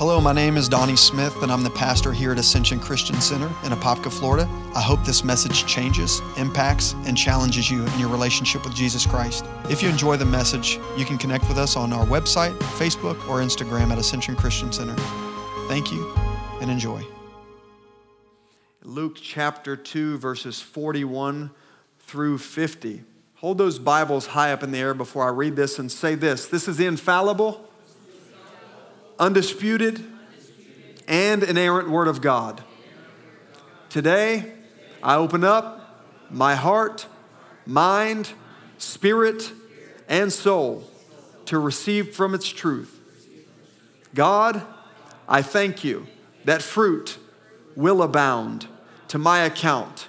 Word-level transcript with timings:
Hello, 0.00 0.18
my 0.18 0.32
name 0.32 0.56
is 0.56 0.66
Donnie 0.66 0.96
Smith, 0.96 1.42
and 1.42 1.52
I'm 1.52 1.62
the 1.62 1.68
pastor 1.68 2.10
here 2.10 2.32
at 2.32 2.38
Ascension 2.38 2.80
Christian 2.80 3.20
Center 3.20 3.48
in 3.64 3.72
Apopka, 3.72 4.10
Florida. 4.10 4.48
I 4.74 4.80
hope 4.80 5.04
this 5.04 5.22
message 5.22 5.66
changes, 5.66 6.22
impacts, 6.38 6.94
and 7.04 7.14
challenges 7.14 7.70
you 7.70 7.84
in 7.84 7.98
your 7.98 8.08
relationship 8.08 8.64
with 8.64 8.74
Jesus 8.74 9.04
Christ. 9.04 9.44
If 9.68 9.82
you 9.82 9.90
enjoy 9.90 10.16
the 10.16 10.24
message, 10.24 10.78
you 10.96 11.04
can 11.04 11.18
connect 11.18 11.46
with 11.48 11.58
us 11.58 11.76
on 11.76 11.92
our 11.92 12.06
website, 12.06 12.58
Facebook, 12.78 13.16
or 13.28 13.40
Instagram 13.40 13.90
at 13.90 13.98
Ascension 13.98 14.36
Christian 14.36 14.72
Center. 14.72 14.96
Thank 15.68 15.92
you 15.92 16.10
and 16.62 16.70
enjoy. 16.70 17.04
Luke 18.82 19.18
chapter 19.20 19.76
2, 19.76 20.16
verses 20.16 20.62
41 20.62 21.50
through 21.98 22.38
50. 22.38 23.02
Hold 23.34 23.58
those 23.58 23.78
Bibles 23.78 24.28
high 24.28 24.50
up 24.50 24.62
in 24.62 24.70
the 24.70 24.78
air 24.78 24.94
before 24.94 25.24
I 25.24 25.28
read 25.28 25.56
this 25.56 25.78
and 25.78 25.92
say 25.92 26.14
this. 26.14 26.46
This 26.46 26.68
is 26.68 26.80
infallible 26.80 27.69
undisputed, 29.20 30.02
and 31.06 31.42
inerrant 31.42 31.90
Word 31.90 32.08
of 32.08 32.22
God. 32.22 32.64
Today, 33.90 34.54
I 35.02 35.16
open 35.16 35.44
up 35.44 36.08
my 36.30 36.54
heart, 36.54 37.06
mind, 37.66 38.32
spirit, 38.78 39.52
and 40.08 40.32
soul 40.32 40.84
to 41.44 41.58
receive 41.58 42.14
from 42.14 42.34
its 42.34 42.48
truth. 42.48 42.98
God, 44.14 44.62
I 45.28 45.42
thank 45.42 45.84
you 45.84 46.06
that 46.44 46.62
fruit 46.62 47.18
will 47.76 48.02
abound 48.02 48.66
to 49.08 49.18
my 49.18 49.40
account 49.40 50.08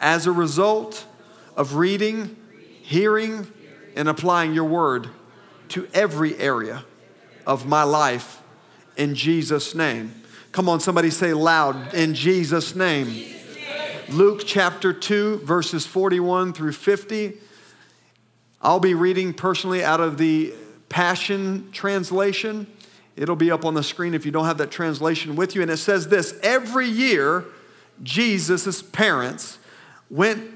as 0.00 0.26
a 0.26 0.32
result 0.32 1.04
of 1.56 1.74
reading, 1.74 2.36
hearing, 2.82 3.48
and 3.96 4.08
applying 4.08 4.54
your 4.54 4.64
word 4.64 5.08
to 5.68 5.88
every 5.92 6.36
area 6.38 6.84
of 7.46 7.66
my 7.66 7.82
life 7.82 8.41
in 8.96 9.14
Jesus' 9.14 9.74
name. 9.74 10.14
Come 10.52 10.68
on, 10.68 10.80
somebody 10.80 11.10
say 11.10 11.32
loud, 11.32 11.94
in 11.94 12.14
Jesus' 12.14 12.74
name. 12.74 13.32
Luke 14.10 14.42
chapter 14.44 14.92
2, 14.92 15.38
verses 15.38 15.86
41 15.86 16.52
through 16.52 16.72
50. 16.72 17.34
I'll 18.60 18.80
be 18.80 18.94
reading 18.94 19.32
personally 19.32 19.82
out 19.82 20.00
of 20.00 20.18
the 20.18 20.52
Passion 20.88 21.70
Translation. 21.72 22.66
It'll 23.16 23.36
be 23.36 23.50
up 23.50 23.64
on 23.64 23.74
the 23.74 23.82
screen 23.82 24.14
if 24.14 24.26
you 24.26 24.32
don't 24.32 24.44
have 24.44 24.58
that 24.58 24.70
translation 24.70 25.36
with 25.36 25.54
you. 25.54 25.62
And 25.62 25.70
it 25.70 25.78
says 25.78 26.08
this 26.08 26.38
Every 26.42 26.86
year, 26.86 27.44
Jesus' 28.02 28.82
parents 28.82 29.58
went 30.10 30.50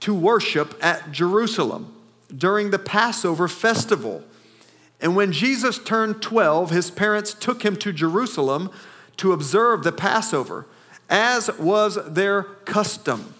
to 0.00 0.14
worship 0.14 0.74
at 0.82 1.12
Jerusalem 1.12 1.94
during 2.34 2.70
the 2.70 2.78
Passover 2.78 3.48
festival. 3.48 4.24
And 5.02 5.16
when 5.16 5.32
Jesus 5.32 5.78
turned 5.78 6.22
12, 6.22 6.70
his 6.70 6.90
parents 6.90 7.34
took 7.34 7.64
him 7.64 7.76
to 7.76 7.92
Jerusalem 7.92 8.70
to 9.16 9.32
observe 9.32 9.82
the 9.82 9.90
Passover, 9.90 10.66
as 11.10 11.50
was 11.58 11.98
their 12.06 12.44
custom. 12.44 13.34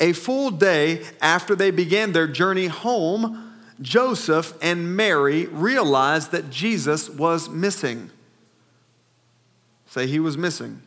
A 0.00 0.12
full 0.12 0.50
day 0.50 1.04
after 1.22 1.54
they 1.54 1.70
began 1.70 2.12
their 2.12 2.26
journey 2.26 2.66
home, 2.66 3.54
Joseph 3.80 4.52
and 4.60 4.96
Mary 4.96 5.46
realized 5.46 6.32
that 6.32 6.50
Jesus 6.50 7.08
was 7.08 7.48
missing. 7.48 8.10
Say 9.86 10.08
he 10.08 10.20
was 10.20 10.36
missing. 10.36 10.82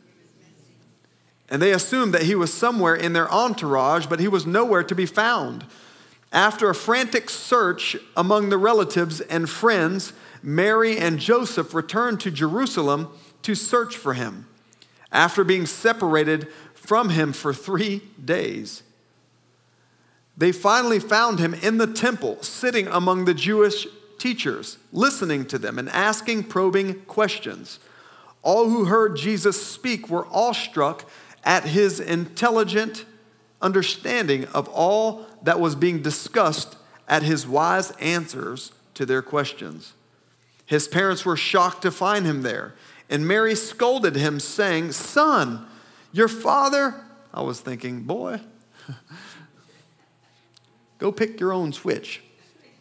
And 1.50 1.62
they 1.62 1.72
assumed 1.72 2.14
that 2.14 2.24
he 2.24 2.36
was 2.36 2.54
somewhere 2.54 2.96
in 2.96 3.14
their 3.14 3.30
entourage, 3.32 4.06
but 4.06 4.20
he 4.20 4.28
was 4.28 4.46
nowhere 4.46 4.84
to 4.84 4.96
be 4.96 5.06
found. 5.06 5.66
After 6.32 6.70
a 6.70 6.76
frantic 6.76 7.30
search 7.30 7.98
among 8.16 8.50
the 8.50 8.58
relatives 8.58 9.20
and 9.22 9.50
friends, 9.50 10.14
Mary 10.42 10.98
and 10.98 11.20
Joseph 11.20 11.74
returned 11.74 12.20
to 12.22 12.32
Jerusalem 12.32 13.10
to 13.44 13.54
search 13.54 13.98
for 13.98 14.14
him 14.14 14.48
after 15.12 15.44
being 15.44 15.66
separated 15.66 16.48
from 16.74 17.10
him 17.10 17.34
for 17.34 17.54
three 17.54 18.02
days. 18.24 18.84
They 20.38 20.52
finally 20.52 21.00
found 21.00 21.40
him 21.40 21.54
in 21.54 21.78
the 21.78 21.88
temple, 21.88 22.42
sitting 22.42 22.88
among 22.88 23.26
the 23.26 23.34
Jewish 23.34 23.86
teachers, 24.18 24.78
listening 24.94 25.46
to 25.48 25.58
them 25.58 25.78
and 25.78 25.90
asking 25.90 26.46
probing 26.46 27.02
questions. 27.02 27.80
All 28.42 28.70
who 28.70 28.86
heard 28.86 29.18
Jesus 29.18 29.64
speak 29.64 30.10
were 30.10 30.28
awestruck 30.28 31.08
at 31.44 31.66
his 31.66 32.00
intelligent 32.00 33.06
understanding 33.62 34.46
of 34.46 34.68
all 34.70 35.26
that 35.44 35.60
was 35.60 35.76
being 35.76 36.02
discussed 36.02 36.78
at 37.08 37.24
his 37.24 37.48
wise 37.48 37.92
answers 37.92 38.72
to 38.94 39.06
their 39.06 39.22
questions. 39.22 39.94
His 40.66 40.88
parents 40.88 41.26
were 41.26 41.38
shocked 41.38 41.82
to 41.82 41.92
find 41.92 42.26
him 42.26 42.44
there, 42.44 42.74
and 43.10 43.28
Mary 43.28 43.56
scolded 43.56 44.16
him, 44.16 44.40
saying, 44.40 44.94
Son, 44.94 45.68
your 46.14 46.28
father. 46.28 46.96
I 47.34 47.42
was 47.42 47.60
thinking, 47.62 48.04
boy, 48.04 48.42
go 50.98 51.12
pick 51.12 51.40
your 51.40 51.54
own 51.54 51.74
switch 51.74 52.22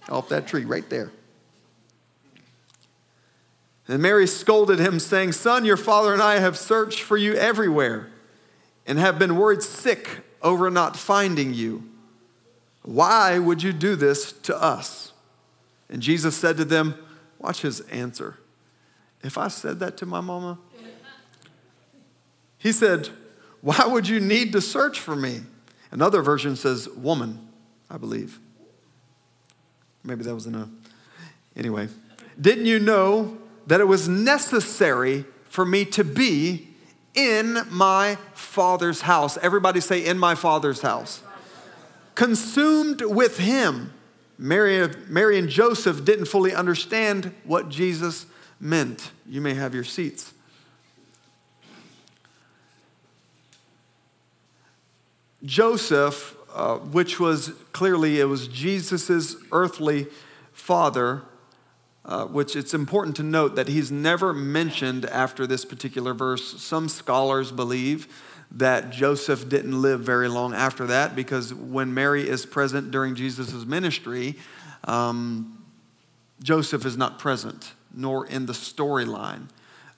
off 0.09 0.29
that 0.29 0.47
tree 0.47 0.65
right 0.65 0.89
there. 0.89 1.11
And 3.89 4.01
Mary 4.01 4.29
scolded 4.29 4.79
him, 4.79 5.01
saying, 5.01 5.33
Son, 5.33 5.65
your 5.65 5.77
father 5.77 6.13
and 6.13 6.23
I 6.23 6.39
have 6.39 6.57
searched 6.57 7.01
for 7.01 7.17
you 7.17 7.35
everywhere 7.35 8.09
and 8.87 8.99
have 9.01 9.19
been 9.19 9.37
worried 9.37 9.63
sick 9.63 10.21
over 10.43 10.71
not 10.71 10.97
finding 10.97 11.55
you. 11.55 11.85
Why 12.83 13.39
would 13.39 13.63
you 13.63 13.73
do 13.73 13.97
this 13.97 14.33
to 14.33 14.57
us? 14.61 15.13
And 15.89 16.01
Jesus 16.01 16.37
said 16.37 16.57
to 16.57 16.65
them, 16.65 16.95
Watch 17.39 17.63
his 17.63 17.81
answer. 17.83 18.39
If 19.23 19.39
I 19.39 19.49
said 19.49 19.81
that 19.81 19.97
to 19.99 20.07
my 20.07 20.21
mama, 20.21 20.59
he 22.59 22.73
said, 22.73 23.09
Why 23.61 23.85
would 23.87 24.09
you 24.09 24.21
need 24.21 24.53
to 24.53 24.61
search 24.61 24.99
for 24.99 25.17
me? 25.17 25.41
Another 25.91 26.23
version 26.23 26.57
says, 26.57 26.89
Woman, 26.89 27.49
I 27.91 27.97
believe. 27.97 28.39
Maybe 30.05 30.23
that 30.25 30.35
was 30.35 30.47
enough. 30.47 30.69
Anyway, 31.57 31.89
didn't 32.41 32.67
you 32.67 32.79
know 32.79 33.39
that 33.67 33.81
it 33.81 33.87
was 33.87 34.09
necessary 34.09 35.25
for 35.45 35.65
me 35.65 35.85
to 35.85 36.05
be 36.05 36.70
in 37.15 37.59
my 37.71 38.17
father's 38.35 39.03
house? 39.03 39.37
Everybody 39.39 39.81
say, 39.81 40.05
In 40.05 40.19
my 40.19 40.35
father's 40.35 40.83
house 40.83 41.23
consumed 42.21 43.01
with 43.01 43.39
him. 43.39 43.95
Mary, 44.37 44.95
Mary 45.09 45.39
and 45.39 45.49
Joseph 45.49 46.05
didn't 46.05 46.27
fully 46.27 46.55
understand 46.55 47.33
what 47.45 47.71
Jesus 47.71 48.27
meant. 48.61 49.11
You 49.27 49.41
may 49.41 49.55
have 49.55 49.75
your 49.75 49.85
seats. 49.85 50.35
Joseph, 55.43 56.37
uh, 56.55 56.77
which 56.77 57.19
was 57.19 57.55
clearly 57.73 58.21
it 58.21 58.25
was 58.25 58.49
Jesus' 58.49 59.37
earthly 59.51 60.07
father, 60.53 61.23
uh, 62.05 62.25
which 62.27 62.57
it's 62.57 62.75
important 62.75 63.17
to 63.17 63.23
note 63.23 63.57
that 63.57 63.69
he's 63.69 63.91
never 63.91 64.33
mentioned 64.33 65.05
after 65.07 65.47
this 65.47 65.65
particular 65.65 66.15
verse. 66.15 66.61
Some 66.61 66.89
scholars 66.89 67.53
believe 67.53 68.09
that 68.53 68.91
Joseph 68.91 69.49
didn't 69.49 69.81
live 69.81 70.01
very 70.01 70.29
long 70.29 70.55
after 70.55 70.87
that 70.87 71.15
because 71.15 71.55
when 71.55 71.95
Mary 71.95 72.29
is 72.29 72.47
present 72.47 72.91
during 72.91 73.15
Jesus' 73.15 73.65
ministry, 73.65 74.37
um, 74.85 75.63
Joseph 76.43 76.85
is 76.85 76.97
not 76.97 77.19
present, 77.19 77.73
nor 77.95 78.27
in 78.27 78.47
the 78.47 78.53
storyline. 78.53 79.49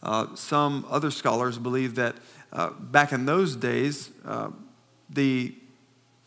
Uh, 0.03 0.35
some 0.35 0.85
other 0.91 1.11
scholars 1.11 1.59
believe 1.59 1.95
that 1.95 2.17
uh, 2.53 2.71
back 2.71 3.13
in 3.13 3.25
those 3.25 3.57
days, 3.57 4.11
uh, 4.27 4.51
the 5.09 5.55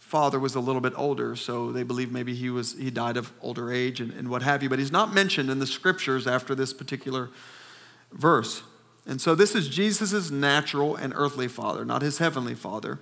father 0.05 0.39
was 0.39 0.53
a 0.53 0.59
little 0.59 0.81
bit 0.81 0.93
older, 0.95 1.35
so 1.35 1.71
they 1.71 1.81
believe 1.81 2.11
maybe 2.11 2.35
he 2.35 2.51
was 2.51 2.77
he 2.77 2.91
died 2.91 3.17
of 3.17 3.33
older 3.41 3.71
age 3.71 3.99
and, 3.99 4.11
and 4.13 4.29
what 4.29 4.43
have 4.43 4.61
you. 4.61 4.69
But 4.69 4.77
he's 4.77 4.91
not 4.91 5.11
mentioned 5.11 5.49
in 5.49 5.57
the 5.57 5.65
scriptures 5.65 6.27
after 6.27 6.53
this 6.53 6.73
particular 6.73 7.31
verse. 8.11 8.61
And 9.07 9.19
so 9.19 9.33
this 9.33 9.55
is 9.55 9.67
Jesus' 9.67 10.29
natural 10.29 10.95
and 10.95 11.11
earthly 11.15 11.47
father, 11.47 11.83
not 11.85 12.03
his 12.03 12.19
heavenly 12.19 12.53
father. 12.53 12.99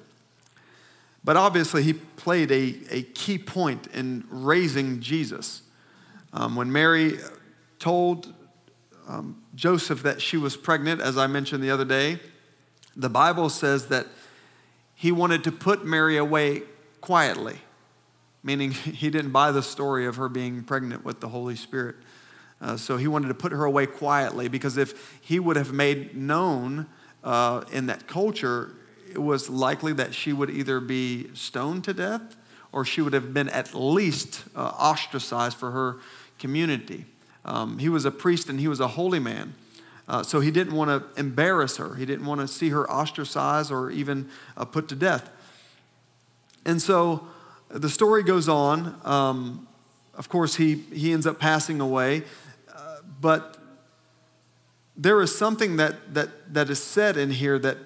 But 1.25 1.35
obviously, 1.35 1.83
he 1.83 1.93
played 1.93 2.51
a, 2.51 2.75
a 2.89 3.03
key 3.03 3.37
point 3.37 3.87
in 3.87 4.23
raising 4.29 5.01
Jesus. 5.01 5.61
Um, 6.31 6.55
when 6.55 6.71
Mary 6.71 7.19
told 7.79 8.33
um, 9.09 9.43
Joseph 9.55 10.03
that 10.03 10.21
she 10.21 10.37
was 10.37 10.55
pregnant, 10.55 11.01
as 11.01 11.17
I 11.17 11.27
mentioned 11.27 11.61
the 11.63 11.71
other 11.71 11.85
day, 11.85 12.19
the 12.95 13.09
Bible 13.09 13.49
says 13.49 13.87
that 13.87 14.07
he 14.95 15.11
wanted 15.11 15.43
to 15.43 15.51
put 15.51 15.85
Mary 15.85 16.15
away 16.15 16.63
quietly, 17.03 17.57
meaning 18.43 18.71
he 18.71 19.09
didn't 19.09 19.31
buy 19.31 19.51
the 19.51 19.61
story 19.61 20.05
of 20.05 20.15
her 20.15 20.29
being 20.29 20.63
pregnant 20.63 21.03
with 21.03 21.19
the 21.19 21.27
Holy 21.27 21.55
Spirit. 21.55 21.97
Uh, 22.61 22.77
so 22.77 22.95
he 22.95 23.09
wanted 23.09 23.27
to 23.27 23.33
put 23.33 23.51
her 23.51 23.65
away 23.65 23.85
quietly 23.85 24.47
because 24.47 24.77
if 24.77 25.19
he 25.21 25.37
would 25.37 25.57
have 25.57 25.73
made 25.73 26.15
known 26.15 26.87
uh, 27.21 27.65
in 27.73 27.87
that 27.87 28.07
culture, 28.07 28.71
it 29.11 29.21
was 29.21 29.49
likely 29.49 29.91
that 29.91 30.13
she 30.13 30.31
would 30.31 30.49
either 30.49 30.79
be 30.79 31.29
stoned 31.33 31.83
to 31.83 31.93
death 31.93 32.37
or 32.71 32.85
she 32.85 33.01
would 33.01 33.11
have 33.11 33.33
been 33.33 33.49
at 33.49 33.75
least 33.75 34.45
uh, 34.55 34.71
ostracized 34.79 35.57
for 35.57 35.71
her 35.71 35.97
community. 36.39 37.03
Um, 37.43 37.79
he 37.79 37.89
was 37.89 38.05
a 38.05 38.11
priest 38.11 38.47
and 38.47 38.61
he 38.61 38.69
was 38.69 38.79
a 38.79 38.87
holy 38.87 39.19
man. 39.19 39.55
Uh, 40.07 40.23
so 40.23 40.39
he 40.39 40.51
didn't 40.51 40.73
want 40.73 40.89
to 40.89 41.19
embarrass 41.19 41.75
her. 41.75 41.95
He 41.95 42.05
didn't 42.05 42.25
want 42.25 42.39
to 42.39 42.47
see 42.47 42.69
her 42.69 42.89
ostracized 42.89 43.73
or 43.73 43.91
even 43.91 44.29
uh, 44.55 44.63
put 44.63 44.87
to 44.87 44.95
death. 44.95 45.29
And 46.65 46.81
so 46.81 47.27
the 47.69 47.89
story 47.89 48.23
goes 48.23 48.47
on. 48.47 48.99
Um, 49.03 49.67
of 50.15 50.29
course, 50.29 50.55
he, 50.55 50.75
he 50.75 51.11
ends 51.11 51.25
up 51.25 51.39
passing 51.39 51.81
away. 51.81 52.23
Uh, 52.73 52.97
but 53.19 53.57
there 54.95 55.21
is 55.21 55.35
something 55.35 55.77
that, 55.77 56.13
that, 56.13 56.53
that 56.53 56.69
is 56.69 56.81
said 56.81 57.17
in 57.17 57.31
here 57.31 57.57
that 57.59 57.77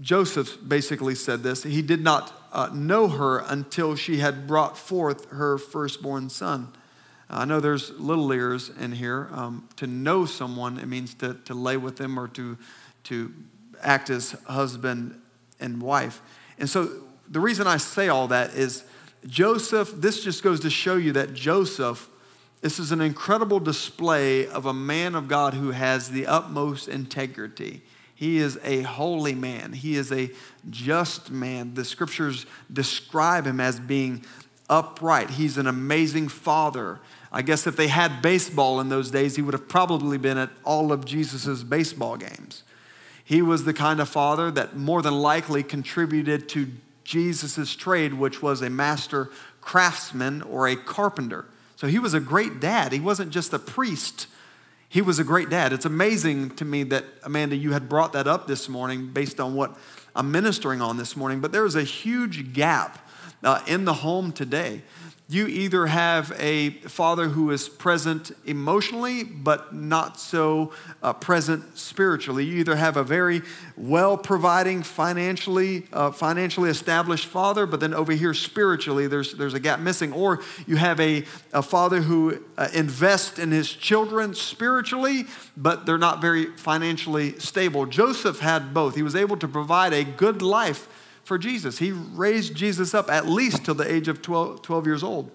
Joseph 0.00 0.56
basically 0.66 1.16
said 1.16 1.42
this. 1.42 1.64
He 1.64 1.82
did 1.82 2.02
not 2.02 2.32
uh, 2.52 2.70
know 2.72 3.08
her 3.08 3.38
until 3.38 3.96
she 3.96 4.18
had 4.18 4.46
brought 4.46 4.78
forth 4.78 5.30
her 5.30 5.58
firstborn 5.58 6.30
son. 6.30 6.72
I 7.28 7.44
know 7.44 7.60
there's 7.60 7.90
little 7.98 8.32
ears 8.32 8.70
in 8.80 8.92
here. 8.92 9.28
Um, 9.32 9.68
to 9.76 9.86
know 9.86 10.24
someone, 10.24 10.78
it 10.78 10.86
means 10.86 11.14
to, 11.14 11.34
to 11.44 11.54
lay 11.54 11.76
with 11.76 11.96
them 11.96 12.18
or 12.18 12.28
to, 12.28 12.56
to 13.04 13.34
act 13.82 14.08
as 14.08 14.32
husband 14.46 15.20
and 15.60 15.82
wife. 15.82 16.22
And 16.58 16.68
so 16.68 16.90
the 17.28 17.40
reason 17.40 17.66
I 17.66 17.76
say 17.76 18.08
all 18.08 18.28
that 18.28 18.54
is 18.54 18.84
Joseph, 19.26 19.92
this 19.96 20.22
just 20.22 20.42
goes 20.42 20.60
to 20.60 20.70
show 20.70 20.96
you 20.96 21.12
that 21.12 21.34
Joseph, 21.34 22.08
this 22.60 22.78
is 22.78 22.92
an 22.92 23.00
incredible 23.00 23.60
display 23.60 24.46
of 24.46 24.66
a 24.66 24.72
man 24.72 25.14
of 25.14 25.28
God 25.28 25.54
who 25.54 25.70
has 25.70 26.10
the 26.10 26.26
utmost 26.26 26.88
integrity. 26.88 27.82
He 28.14 28.38
is 28.38 28.58
a 28.64 28.82
holy 28.82 29.34
man. 29.34 29.72
He 29.72 29.96
is 29.96 30.10
a 30.10 30.30
just 30.70 31.30
man. 31.30 31.74
The 31.74 31.84
scriptures 31.84 32.46
describe 32.72 33.46
him 33.46 33.60
as 33.60 33.78
being 33.78 34.24
upright. 34.68 35.30
He's 35.30 35.56
an 35.56 35.66
amazing 35.66 36.28
father. 36.28 36.98
I 37.30 37.42
guess 37.42 37.66
if 37.66 37.76
they 37.76 37.88
had 37.88 38.22
baseball 38.22 38.80
in 38.80 38.88
those 38.88 39.10
days, 39.10 39.36
he 39.36 39.42
would 39.42 39.54
have 39.54 39.68
probably 39.68 40.18
been 40.18 40.38
at 40.38 40.50
all 40.64 40.92
of 40.92 41.04
Jesus' 41.04 41.62
baseball 41.62 42.16
games. 42.16 42.64
He 43.28 43.42
was 43.42 43.64
the 43.64 43.74
kind 43.74 44.00
of 44.00 44.08
father 44.08 44.50
that 44.52 44.74
more 44.74 45.02
than 45.02 45.14
likely 45.14 45.62
contributed 45.62 46.48
to 46.50 46.68
Jesus' 47.04 47.76
trade, 47.76 48.14
which 48.14 48.42
was 48.42 48.62
a 48.62 48.70
master 48.70 49.30
craftsman 49.60 50.40
or 50.42 50.66
a 50.66 50.76
carpenter. 50.76 51.44
So 51.76 51.88
he 51.88 51.98
was 51.98 52.14
a 52.14 52.20
great 52.20 52.58
dad. 52.58 52.92
He 52.92 53.00
wasn't 53.00 53.30
just 53.30 53.52
a 53.52 53.58
priest 53.58 54.26
he 54.88 55.02
was 55.02 55.18
a 55.18 55.24
great 55.24 55.50
dad. 55.50 55.72
It's 55.72 55.84
amazing 55.84 56.50
to 56.56 56.64
me 56.64 56.82
that, 56.84 57.04
Amanda, 57.22 57.56
you 57.56 57.72
had 57.72 57.88
brought 57.88 58.14
that 58.14 58.26
up 58.26 58.46
this 58.46 58.68
morning 58.68 59.08
based 59.08 59.38
on 59.38 59.54
what 59.54 59.76
I'm 60.16 60.32
ministering 60.32 60.80
on 60.80 60.96
this 60.96 61.14
morning, 61.14 61.40
but 61.40 61.52
there 61.52 61.66
is 61.66 61.76
a 61.76 61.82
huge 61.82 62.54
gap 62.54 63.06
uh, 63.44 63.60
in 63.66 63.84
the 63.84 63.92
home 63.92 64.32
today 64.32 64.82
you 65.30 65.46
either 65.46 65.86
have 65.86 66.34
a 66.38 66.70
father 66.70 67.28
who 67.28 67.50
is 67.50 67.68
present 67.68 68.32
emotionally 68.46 69.24
but 69.24 69.74
not 69.74 70.18
so 70.18 70.72
uh, 71.02 71.12
present 71.12 71.76
spiritually. 71.76 72.46
You 72.46 72.60
either 72.60 72.76
have 72.76 72.96
a 72.96 73.04
very 73.04 73.42
well 73.76 74.16
providing 74.16 74.82
financially 74.82 75.86
uh, 75.92 76.12
financially 76.12 76.70
established 76.70 77.26
father 77.26 77.66
but 77.66 77.78
then 77.80 77.92
over 77.92 78.12
here 78.12 78.32
spiritually 78.32 79.06
there's, 79.06 79.34
there's 79.34 79.52
a 79.52 79.60
gap 79.60 79.80
missing. 79.80 80.14
Or 80.14 80.40
you 80.66 80.76
have 80.76 80.98
a, 80.98 81.24
a 81.52 81.62
father 81.62 82.00
who 82.00 82.42
uh, 82.56 82.68
invests 82.72 83.38
in 83.38 83.50
his 83.50 83.70
children 83.70 84.32
spiritually 84.32 85.26
but 85.58 85.84
they're 85.84 85.98
not 85.98 86.22
very 86.22 86.46
financially 86.56 87.38
stable. 87.38 87.84
Joseph 87.84 88.40
had 88.40 88.72
both. 88.72 88.94
He 88.94 89.02
was 89.02 89.14
able 89.14 89.36
to 89.36 89.48
provide 89.48 89.92
a 89.92 90.04
good 90.04 90.40
life 90.40 90.88
for 91.28 91.38
Jesus. 91.38 91.78
He 91.78 91.92
raised 91.92 92.54
Jesus 92.54 92.94
up 92.94 93.08
at 93.10 93.28
least 93.28 93.64
till 93.64 93.74
the 93.74 93.90
age 93.90 94.08
of 94.08 94.22
12, 94.22 94.62
12 94.62 94.86
years 94.86 95.04
old. 95.04 95.30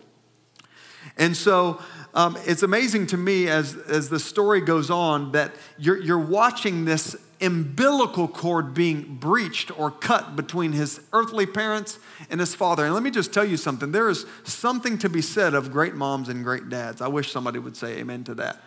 And 1.17 1.37
so 1.37 1.81
um, 2.13 2.37
it's 2.45 2.63
amazing 2.63 3.07
to 3.07 3.17
me 3.17 3.47
as, 3.47 3.75
as 3.87 4.09
the 4.09 4.19
story 4.19 4.61
goes 4.61 4.89
on 4.89 5.31
that 5.33 5.53
you're, 5.77 6.01
you're 6.01 6.17
watching 6.17 6.85
this 6.85 7.15
umbilical 7.41 8.27
cord 8.27 8.73
being 8.73 9.17
breached 9.17 9.77
or 9.77 9.91
cut 9.91 10.35
between 10.35 10.71
his 10.71 11.01
earthly 11.11 11.45
parents 11.45 11.99
and 12.29 12.39
his 12.39 12.55
father. 12.55 12.85
And 12.85 12.93
let 12.93 13.03
me 13.03 13.11
just 13.11 13.33
tell 13.33 13.45
you 13.45 13.57
something 13.57 13.91
there 13.91 14.09
is 14.09 14.25
something 14.43 14.97
to 14.99 15.09
be 15.09 15.21
said 15.21 15.53
of 15.53 15.71
great 15.71 15.93
moms 15.93 16.29
and 16.29 16.43
great 16.43 16.69
dads. 16.69 17.01
I 17.01 17.07
wish 17.07 17.31
somebody 17.31 17.59
would 17.59 17.77
say 17.77 17.97
amen 17.99 18.23
to 18.25 18.35
that. 18.35 18.61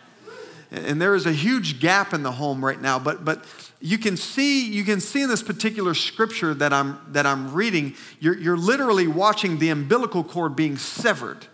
And 0.69 1.01
there 1.01 1.15
is 1.15 1.25
a 1.25 1.31
huge 1.31 1.79
gap 1.79 2.13
in 2.13 2.23
the 2.23 2.33
home 2.33 2.63
right 2.63 2.81
now, 2.81 2.99
but, 2.99 3.23
but 3.23 3.45
you 3.79 3.97
can 3.97 4.17
see 4.17 4.69
you 4.69 4.83
can 4.83 4.99
see 4.99 5.21
in 5.21 5.29
this 5.29 5.43
particular 5.43 5.93
scripture 5.93 6.53
that 6.55 6.73
I'm 6.73 6.99
that 7.11 7.25
I'm 7.25 7.53
reading, 7.53 7.95
you're, 8.19 8.37
you're 8.37 8.57
literally 8.57 9.07
watching 9.07 9.59
the 9.59 9.69
umbilical 9.69 10.23
cord 10.23 10.55
being 10.55 10.77
severed. 10.77 11.45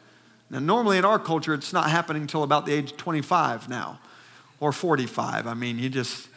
Now, 0.50 0.60
normally 0.60 0.98
in 0.98 1.06
our 1.06 1.20
culture, 1.20 1.54
it's 1.54 1.74
not 1.74 1.90
happening 1.90 2.24
until 2.24 2.44
about 2.44 2.66
the 2.66 2.74
age 2.74 2.92
of 2.92 2.98
25 2.98 3.70
now, 3.70 4.00
or 4.60 4.72
45. 4.72 5.48
I 5.48 5.54
mean, 5.54 5.80
you 5.80 5.90
just, 5.90 6.28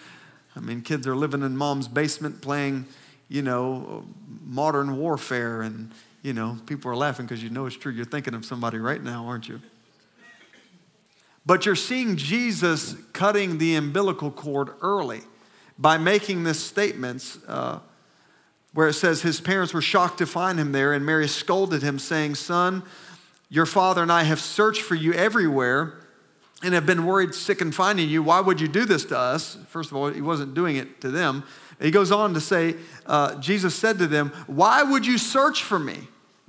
I 0.55 0.61
mean, 0.61 0.81
kids 0.81 1.06
are 1.06 1.14
living 1.14 1.43
in 1.43 1.56
mom's 1.56 1.87
basement 1.87 2.40
playing, 2.40 2.87
you 3.28 3.43
know, 3.43 4.05
modern 4.44 4.96
warfare, 4.96 5.62
and 5.62 5.93
you 6.23 6.32
know, 6.32 6.58
people 6.67 6.90
are 6.90 6.96
laughing 6.96 7.26
because 7.26 7.43
you 7.43 7.50
know 7.50 7.67
it's 7.67 7.76
true. 7.76 7.93
You're 7.93 8.05
thinking 8.05 8.34
of 8.34 8.44
somebody 8.44 8.78
right 8.78 9.02
now, 9.02 9.26
aren't 9.26 9.49
you? 9.49 9.61
But 11.47 11.65
you're 11.65 11.77
seeing 11.77 12.17
Jesus 12.17 12.97
cutting 13.13 13.59
the 13.59 13.77
umbilical 13.77 14.33
cord 14.33 14.71
early 14.83 15.21
by 15.79 15.97
making 15.97 16.43
this 16.43 16.59
statement 16.59 17.39
uh, 17.47 17.79
where 18.75 18.89
it 18.89 18.95
says 18.95 19.23
his 19.23 19.41
parents 19.41 19.73
were 19.73 19.81
shocked 19.81 20.19
to 20.19 20.27
find 20.27 20.59
him 20.59 20.73
there, 20.73 20.93
and 20.93 21.07
Mary 21.07 21.29
scolded 21.29 21.83
him, 21.83 21.99
saying, 21.99 22.35
Son, 22.35 22.83
your 23.49 23.65
father 23.65 24.03
and 24.03 24.11
I 24.11 24.25
have 24.25 24.41
searched 24.41 24.83
for 24.83 24.97
you 24.97 25.13
everywhere 25.13 26.01
and 26.63 26.75
have 26.75 26.85
been 26.85 27.07
worried 27.07 27.35
sick 27.35 27.61
in 27.61 27.71
finding 27.71 28.09
you. 28.09 28.23
Why 28.23 28.41
would 28.41 28.61
you 28.61 28.69
do 28.69 28.85
this 28.85 29.05
to 29.07 29.19
us? 29.19 29.57
First 29.69 29.91
of 29.93 29.97
all, 29.97 30.11
he 30.11 30.21
wasn't 30.21 30.55
doing 30.55 30.77
it 30.77 31.01
to 31.03 31.11
them. 31.11 31.45
He 31.81 31.91
goes 31.91 32.11
on 32.11 32.35
to 32.35 32.41
say, 32.41 32.75
uh, 33.07 33.37
Jesus 33.37 33.75
said 33.75 33.99
to 33.99 34.07
them, 34.07 34.31
Why 34.47 34.83
would 34.83 35.07
you 35.07 35.17
search 35.17 35.63
for 35.63 35.79
me? 35.79 36.09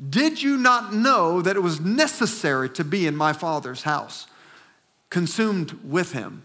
Did 0.10 0.42
you 0.42 0.58
not 0.58 0.94
know 0.94 1.42
that 1.42 1.56
it 1.56 1.62
was 1.62 1.80
necessary 1.80 2.70
to 2.72 2.84
be 2.84 3.06
in 3.06 3.16
my 3.16 3.34
father's 3.34 3.84
house? 3.84 4.28
Consumed 5.09 5.80
with 5.83 6.12
him. 6.12 6.44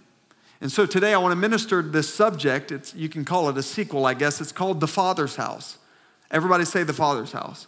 And 0.60 0.70
so 0.70 0.86
today 0.86 1.12
I 1.12 1.18
want 1.18 1.32
to 1.32 1.36
minister 1.36 1.82
this 1.82 2.12
subject. 2.12 2.70
It's, 2.70 2.94
you 2.94 3.08
can 3.08 3.24
call 3.24 3.48
it 3.48 3.58
a 3.58 3.62
sequel, 3.62 4.06
I 4.06 4.14
guess. 4.14 4.40
It's 4.40 4.52
called 4.52 4.80
The 4.80 4.86
Father's 4.86 5.36
House. 5.36 5.78
Everybody 6.30 6.64
say 6.64 6.84
The 6.84 6.92
Father's 6.92 7.32
House. 7.32 7.66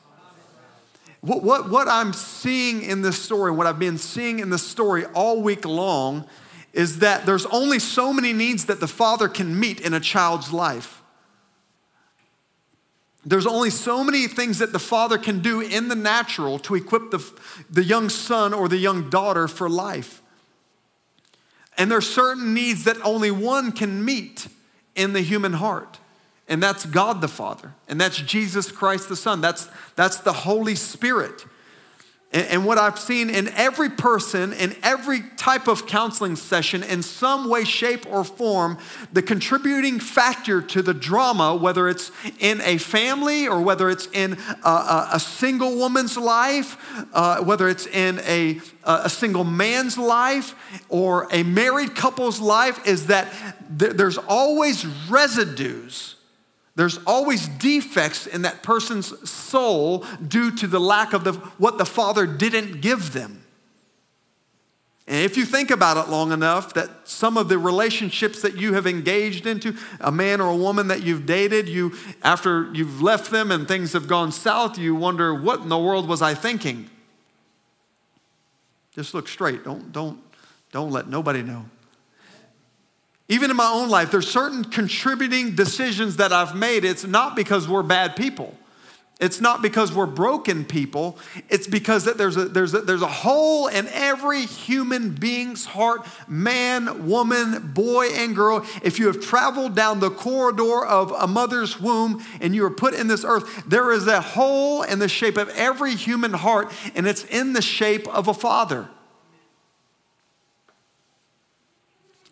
What, 1.21 1.43
what, 1.43 1.71
what 1.71 1.89
I'm 1.89 2.13
seeing 2.13 2.83
in 2.83 3.03
this 3.03 3.21
story, 3.21 3.51
what 3.51 3.67
I've 3.67 3.79
been 3.79 3.99
seeing 3.99 4.41
in 4.41 4.51
this 4.51 4.65
story 4.65 5.07
all 5.07 5.43
week 5.43 5.65
long, 5.65 6.27
is 6.73 6.99
that 6.99 7.25
there's 7.25 7.47
only 7.47 7.79
so 7.79 8.13
many 8.13 8.33
needs 8.33 8.67
that 8.67 8.79
the 8.79 8.89
father 8.89 9.29
can 9.29 9.59
meet 9.59 9.81
in 9.81 9.95
a 9.95 10.01
child's 10.01 10.53
life. 10.53 11.03
There's 13.25 13.47
only 13.47 13.71
so 13.71 14.05
many 14.05 14.27
things 14.27 14.59
that 14.59 14.73
the 14.73 14.79
father 14.79 15.17
can 15.17 15.41
do 15.41 15.61
in 15.61 15.89
the 15.89 15.95
natural 15.95 16.59
to 16.61 16.75
equip 16.75 17.11
the, 17.11 17.25
the 17.71 17.83
young 17.83 18.11
son 18.11 18.53
or 18.53 18.69
the 18.69 18.77
young 18.77 19.09
daughter 19.09 19.49
for 19.49 19.69
life. 19.69 20.21
And 21.77 21.91
there 21.91 21.99
are 21.99 22.03
certain 22.03 22.55
needs 22.55 22.85
that 22.85 22.97
only 23.03 23.31
one 23.31 23.73
can 23.73 24.05
meet 24.05 24.49
in 24.95 25.13
the 25.13 25.21
human 25.21 25.55
heart. 25.55 25.99
And 26.49 26.63
that's 26.63 26.85
God 26.85 27.21
the 27.21 27.29
Father. 27.29 27.73
And 27.89 28.01
that's 28.01 28.17
Jesus 28.17 28.71
Christ 28.71 29.09
the 29.09 29.17
Son. 29.17 29.41
That's, 29.41 29.69
that's 29.97 30.19
the 30.19 30.33
Holy 30.33 30.75
Spirit. 30.75 31.45
And, 32.35 32.47
and 32.49 32.67
what 32.67 32.77
I've 32.77 32.99
seen 32.99 33.31
in 33.31 33.49
every 33.51 33.89
person, 33.89 34.53
in 34.53 34.77
every 34.83 35.23
type 35.37 35.69
of 35.69 35.87
counseling 35.87 36.37
session, 36.37 36.83
in 36.83 37.03
some 37.03 37.49
way, 37.49 37.65
shape, 37.65 38.07
or 38.07 38.25
form, 38.25 38.77
the 39.13 39.23
contributing 39.23 40.01
factor 40.01 40.61
to 40.61 40.83
the 40.83 40.93
drama, 40.93 41.55
whether 41.55 41.89
it's 41.89 42.11
in 42.41 42.61
a 42.63 42.77
family 42.79 43.47
or 43.47 43.63
whether 43.63 43.89
it's 43.89 44.09
in 44.13 44.37
a, 44.65 44.69
a, 44.69 45.09
a 45.13 45.21
single 45.21 45.77
woman's 45.77 46.19
life, 46.19 46.77
uh, 47.15 47.43
whether 47.43 47.69
it's 47.69 47.87
in 47.87 48.19
a, 48.27 48.61
a 48.83 49.09
single 49.09 49.45
man's 49.45 49.97
life 49.97 50.55
or 50.89 51.29
a 51.31 51.45
married 51.45 51.95
couple's 51.95 52.41
life, 52.41 52.85
is 52.87 53.07
that 53.07 53.33
th- 53.79 53.93
there's 53.93 54.19
always 54.19 54.85
residues 55.09 56.14
there's 56.77 56.99
always 57.07 57.47
defects 57.47 58.27
in 58.27 58.43
that 58.43 58.63
person's 58.63 59.29
soul 59.31 60.05
due 60.27 60.51
to 60.57 60.67
the 60.67 60.81
lack 60.81 61.13
of 61.13 61.25
the, 61.25 61.33
what 61.59 61.79
the 61.79 61.87
Father 61.87 62.27
didn't 62.27 62.81
give 62.81 63.13
them. 63.13 63.45
And 65.07 65.23
if 65.23 65.37
you 65.37 65.45
think 65.45 65.71
about 65.71 65.99
it 65.99 66.11
long 66.11 66.33
enough, 66.33 66.73
that 66.75 66.89
some 67.05 67.37
of 67.37 67.49
the 67.49 67.59
relationships 67.59 68.41
that 68.41 68.57
you 68.57 68.73
have 68.73 68.87
engaged 68.87 69.47
into, 69.47 69.77
a 70.01 70.11
man 70.11 70.41
or 70.41 70.49
a 70.49 70.57
woman 70.57 70.89
that 70.89 71.03
you've 71.03 71.27
dated, 71.27 71.69
you 71.69 71.93
after 72.23 72.73
you've 72.73 73.03
left 73.03 73.31
them 73.31 73.53
and 73.53 73.69
things 73.69 73.93
have 73.93 74.09
gone 74.09 74.33
south, 74.33 74.79
you 74.79 74.95
wonder, 74.95 75.35
what 75.35 75.61
in 75.61 75.69
the 75.69 75.79
world 75.79 76.09
was 76.09 76.23
I 76.23 76.33
thinking? 76.33 76.89
Just 78.93 79.13
look 79.13 79.29
straight. 79.29 79.63
Don't, 79.63 79.93
don't, 79.93 80.19
don't 80.73 80.91
let 80.91 81.09
nobody 81.09 81.43
know. 81.43 81.67
Even 83.29 83.51
in 83.51 83.57
my 83.57 83.71
own 83.71 83.89
life, 83.89 84.11
there's 84.11 84.31
certain 84.31 84.65
contributing 84.65 85.55
decisions 85.55 86.17
that 86.17 86.33
I've 86.33 86.55
made. 86.55 86.85
It's 86.85 87.05
not 87.05 87.35
because 87.35 87.67
we're 87.67 87.83
bad 87.83 88.17
people. 88.17 88.55
It's 89.21 89.41
not 89.41 89.63
because 89.63 89.93
we're 89.93 90.07
broken 90.07 90.65
people. 90.65 91.17
It's 91.49 91.69
because 91.69 92.05
that 92.05 92.19
there's 92.19 92.37
a, 92.37 92.47
there's, 92.47 92.75
a, 92.75 92.81
there's 92.81 93.01
a 93.01 93.07
hole 93.07 93.69
in 93.69 93.87
every 93.89 94.45
human 94.45 95.11
being's 95.11 95.65
heart, 95.65 96.05
man, 96.29 97.07
woman, 97.07 97.71
boy, 97.73 98.09
and 98.09 98.35
girl. 98.35 98.67
If 98.83 98.99
you 98.99 99.07
have 99.07 99.21
traveled 99.21 99.77
down 99.77 100.01
the 100.01 100.11
corridor 100.11 100.85
of 100.85 101.13
a 101.13 101.29
mother's 101.29 101.81
womb 101.81 102.23
and 102.41 102.55
you 102.55 102.65
are 102.67 102.71
put 102.71 102.93
in 102.93 103.07
this 103.07 103.25
earth, 103.25 103.65
there 103.67 103.93
is 103.93 104.07
a 104.09 104.21
hole 104.21 104.83
in 104.83 104.99
the 104.99 105.09
shape 105.09 105.39
of 105.39 105.49
every 105.51 105.95
human 105.95 106.33
heart, 106.33 106.73
and 106.95 107.07
it's 107.07 107.25
in 107.25 107.53
the 107.53 107.63
shape 107.63 108.09
of 108.09 108.27
a 108.27 108.35
father. 108.35 108.89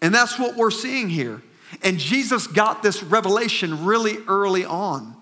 And 0.02 0.12
that's 0.12 0.38
what 0.38 0.56
we're 0.56 0.72
seeing 0.72 1.08
here. 1.08 1.42
And 1.82 1.98
Jesus 1.98 2.46
got 2.46 2.82
this 2.82 3.02
revelation 3.02 3.86
really 3.86 4.18
early 4.28 4.64
on. 4.64 5.16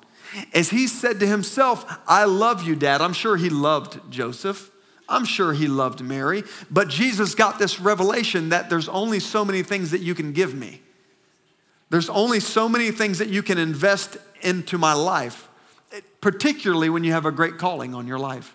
As 0.55 0.71
he 0.71 0.87
said 0.87 1.21
to 1.21 1.27
himself, 1.27 1.85
I 2.09 2.25
love 2.25 2.63
you, 2.65 2.75
Dad. 2.75 3.01
I'm 3.01 3.13
sure 3.13 3.37
he 3.37 3.51
loved 3.51 4.11
Joseph. 4.11 4.71
I'm 5.09 5.25
sure 5.25 5.53
he 5.53 5.69
loved 5.69 6.01
Mary. 6.01 6.45
But 6.71 6.89
Jesus 6.89 7.35
got 7.35 7.59
this 7.59 7.79
revelation 7.79 8.49
that 8.49 8.71
there's 8.71 8.89
only 8.89 9.21
so 9.21 9.45
many 9.45 9.63
things 9.63 9.91
that 9.91 10.01
you 10.01 10.15
can 10.15 10.33
give 10.33 10.55
me. 10.55 10.81
There's 11.91 12.09
only 12.09 12.41
so 12.41 12.69
many 12.69 12.93
things 12.93 13.19
that 13.19 13.29
you 13.29 13.43
can 13.43 13.59
invest 13.59 14.17
into 14.43 14.79
my 14.79 14.93
life, 14.93 15.49
particularly 16.21 16.89
when 16.89 17.05
you 17.05 17.13
have 17.13 17.27
a 17.27 17.33
great 17.33 17.59
calling 17.59 17.95
on 17.95 18.07
your 18.07 18.19
life. 18.19 18.55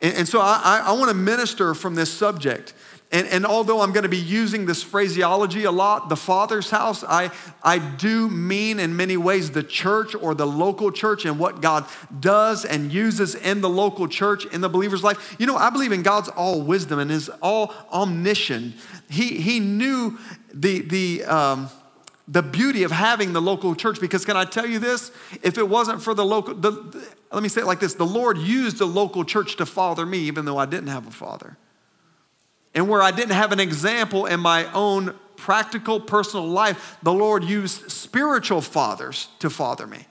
And, 0.00 0.28
so 0.28 0.40
I, 0.40 0.82
I 0.86 0.92
want 0.92 1.08
to 1.08 1.14
minister 1.14 1.74
from 1.74 1.96
this 1.96 2.12
subject 2.12 2.72
and, 3.10 3.26
and, 3.28 3.46
although 3.46 3.80
I'm 3.80 3.92
going 3.92 4.02
to 4.02 4.10
be 4.10 4.18
using 4.18 4.66
this 4.66 4.82
phraseology 4.82 5.64
a 5.64 5.70
lot, 5.70 6.10
the 6.10 6.16
Father's 6.16 6.68
house, 6.68 7.02
I, 7.02 7.30
I 7.62 7.78
do 7.78 8.28
mean 8.28 8.78
in 8.78 8.96
many 8.96 9.16
ways 9.16 9.50
the 9.50 9.62
church 9.62 10.14
or 10.14 10.34
the 10.34 10.46
local 10.46 10.92
church 10.92 11.24
and 11.24 11.38
what 11.38 11.62
God 11.62 11.86
does 12.20 12.66
and 12.66 12.92
uses 12.92 13.34
in 13.34 13.62
the 13.62 13.68
local 13.68 14.08
church 14.08 14.44
in 14.44 14.60
the 14.60 14.68
believer's 14.68 15.02
life. 15.02 15.36
You 15.38 15.46
know, 15.46 15.56
I 15.56 15.70
believe 15.70 15.90
in 15.90 16.02
God's 16.02 16.28
all 16.28 16.60
wisdom 16.60 16.98
and 16.98 17.10
his 17.10 17.30
all 17.40 17.72
omniscient. 17.90 18.74
He, 19.08 19.40
he 19.40 19.58
knew 19.58 20.18
the, 20.52 20.82
the, 20.82 21.24
um, 21.24 21.70
the 22.26 22.42
beauty 22.42 22.82
of 22.82 22.90
having 22.90 23.32
the 23.32 23.40
local 23.40 23.74
church 23.74 24.02
because 24.02 24.26
can 24.26 24.36
I 24.36 24.44
tell 24.44 24.66
you 24.66 24.78
this? 24.78 25.12
If 25.42 25.56
it 25.56 25.66
wasn't 25.66 26.02
for 26.02 26.12
the 26.12 26.26
local, 26.26 26.52
the, 26.52 26.72
the, 26.72 27.08
let 27.32 27.42
me 27.42 27.48
say 27.48 27.62
it 27.62 27.66
like 27.66 27.80
this 27.80 27.94
the 27.94 28.04
Lord 28.04 28.36
used 28.36 28.76
the 28.76 28.86
local 28.86 29.24
church 29.24 29.56
to 29.56 29.64
father 29.64 30.04
me 30.04 30.18
even 30.18 30.44
though 30.44 30.58
I 30.58 30.66
didn't 30.66 30.88
have 30.88 31.06
a 31.06 31.10
father 31.10 31.56
and 32.74 32.88
where 32.88 33.02
I 33.02 33.10
didn't 33.10 33.32
have 33.32 33.52
an 33.52 33.60
example 33.60 34.26
in 34.26 34.40
my 34.40 34.70
own 34.72 35.14
practical 35.36 36.00
personal 36.00 36.46
life, 36.46 36.98
the 37.02 37.12
Lord 37.12 37.44
used 37.44 37.90
spiritual 37.90 38.60
fathers 38.60 39.28
to 39.38 39.48
father 39.48 39.86
me. 39.86 40.06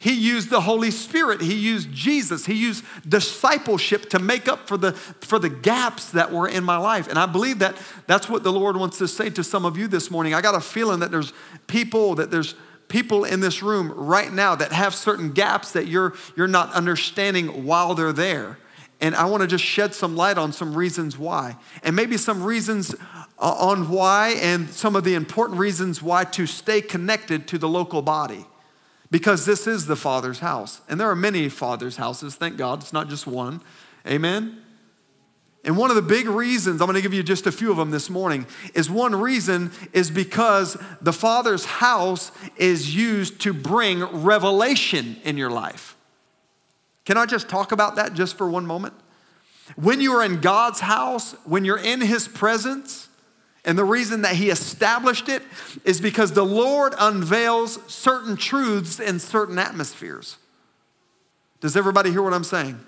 He 0.00 0.12
used 0.12 0.50
the 0.50 0.60
Holy 0.60 0.92
Spirit. 0.92 1.40
He 1.40 1.54
used 1.54 1.92
Jesus. 1.92 2.46
He 2.46 2.54
used 2.54 2.84
discipleship 3.08 4.10
to 4.10 4.20
make 4.20 4.46
up 4.46 4.68
for 4.68 4.76
the, 4.76 4.92
for 4.92 5.40
the 5.40 5.48
gaps 5.48 6.12
that 6.12 6.30
were 6.30 6.46
in 6.46 6.62
my 6.62 6.76
life. 6.76 7.08
And 7.08 7.18
I 7.18 7.26
believe 7.26 7.58
that 7.58 7.76
that's 8.06 8.28
what 8.28 8.44
the 8.44 8.52
Lord 8.52 8.76
wants 8.76 8.98
to 8.98 9.08
say 9.08 9.28
to 9.30 9.42
some 9.42 9.64
of 9.64 9.76
you 9.76 9.88
this 9.88 10.10
morning. 10.10 10.34
I 10.34 10.40
got 10.40 10.54
a 10.54 10.60
feeling 10.60 11.00
that 11.00 11.10
there's 11.10 11.32
people, 11.66 12.14
that 12.14 12.30
there's 12.30 12.54
people 12.86 13.24
in 13.24 13.40
this 13.40 13.60
room 13.60 13.90
right 13.90 14.32
now 14.32 14.54
that 14.54 14.70
have 14.70 14.94
certain 14.94 15.32
gaps 15.32 15.72
that 15.72 15.88
you're, 15.88 16.14
you're 16.36 16.46
not 16.46 16.72
understanding 16.74 17.66
while 17.66 17.94
they're 17.94 18.12
there. 18.12 18.58
And 19.00 19.14
I 19.14 19.26
want 19.26 19.42
to 19.42 19.46
just 19.46 19.64
shed 19.64 19.94
some 19.94 20.16
light 20.16 20.38
on 20.38 20.52
some 20.52 20.74
reasons 20.74 21.16
why. 21.16 21.56
And 21.82 21.94
maybe 21.94 22.16
some 22.16 22.42
reasons 22.42 22.94
uh, 23.38 23.52
on 23.52 23.90
why, 23.90 24.30
and 24.40 24.68
some 24.70 24.96
of 24.96 25.04
the 25.04 25.14
important 25.14 25.58
reasons 25.58 26.02
why 26.02 26.24
to 26.24 26.46
stay 26.46 26.80
connected 26.80 27.46
to 27.48 27.58
the 27.58 27.68
local 27.68 28.02
body. 28.02 28.44
Because 29.10 29.46
this 29.46 29.66
is 29.66 29.86
the 29.86 29.96
Father's 29.96 30.40
house. 30.40 30.80
And 30.88 31.00
there 31.00 31.08
are 31.08 31.16
many 31.16 31.48
Father's 31.48 31.96
houses, 31.96 32.34
thank 32.34 32.56
God. 32.56 32.82
It's 32.82 32.92
not 32.92 33.08
just 33.08 33.26
one. 33.26 33.62
Amen? 34.06 34.62
And 35.64 35.76
one 35.76 35.90
of 35.90 35.96
the 35.96 36.02
big 36.02 36.28
reasons, 36.28 36.80
I'm 36.80 36.86
going 36.86 36.96
to 36.96 37.02
give 37.02 37.14
you 37.14 37.22
just 37.22 37.46
a 37.46 37.52
few 37.52 37.70
of 37.70 37.76
them 37.76 37.90
this 37.90 38.08
morning, 38.08 38.46
is 38.74 38.88
one 38.90 39.14
reason 39.14 39.70
is 39.92 40.10
because 40.10 40.76
the 41.00 41.12
Father's 41.12 41.64
house 41.64 42.32
is 42.56 42.94
used 42.94 43.40
to 43.42 43.52
bring 43.52 44.02
revelation 44.02 45.18
in 45.24 45.36
your 45.36 45.50
life. 45.50 45.96
Can 47.08 47.16
I 47.16 47.24
just 47.24 47.48
talk 47.48 47.72
about 47.72 47.96
that 47.96 48.12
just 48.12 48.36
for 48.36 48.50
one 48.50 48.66
moment? 48.66 48.92
When 49.76 49.98
you 49.98 50.12
are 50.12 50.22
in 50.22 50.42
God's 50.42 50.80
house, 50.80 51.32
when 51.46 51.64
you're 51.64 51.78
in 51.78 52.02
His 52.02 52.28
presence, 52.28 53.08
and 53.64 53.78
the 53.78 53.84
reason 53.84 54.20
that 54.20 54.36
He 54.36 54.50
established 54.50 55.30
it 55.30 55.42
is 55.86 56.02
because 56.02 56.32
the 56.32 56.44
Lord 56.44 56.92
unveils 56.98 57.78
certain 57.90 58.36
truths 58.36 59.00
in 59.00 59.20
certain 59.20 59.58
atmospheres. 59.58 60.36
Does 61.60 61.78
everybody 61.78 62.10
hear 62.10 62.20
what 62.20 62.34
I'm 62.34 62.44
saying? 62.44 62.78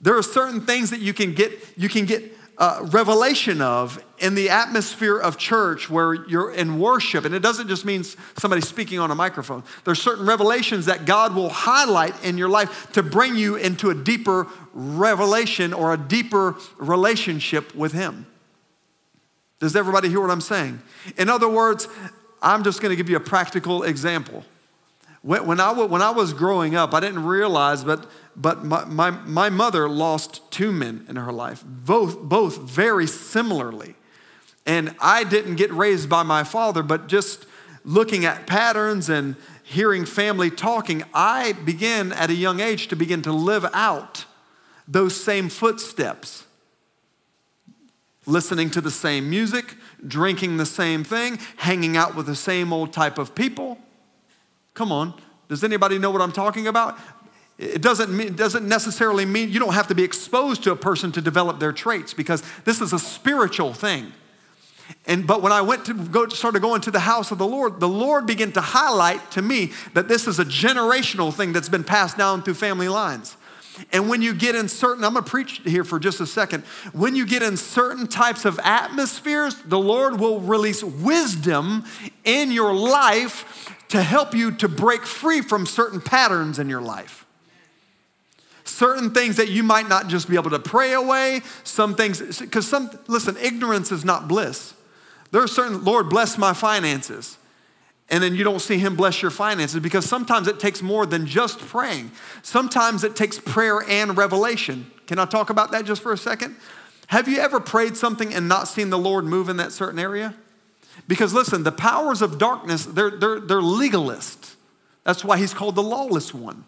There 0.00 0.16
are 0.16 0.22
certain 0.22 0.60
things 0.60 0.90
that 0.90 1.00
you 1.00 1.12
can 1.12 1.34
get, 1.34 1.58
you 1.76 1.88
can 1.88 2.04
get 2.04 2.22
uh, 2.58 2.80
revelation 2.84 3.60
of 3.60 4.02
in 4.18 4.34
the 4.34 4.50
atmosphere 4.50 5.18
of 5.18 5.36
church 5.36 5.90
where 5.90 6.14
you're 6.14 6.52
in 6.52 6.78
worship. 6.78 7.24
And 7.24 7.34
it 7.34 7.40
doesn't 7.40 7.68
just 7.68 7.84
mean 7.84 8.04
somebody 8.36 8.62
speaking 8.62 8.98
on 8.98 9.10
a 9.10 9.14
microphone. 9.14 9.64
There's 9.84 10.00
certain 10.00 10.24
revelations 10.24 10.86
that 10.86 11.04
God 11.04 11.34
will 11.34 11.50
highlight 11.50 12.24
in 12.24 12.38
your 12.38 12.48
life 12.48 12.92
to 12.92 13.02
bring 13.02 13.36
you 13.36 13.56
into 13.56 13.90
a 13.90 13.94
deeper 13.94 14.46
revelation 14.72 15.72
or 15.72 15.92
a 15.92 15.96
deeper 15.96 16.56
relationship 16.78 17.74
with 17.74 17.92
Him. 17.92 18.26
Does 19.58 19.74
everybody 19.74 20.08
hear 20.08 20.20
what 20.20 20.30
I'm 20.30 20.40
saying? 20.40 20.80
In 21.16 21.28
other 21.28 21.48
words, 21.48 21.88
I'm 22.42 22.62
just 22.62 22.80
going 22.80 22.90
to 22.90 22.96
give 22.96 23.08
you 23.08 23.16
a 23.16 23.20
practical 23.20 23.82
example. 23.82 24.44
When, 25.24 25.58
I, 25.58 25.72
when 25.72 26.02
I 26.02 26.10
was 26.10 26.32
growing 26.32 26.76
up, 26.76 26.92
I 26.94 27.00
didn't 27.00 27.24
realize, 27.24 27.82
but 27.82 28.06
but 28.36 28.64
my, 28.64 28.84
my, 28.84 29.10
my 29.10 29.48
mother 29.48 29.88
lost 29.88 30.50
two 30.50 30.72
men 30.72 31.06
in 31.08 31.16
her 31.16 31.32
life, 31.32 31.62
both, 31.64 32.20
both 32.20 32.58
very 32.58 33.06
similarly. 33.06 33.94
And 34.66 34.94
I 35.00 35.24
didn't 35.24 35.56
get 35.56 35.72
raised 35.72 36.08
by 36.08 36.22
my 36.22 36.42
father, 36.42 36.82
but 36.82 37.06
just 37.06 37.46
looking 37.84 38.24
at 38.24 38.46
patterns 38.46 39.08
and 39.08 39.36
hearing 39.62 40.04
family 40.04 40.50
talking, 40.50 41.04
I 41.12 41.52
began 41.52 42.12
at 42.12 42.30
a 42.30 42.34
young 42.34 42.60
age 42.60 42.88
to 42.88 42.96
begin 42.96 43.22
to 43.22 43.32
live 43.32 43.66
out 43.72 44.24
those 44.88 45.14
same 45.22 45.48
footsteps. 45.48 46.44
Listening 48.26 48.70
to 48.70 48.80
the 48.80 48.90
same 48.90 49.28
music, 49.28 49.76
drinking 50.06 50.56
the 50.56 50.66
same 50.66 51.04
thing, 51.04 51.38
hanging 51.58 51.96
out 51.96 52.14
with 52.14 52.26
the 52.26 52.34
same 52.34 52.72
old 52.72 52.92
type 52.92 53.18
of 53.18 53.34
people. 53.34 53.78
Come 54.74 54.90
on, 54.90 55.14
does 55.48 55.62
anybody 55.62 55.98
know 55.98 56.10
what 56.10 56.20
I'm 56.20 56.32
talking 56.32 56.66
about? 56.66 56.98
It 57.58 57.80
doesn't, 57.80 58.14
mean, 58.14 58.34
doesn't 58.34 58.66
necessarily 58.66 59.24
mean 59.24 59.50
you 59.50 59.60
don't 59.60 59.74
have 59.74 59.86
to 59.88 59.94
be 59.94 60.02
exposed 60.02 60.64
to 60.64 60.72
a 60.72 60.76
person 60.76 61.12
to 61.12 61.20
develop 61.20 61.60
their 61.60 61.72
traits 61.72 62.12
because 62.12 62.42
this 62.64 62.80
is 62.80 62.92
a 62.92 62.98
spiritual 62.98 63.72
thing. 63.72 64.12
And 65.06 65.26
but 65.26 65.40
when 65.40 65.52
I 65.52 65.62
went 65.62 65.86
to 65.86 65.94
go 65.94 66.28
started 66.28 66.60
going 66.60 66.80
to 66.82 66.90
the 66.90 67.00
house 67.00 67.30
of 67.30 67.38
the 67.38 67.46
Lord, 67.46 67.80
the 67.80 67.88
Lord 67.88 68.26
began 68.26 68.52
to 68.52 68.60
highlight 68.60 69.30
to 69.30 69.40
me 69.40 69.72
that 69.94 70.08
this 70.08 70.26
is 70.26 70.38
a 70.38 70.44
generational 70.44 71.32
thing 71.32 71.52
that's 71.52 71.68
been 71.68 71.84
passed 71.84 72.18
down 72.18 72.42
through 72.42 72.54
family 72.54 72.88
lines. 72.88 73.36
And 73.92 74.08
when 74.08 74.22
you 74.22 74.34
get 74.34 74.54
in 74.54 74.68
certain, 74.68 75.04
I'm 75.04 75.14
gonna 75.14 75.26
preach 75.26 75.60
here 75.64 75.84
for 75.84 75.98
just 75.98 76.20
a 76.20 76.26
second. 76.26 76.64
When 76.92 77.16
you 77.16 77.26
get 77.26 77.42
in 77.42 77.56
certain 77.56 78.06
types 78.06 78.44
of 78.44 78.58
atmospheres, 78.62 79.56
the 79.62 79.78
Lord 79.78 80.20
will 80.20 80.40
release 80.40 80.82
wisdom 80.84 81.84
in 82.24 82.50
your 82.52 82.74
life 82.74 83.73
to 83.94 84.02
help 84.02 84.34
you 84.34 84.50
to 84.50 84.68
break 84.68 85.06
free 85.06 85.40
from 85.40 85.66
certain 85.66 86.00
patterns 86.00 86.58
in 86.58 86.68
your 86.68 86.82
life 86.82 87.24
certain 88.66 89.10
things 89.10 89.36
that 89.36 89.48
you 89.48 89.62
might 89.62 89.88
not 89.88 90.08
just 90.08 90.28
be 90.28 90.36
able 90.36 90.50
to 90.50 90.58
pray 90.58 90.94
away, 90.94 91.42
some 91.64 91.94
things, 91.94 92.40
because 92.40 92.66
some, 92.66 92.90
listen, 93.06 93.36
ignorance 93.36 93.92
is 93.92 94.04
not 94.04 94.26
bliss. 94.26 94.74
There 95.30 95.42
are 95.42 95.46
certain, 95.46 95.84
Lord, 95.84 96.08
bless 96.08 96.38
my 96.38 96.54
finances. 96.54 97.36
And 98.08 98.22
then 98.22 98.34
you 98.34 98.42
don't 98.42 98.60
see 98.60 98.78
Him 98.78 98.96
bless 98.96 99.22
your 99.22 99.30
finances 99.30 99.80
because 99.80 100.06
sometimes 100.06 100.48
it 100.48 100.58
takes 100.58 100.82
more 100.82 101.06
than 101.06 101.26
just 101.26 101.58
praying. 101.60 102.10
Sometimes 102.42 103.04
it 103.04 103.14
takes 103.14 103.38
prayer 103.38 103.82
and 103.86 104.16
revelation. 104.16 104.90
Can 105.06 105.18
I 105.18 105.26
talk 105.26 105.50
about 105.50 105.70
that 105.72 105.84
just 105.84 106.02
for 106.02 106.12
a 106.12 106.18
second? 106.18 106.56
Have 107.08 107.28
you 107.28 107.38
ever 107.38 107.60
prayed 107.60 107.96
something 107.96 108.34
and 108.34 108.48
not 108.48 108.66
seen 108.66 108.90
the 108.90 108.98
Lord 108.98 109.24
move 109.24 109.48
in 109.48 109.58
that 109.58 109.72
certain 109.72 109.98
area? 109.98 110.34
Because 111.06 111.34
listen, 111.34 111.62
the 111.62 111.72
powers 111.72 112.22
of 112.22 112.38
darkness, 112.38 112.84
they're, 112.84 113.10
they're, 113.10 113.40
they're 113.40 113.62
legalist. 113.62 114.56
That's 115.04 115.24
why 115.24 115.38
he's 115.38 115.52
called 115.52 115.74
the 115.74 115.82
lawless 115.82 116.32
one. 116.32 116.64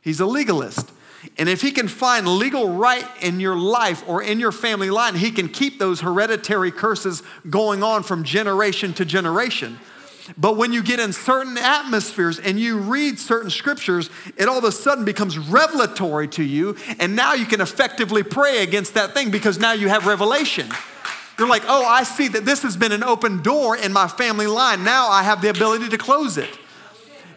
He's 0.00 0.20
a 0.20 0.26
legalist. 0.26 0.90
And 1.38 1.48
if 1.48 1.60
he 1.60 1.70
can 1.70 1.86
find 1.86 2.26
legal 2.26 2.68
right 2.70 3.06
in 3.20 3.38
your 3.38 3.54
life 3.54 4.02
or 4.08 4.22
in 4.22 4.40
your 4.40 4.52
family 4.52 4.90
line, 4.90 5.14
he 5.14 5.30
can 5.30 5.48
keep 5.48 5.78
those 5.78 6.00
hereditary 6.00 6.72
curses 6.72 7.22
going 7.48 7.82
on 7.82 8.02
from 8.02 8.24
generation 8.24 8.92
to 8.94 9.04
generation. 9.04 9.78
But 10.36 10.56
when 10.56 10.72
you 10.72 10.82
get 10.82 11.00
in 11.00 11.12
certain 11.12 11.58
atmospheres 11.58 12.38
and 12.38 12.58
you 12.58 12.78
read 12.78 13.18
certain 13.18 13.50
scriptures, 13.50 14.08
it 14.36 14.48
all 14.48 14.58
of 14.58 14.64
a 14.64 14.72
sudden 14.72 15.04
becomes 15.04 15.38
revelatory 15.38 16.28
to 16.28 16.42
you. 16.42 16.76
And 16.98 17.16
now 17.16 17.34
you 17.34 17.46
can 17.46 17.60
effectively 17.60 18.22
pray 18.22 18.62
against 18.62 18.94
that 18.94 19.14
thing 19.14 19.30
because 19.30 19.58
now 19.58 19.72
you 19.72 19.88
have 19.88 20.06
revelation. 20.06 20.68
You're 21.38 21.48
like, 21.48 21.64
oh, 21.66 21.84
I 21.84 22.02
see 22.04 22.28
that 22.28 22.44
this 22.44 22.62
has 22.62 22.76
been 22.76 22.92
an 22.92 23.02
open 23.02 23.42
door 23.42 23.76
in 23.76 23.92
my 23.92 24.08
family 24.08 24.46
line. 24.46 24.84
Now 24.84 25.08
I 25.08 25.22
have 25.22 25.42
the 25.42 25.48
ability 25.48 25.88
to 25.88 25.98
close 25.98 26.36
it. 26.38 26.58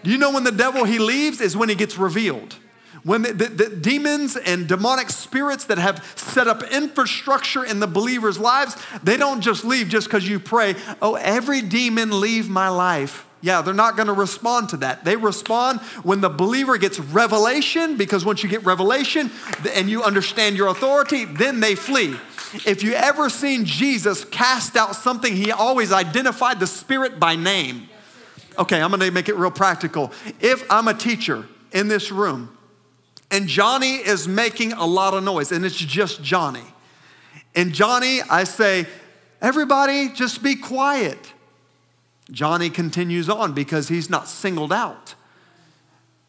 Do 0.03 0.11
you 0.11 0.17
know 0.17 0.31
when 0.31 0.43
the 0.43 0.51
devil 0.51 0.83
he 0.83 0.99
leaves 0.99 1.41
is 1.41 1.57
when 1.57 1.69
he 1.69 1.75
gets 1.75 1.97
revealed? 1.97 2.55
When 3.03 3.21
the, 3.21 3.33
the, 3.33 3.45
the, 3.45 3.69
demons 3.69 4.35
and 4.35 4.67
demonic 4.67 5.11
spirits 5.11 5.65
that 5.65 5.77
have 5.77 6.03
set 6.15 6.47
up 6.47 6.63
infrastructure 6.63 7.63
in 7.63 7.79
the 7.79 7.87
believer's 7.87 8.39
lives, 8.39 8.75
they 9.03 9.15
don't 9.15 9.41
just 9.41 9.63
leave 9.63 9.89
just 9.89 10.07
because 10.07 10.27
you 10.27 10.39
pray, 10.39 10.75
oh, 11.03 11.13
every 11.13 11.61
demon 11.61 12.19
leave 12.19 12.49
my 12.49 12.69
life. 12.69 13.25
Yeah, 13.41 13.61
they're 13.61 13.75
not 13.75 13.95
going 13.95 14.07
to 14.07 14.13
respond 14.13 14.69
to 14.69 14.77
that. 14.77 15.05
They 15.05 15.15
respond 15.15 15.81
when 16.01 16.19
the 16.21 16.29
believer 16.29 16.79
gets 16.79 16.99
revelation, 16.99 17.95
because 17.95 18.25
once 18.25 18.41
you 18.41 18.49
get 18.49 18.65
revelation 18.65 19.29
and 19.75 19.87
you 19.87 20.01
understand 20.01 20.57
your 20.57 20.69
authority, 20.69 21.25
then 21.25 21.59
they 21.59 21.75
flee. 21.75 22.15
If 22.65 22.83
you 22.83 22.93
ever 22.93 23.29
seen 23.29 23.65
Jesus 23.65 24.25
cast 24.25 24.75
out 24.75 24.95
something, 24.95 25.35
he 25.35 25.51
always 25.51 25.91
identified 25.91 26.59
the 26.59 26.67
spirit 26.67 27.19
by 27.19 27.35
name. 27.35 27.89
Okay, 28.57 28.81
I'm 28.81 28.91
gonna 28.91 29.11
make 29.11 29.29
it 29.29 29.35
real 29.35 29.51
practical. 29.51 30.11
If 30.39 30.69
I'm 30.71 30.87
a 30.87 30.93
teacher 30.93 31.45
in 31.71 31.87
this 31.87 32.11
room 32.11 32.57
and 33.31 33.47
Johnny 33.47 33.95
is 33.95 34.27
making 34.27 34.73
a 34.73 34.85
lot 34.85 35.13
of 35.13 35.23
noise 35.23 35.51
and 35.51 35.65
it's 35.65 35.75
just 35.75 36.23
Johnny, 36.23 36.63
and 37.55 37.73
Johnny, 37.73 38.21
I 38.21 38.43
say, 38.43 38.85
everybody 39.41 40.09
just 40.09 40.43
be 40.43 40.55
quiet. 40.55 41.33
Johnny 42.31 42.69
continues 42.69 43.29
on 43.29 43.53
because 43.53 43.87
he's 43.87 44.09
not 44.09 44.27
singled 44.27 44.73
out. 44.73 45.15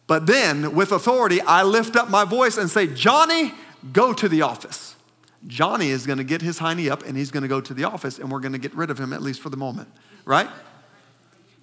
But 0.07 0.27
then, 0.27 0.75
with 0.75 0.93
authority, 0.93 1.41
I 1.41 1.63
lift 1.63 1.97
up 1.97 2.11
my 2.11 2.25
voice 2.25 2.57
and 2.59 2.71
say, 2.71 2.87
Johnny, 2.87 3.53
go 3.93 4.13
to 4.13 4.29
the 4.29 4.43
office. 4.43 4.96
Johnny 5.47 5.91
is 5.91 6.07
going 6.07 6.19
to 6.19 6.25
get 6.25 6.43
his 6.43 6.59
hiney 6.59 6.91
up 6.91 7.05
and 7.05 7.17
he's 7.17 7.31
going 7.31 7.43
to 7.43 7.49
go 7.49 7.61
to 7.61 7.75
the 7.75 7.85
office 7.85 8.19
and 8.19 8.31
we're 8.31 8.41
going 8.41 8.53
to 8.53 8.59
get 8.59 8.75
rid 8.75 8.91
of 8.91 8.99
him, 8.99 9.13
at 9.13 9.23
least 9.23 9.41
for 9.41 9.49
the 9.49 9.57
moment, 9.57 9.89
right? 10.25 10.49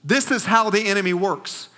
This 0.03 0.31
is 0.31 0.45
how 0.45 0.69
the 0.69 0.87
enemy 0.87 1.13
works. 1.13 1.69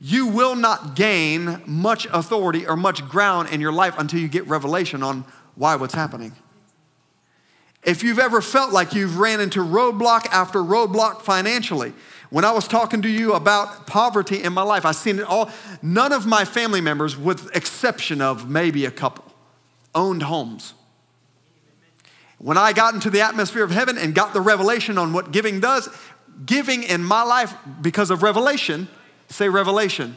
You 0.00 0.28
will 0.28 0.54
not 0.54 0.94
gain 0.94 1.60
much 1.66 2.06
authority 2.06 2.66
or 2.66 2.76
much 2.76 3.06
ground 3.08 3.50
in 3.50 3.60
your 3.60 3.72
life 3.72 3.94
until 3.98 4.20
you 4.20 4.28
get 4.28 4.46
revelation 4.46 5.02
on 5.02 5.24
why 5.54 5.76
what's 5.76 5.94
happening. 5.94 6.32
If 7.82 8.02
you've 8.02 8.18
ever 8.18 8.40
felt 8.40 8.72
like 8.72 8.94
you've 8.94 9.18
ran 9.18 9.40
into 9.40 9.60
roadblock 9.60 10.26
after 10.26 10.60
roadblock 10.60 11.22
financially, 11.22 11.92
when 12.30 12.44
I 12.44 12.52
was 12.52 12.68
talking 12.68 13.02
to 13.02 13.08
you 13.08 13.32
about 13.32 13.86
poverty 13.86 14.42
in 14.42 14.52
my 14.52 14.62
life, 14.62 14.84
I've 14.84 14.96
seen 14.96 15.18
it 15.18 15.24
all. 15.24 15.50
None 15.80 16.12
of 16.12 16.26
my 16.26 16.44
family 16.44 16.80
members, 16.80 17.16
with 17.16 17.54
exception 17.56 18.20
of 18.20 18.48
maybe 18.48 18.84
a 18.84 18.90
couple, 18.90 19.24
owned 19.94 20.24
homes. 20.24 20.74
When 22.38 22.56
I 22.56 22.72
got 22.72 22.94
into 22.94 23.10
the 23.10 23.20
atmosphere 23.20 23.64
of 23.64 23.70
heaven 23.70 23.98
and 23.98 24.14
got 24.14 24.32
the 24.32 24.40
revelation 24.40 24.96
on 24.96 25.12
what 25.12 25.32
giving 25.32 25.60
does, 25.60 25.88
giving 26.46 26.84
in 26.84 27.02
my 27.02 27.22
life 27.22 27.54
because 27.82 28.10
of 28.10 28.22
revelation, 28.22 28.88
say 29.28 29.48
revelation. 29.48 30.16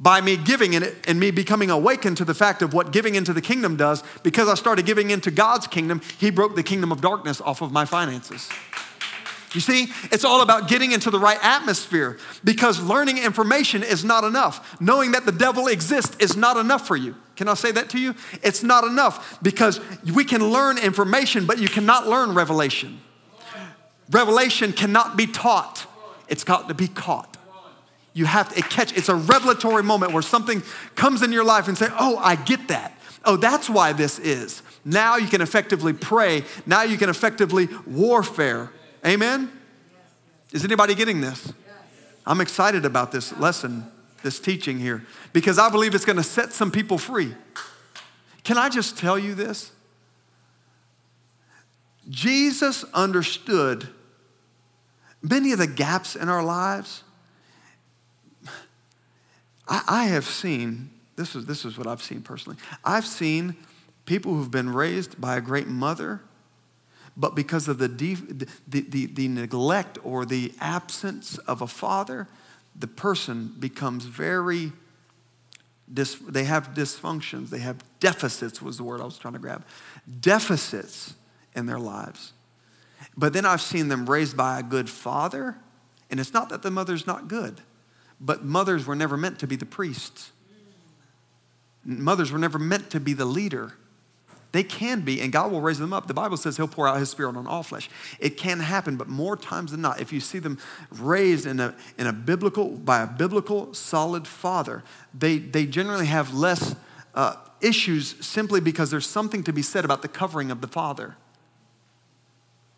By 0.00 0.20
me 0.20 0.36
giving 0.36 0.74
in 0.74 0.84
it 0.84 0.94
and 1.08 1.18
me 1.18 1.32
becoming 1.32 1.70
awakened 1.70 2.18
to 2.18 2.24
the 2.24 2.34
fact 2.34 2.62
of 2.62 2.72
what 2.72 2.92
giving 2.92 3.16
into 3.16 3.32
the 3.32 3.40
kingdom 3.40 3.76
does, 3.76 4.04
because 4.22 4.48
I 4.48 4.54
started 4.54 4.86
giving 4.86 5.10
into 5.10 5.32
God's 5.32 5.66
kingdom, 5.66 6.00
He 6.18 6.30
broke 6.30 6.54
the 6.54 6.62
kingdom 6.62 6.92
of 6.92 7.00
darkness 7.00 7.40
off 7.40 7.62
of 7.62 7.72
my 7.72 7.84
finances. 7.84 8.48
You 9.52 9.60
see, 9.60 9.88
it's 10.12 10.24
all 10.24 10.42
about 10.42 10.68
getting 10.68 10.92
into 10.92 11.10
the 11.10 11.18
right 11.18 11.38
atmosphere 11.42 12.18
because 12.44 12.82
learning 12.82 13.18
information 13.18 13.82
is 13.82 14.04
not 14.04 14.24
enough. 14.24 14.80
Knowing 14.80 15.12
that 15.12 15.24
the 15.24 15.32
devil 15.32 15.68
exists 15.68 16.16
is 16.18 16.36
not 16.36 16.56
enough 16.56 16.86
for 16.86 16.96
you. 16.96 17.14
Can 17.36 17.48
I 17.48 17.54
say 17.54 17.70
that 17.72 17.88
to 17.90 17.98
you? 17.98 18.14
It's 18.42 18.62
not 18.62 18.84
enough 18.84 19.38
because 19.42 19.80
we 20.12 20.24
can 20.24 20.50
learn 20.50 20.76
information, 20.76 21.46
but 21.46 21.58
you 21.58 21.68
cannot 21.68 22.06
learn 22.06 22.34
revelation. 22.34 23.00
Revelation 24.10 24.72
cannot 24.72 25.16
be 25.16 25.26
taught, 25.26 25.86
it's 26.28 26.44
got 26.44 26.68
to 26.68 26.74
be 26.74 26.88
caught. 26.88 27.36
You 28.14 28.24
have 28.24 28.52
to 28.54 28.62
catch, 28.62 28.96
it's 28.96 29.08
a 29.08 29.14
revelatory 29.14 29.82
moment 29.82 30.12
where 30.12 30.22
something 30.22 30.62
comes 30.96 31.22
in 31.22 31.30
your 31.30 31.44
life 31.44 31.68
and 31.68 31.78
say, 31.78 31.88
Oh, 31.98 32.16
I 32.16 32.34
get 32.36 32.68
that. 32.68 32.98
Oh, 33.24 33.36
that's 33.36 33.68
why 33.70 33.92
this 33.92 34.18
is. 34.18 34.62
Now 34.84 35.16
you 35.16 35.28
can 35.28 35.40
effectively 35.40 35.92
pray. 35.92 36.44
Now 36.66 36.82
you 36.82 36.96
can 36.96 37.10
effectively 37.10 37.68
warfare. 37.86 38.70
Amen? 39.06 39.50
Is 40.52 40.64
anybody 40.64 40.94
getting 40.94 41.20
this? 41.20 41.52
I'm 42.26 42.40
excited 42.40 42.84
about 42.84 43.12
this 43.12 43.36
lesson, 43.38 43.86
this 44.22 44.38
teaching 44.38 44.78
here, 44.78 45.04
because 45.32 45.58
I 45.58 45.70
believe 45.70 45.94
it's 45.94 46.04
going 46.04 46.16
to 46.16 46.22
set 46.22 46.52
some 46.52 46.70
people 46.70 46.98
free. 46.98 47.34
Can 48.44 48.58
I 48.58 48.68
just 48.68 48.98
tell 48.98 49.18
you 49.18 49.34
this? 49.34 49.72
Jesus 52.08 52.84
understood 52.94 53.88
many 55.22 55.52
of 55.52 55.58
the 55.58 55.66
gaps 55.66 56.16
in 56.16 56.28
our 56.28 56.42
lives, 56.42 57.02
I, 59.66 59.82
I 59.86 60.04
have 60.06 60.24
seen, 60.24 60.90
this 61.16 61.34
is, 61.34 61.46
this 61.46 61.64
is 61.64 61.76
what 61.76 61.86
I've 61.86 62.02
seen 62.02 62.22
personally. 62.22 62.58
I've 62.84 63.06
seen 63.06 63.56
people 64.06 64.34
who've 64.34 64.50
been 64.50 64.70
raised 64.70 65.20
by 65.20 65.36
a 65.36 65.40
great 65.40 65.66
mother, 65.66 66.20
but 67.18 67.34
because 67.34 67.66
of 67.66 67.78
the, 67.78 67.88
the, 67.88 68.48
the, 68.68 69.06
the, 69.06 69.28
neglect 69.28 69.98
or 70.04 70.24
the 70.24 70.52
absence 70.60 71.36
of 71.38 71.60
a 71.60 71.66
father, 71.66 72.28
the 72.76 72.86
person 72.86 73.52
becomes 73.58 74.04
very, 74.04 74.70
dis, 75.92 76.14
they 76.14 76.44
have 76.44 76.74
dysfunctions, 76.74 77.50
they 77.50 77.58
have 77.58 77.82
deficits, 77.98 78.62
was 78.62 78.76
the 78.76 78.84
word 78.84 79.00
I 79.00 79.04
was 79.04 79.18
trying 79.18 79.34
to 79.34 79.40
grab. 79.40 79.66
Deficits 80.20 81.14
in 81.56 81.66
their 81.66 81.80
lives. 81.80 82.32
But 83.16 83.32
then 83.32 83.44
I've 83.44 83.62
seen 83.62 83.88
them 83.88 84.08
raised 84.08 84.36
by 84.36 84.60
a 84.60 84.62
good 84.62 84.88
father, 84.88 85.56
and 86.10 86.20
it's 86.20 86.32
not 86.32 86.50
that 86.50 86.62
the 86.62 86.70
mother's 86.70 87.04
not 87.04 87.26
good, 87.26 87.60
but 88.20 88.44
mothers 88.44 88.86
were 88.86 88.94
never 88.94 89.16
meant 89.16 89.40
to 89.40 89.48
be 89.48 89.56
the 89.56 89.66
priests. 89.66 90.30
Mothers 91.84 92.30
were 92.30 92.38
never 92.38 92.60
meant 92.60 92.90
to 92.90 93.00
be 93.00 93.12
the 93.12 93.24
leader. 93.24 93.74
They 94.52 94.62
can 94.62 95.02
be, 95.02 95.20
and 95.20 95.30
God 95.30 95.52
will 95.52 95.60
raise 95.60 95.78
them 95.78 95.92
up. 95.92 96.06
The 96.06 96.14
Bible 96.14 96.38
says 96.38 96.56
He'll 96.56 96.68
pour 96.68 96.88
out 96.88 96.98
His 96.98 97.10
Spirit 97.10 97.36
on 97.36 97.46
all 97.46 97.62
flesh. 97.62 97.90
It 98.18 98.38
can 98.38 98.60
happen, 98.60 98.96
but 98.96 99.06
more 99.06 99.36
times 99.36 99.72
than 99.72 99.82
not, 99.82 100.00
if 100.00 100.12
you 100.12 100.20
see 100.20 100.38
them 100.38 100.58
raised 100.90 101.44
in 101.46 101.60
a, 101.60 101.74
in 101.98 102.06
a 102.06 102.12
biblical, 102.12 102.70
by 102.70 103.02
a 103.02 103.06
biblical, 103.06 103.74
solid 103.74 104.26
father, 104.26 104.82
they, 105.12 105.38
they 105.38 105.66
generally 105.66 106.06
have 106.06 106.32
less 106.32 106.74
uh, 107.14 107.36
issues 107.60 108.14
simply 108.24 108.60
because 108.60 108.90
there's 108.90 109.06
something 109.06 109.42
to 109.44 109.52
be 109.52 109.62
said 109.62 109.84
about 109.84 110.00
the 110.00 110.08
covering 110.08 110.50
of 110.50 110.62
the 110.62 110.68
father. 110.68 111.16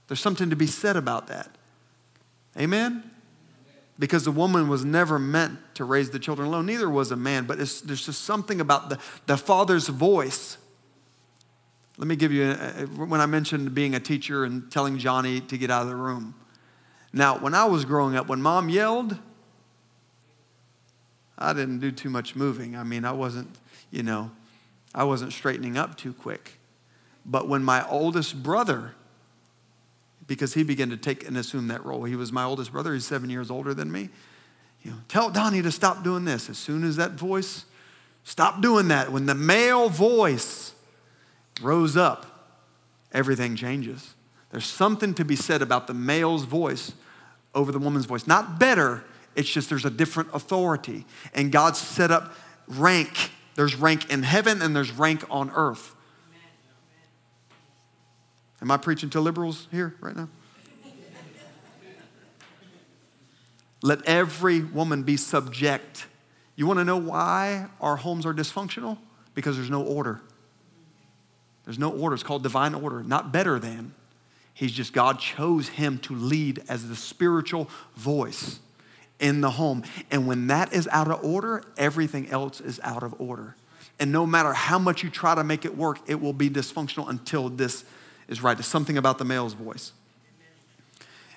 There's 0.09 0.21
something 0.21 0.51
to 0.51 0.57
be 0.57 0.67
said 0.67 0.97
about 0.97 1.29
that. 1.29 1.57
Amen? 2.59 3.09
Because 3.97 4.25
the 4.25 4.33
woman 4.33 4.69
was 4.69 4.85
never 4.85 5.21
meant 5.21 5.59
to 5.75 5.85
raise 5.85 6.11
the 6.11 6.19
children 6.19 6.49
alone, 6.49 6.67
neither 6.67 6.91
was 6.91 7.13
a 7.13 7.17
man, 7.17 7.45
but 7.45 7.59
there's 7.59 7.83
just 7.83 8.23
something 8.23 8.61
about 8.61 8.89
the, 8.89 8.99
the 9.27 9.37
father's 9.37 9.87
voice. 9.87 10.57
Let 12.01 12.09
me 12.09 12.17
give 12.17 12.33
you, 12.33 12.51
a, 12.51 12.87
when 12.87 13.21
I 13.21 13.27
mentioned 13.27 13.75
being 13.75 13.95
a 13.95 14.01
teacher 14.01 14.45
and 14.45 14.73
telling 14.73 14.97
Johnny 14.97 15.43
to 15.43 15.59
get 15.59 15.71
out 15.71 15.83
of 15.83 15.89
the 15.89 15.97
room. 15.97 16.35
Now, 17.13 17.37
when 17.39 17.53
I 17.53 17.67
was 17.67 17.85
growing 17.85 18.17
up, 18.17 18.27
when 18.27 18.41
mom 18.41 18.71
yelled, 18.71 19.19
I 21.37 21.53
didn't 21.53 21.81
do 21.81 21.93
too 21.93 22.09
much 22.09 22.35
moving. 22.35 22.75
I 22.75 22.85
mean, 22.85 23.05
I 23.05 23.13
wasn't, 23.13 23.55
you 23.91 24.03
know, 24.03 24.31
I 24.95 25.05
wasn't 25.05 25.35
straightening 25.35 25.77
up 25.77 25.99
too 25.99 26.15
quick. 26.15 26.59
But 27.27 27.49
when 27.49 27.63
my 27.63 27.87
oldest 27.87 28.43
brother 28.43 28.95
because 30.27 30.55
he 30.55 30.63
began 30.63 30.89
to 30.91 30.97
take 30.97 31.27
and 31.27 31.37
assume 31.37 31.67
that 31.67 31.85
role. 31.85 32.05
He 32.05 32.15
was 32.15 32.31
my 32.31 32.45
oldest 32.45 32.71
brother, 32.71 32.95
he's 32.95 33.05
seven 33.05 33.29
years 33.29 33.51
older 33.51 33.75
than 33.75 33.91
me. 33.91 34.11
You 34.85 34.93
know, 34.93 34.97
tell 35.09 35.29
Donnie 35.29 35.61
to 35.61 35.73
stop 35.73 36.05
doing 36.05 36.25
this. 36.25 36.49
As 36.49 36.57
soon 36.57 36.85
as 36.85 36.95
that 36.97 37.13
voice, 37.13 37.65
stop 38.23 38.63
doing 38.63 38.89
that. 38.89 39.11
When 39.11 39.27
the 39.27 39.35
male 39.35 39.89
voice 39.89 40.73
rose 41.61 41.97
up, 41.97 42.27
everything 43.13 43.57
changes. 43.57 44.15
There's 44.51 44.67
something 44.67 45.15
to 45.15 45.25
be 45.25 45.37
said 45.37 45.63
about 45.63 45.87
the 45.87 45.95
male's 45.95 46.45
voice 46.45 46.93
over 47.55 47.73
the 47.73 47.79
woman's 47.79 48.07
voice. 48.07 48.27
Not 48.27 48.59
better, 48.59 49.05
it's 49.37 49.49
just 49.49 49.69
there's 49.69 49.85
a 49.85 49.91
different 49.91 50.31
authority. 50.33 51.07
And 51.35 51.53
God 51.53 51.77
set 51.77 52.11
up 52.11 52.35
rank. 52.67 53.31
There's 53.55 53.77
rank 53.77 54.11
in 54.11 54.23
heaven 54.23 54.63
and 54.63 54.75
there's 54.75 54.93
rank 54.93 55.25
on 55.31 55.51
earth. 55.51 55.95
Am 58.63 58.71
I 58.71 58.77
preaching 58.77 59.11
to 59.11 59.21
liberals 59.21 59.69
here 59.71 59.95
right 60.01 60.15
now? 60.15 60.29
Let 63.83 64.05
every 64.05 64.61
woman 64.61 65.05
be 65.05 65.17
subject. 65.17 66.07
You 66.55 66.67
want 66.67 66.79
to 66.79 66.85
know 66.85 66.99
why 66.99 67.69
our 67.81 67.97
homes 67.97 68.27
are 68.27 68.35
dysfunctional? 68.35 68.99
Because 69.35 69.57
there's 69.57 69.71
no 69.71 69.83
order. 69.83 70.21
There's 71.71 71.79
no 71.79 71.93
order. 71.93 72.15
It's 72.15 72.25
called 72.25 72.43
divine 72.43 72.75
order, 72.75 73.05
not 73.05 73.31
better 73.31 73.61
than. 73.61 73.95
He's 74.55 74.73
just, 74.73 74.93
God 74.93 75.21
chose 75.21 75.69
him 75.69 76.01
to 76.01 76.17
lead 76.17 76.65
as 76.69 76.89
the 76.89 76.97
spiritual 76.97 77.71
voice 77.95 78.59
in 79.21 79.41
the 79.41 79.53
home. 79.53 79.85
And 80.11 80.27
when 80.27 80.49
that 80.49 80.73
is 80.73 80.89
out 80.89 81.09
of 81.09 81.25
order, 81.25 81.63
everything 81.77 82.29
else 82.29 82.61
is 82.61 82.81
out 82.83 83.05
of 83.05 83.15
order. 83.21 83.55
And 84.01 84.11
no 84.11 84.27
matter 84.27 84.53
how 84.53 84.81
much 84.81 85.05
you 85.05 85.11
try 85.11 85.37
to 85.37 85.45
make 85.45 85.65
it 85.65 85.77
work, 85.77 85.99
it 86.09 86.21
will 86.21 86.33
be 86.33 86.51
dysfunctional 86.51 87.09
until 87.09 87.49
this 87.49 87.85
is 88.27 88.43
right. 88.43 88.59
It's 88.59 88.67
something 88.67 88.99
about 88.99 89.19
the 89.19 89.25
male's 89.25 89.55
voice. 89.55 89.93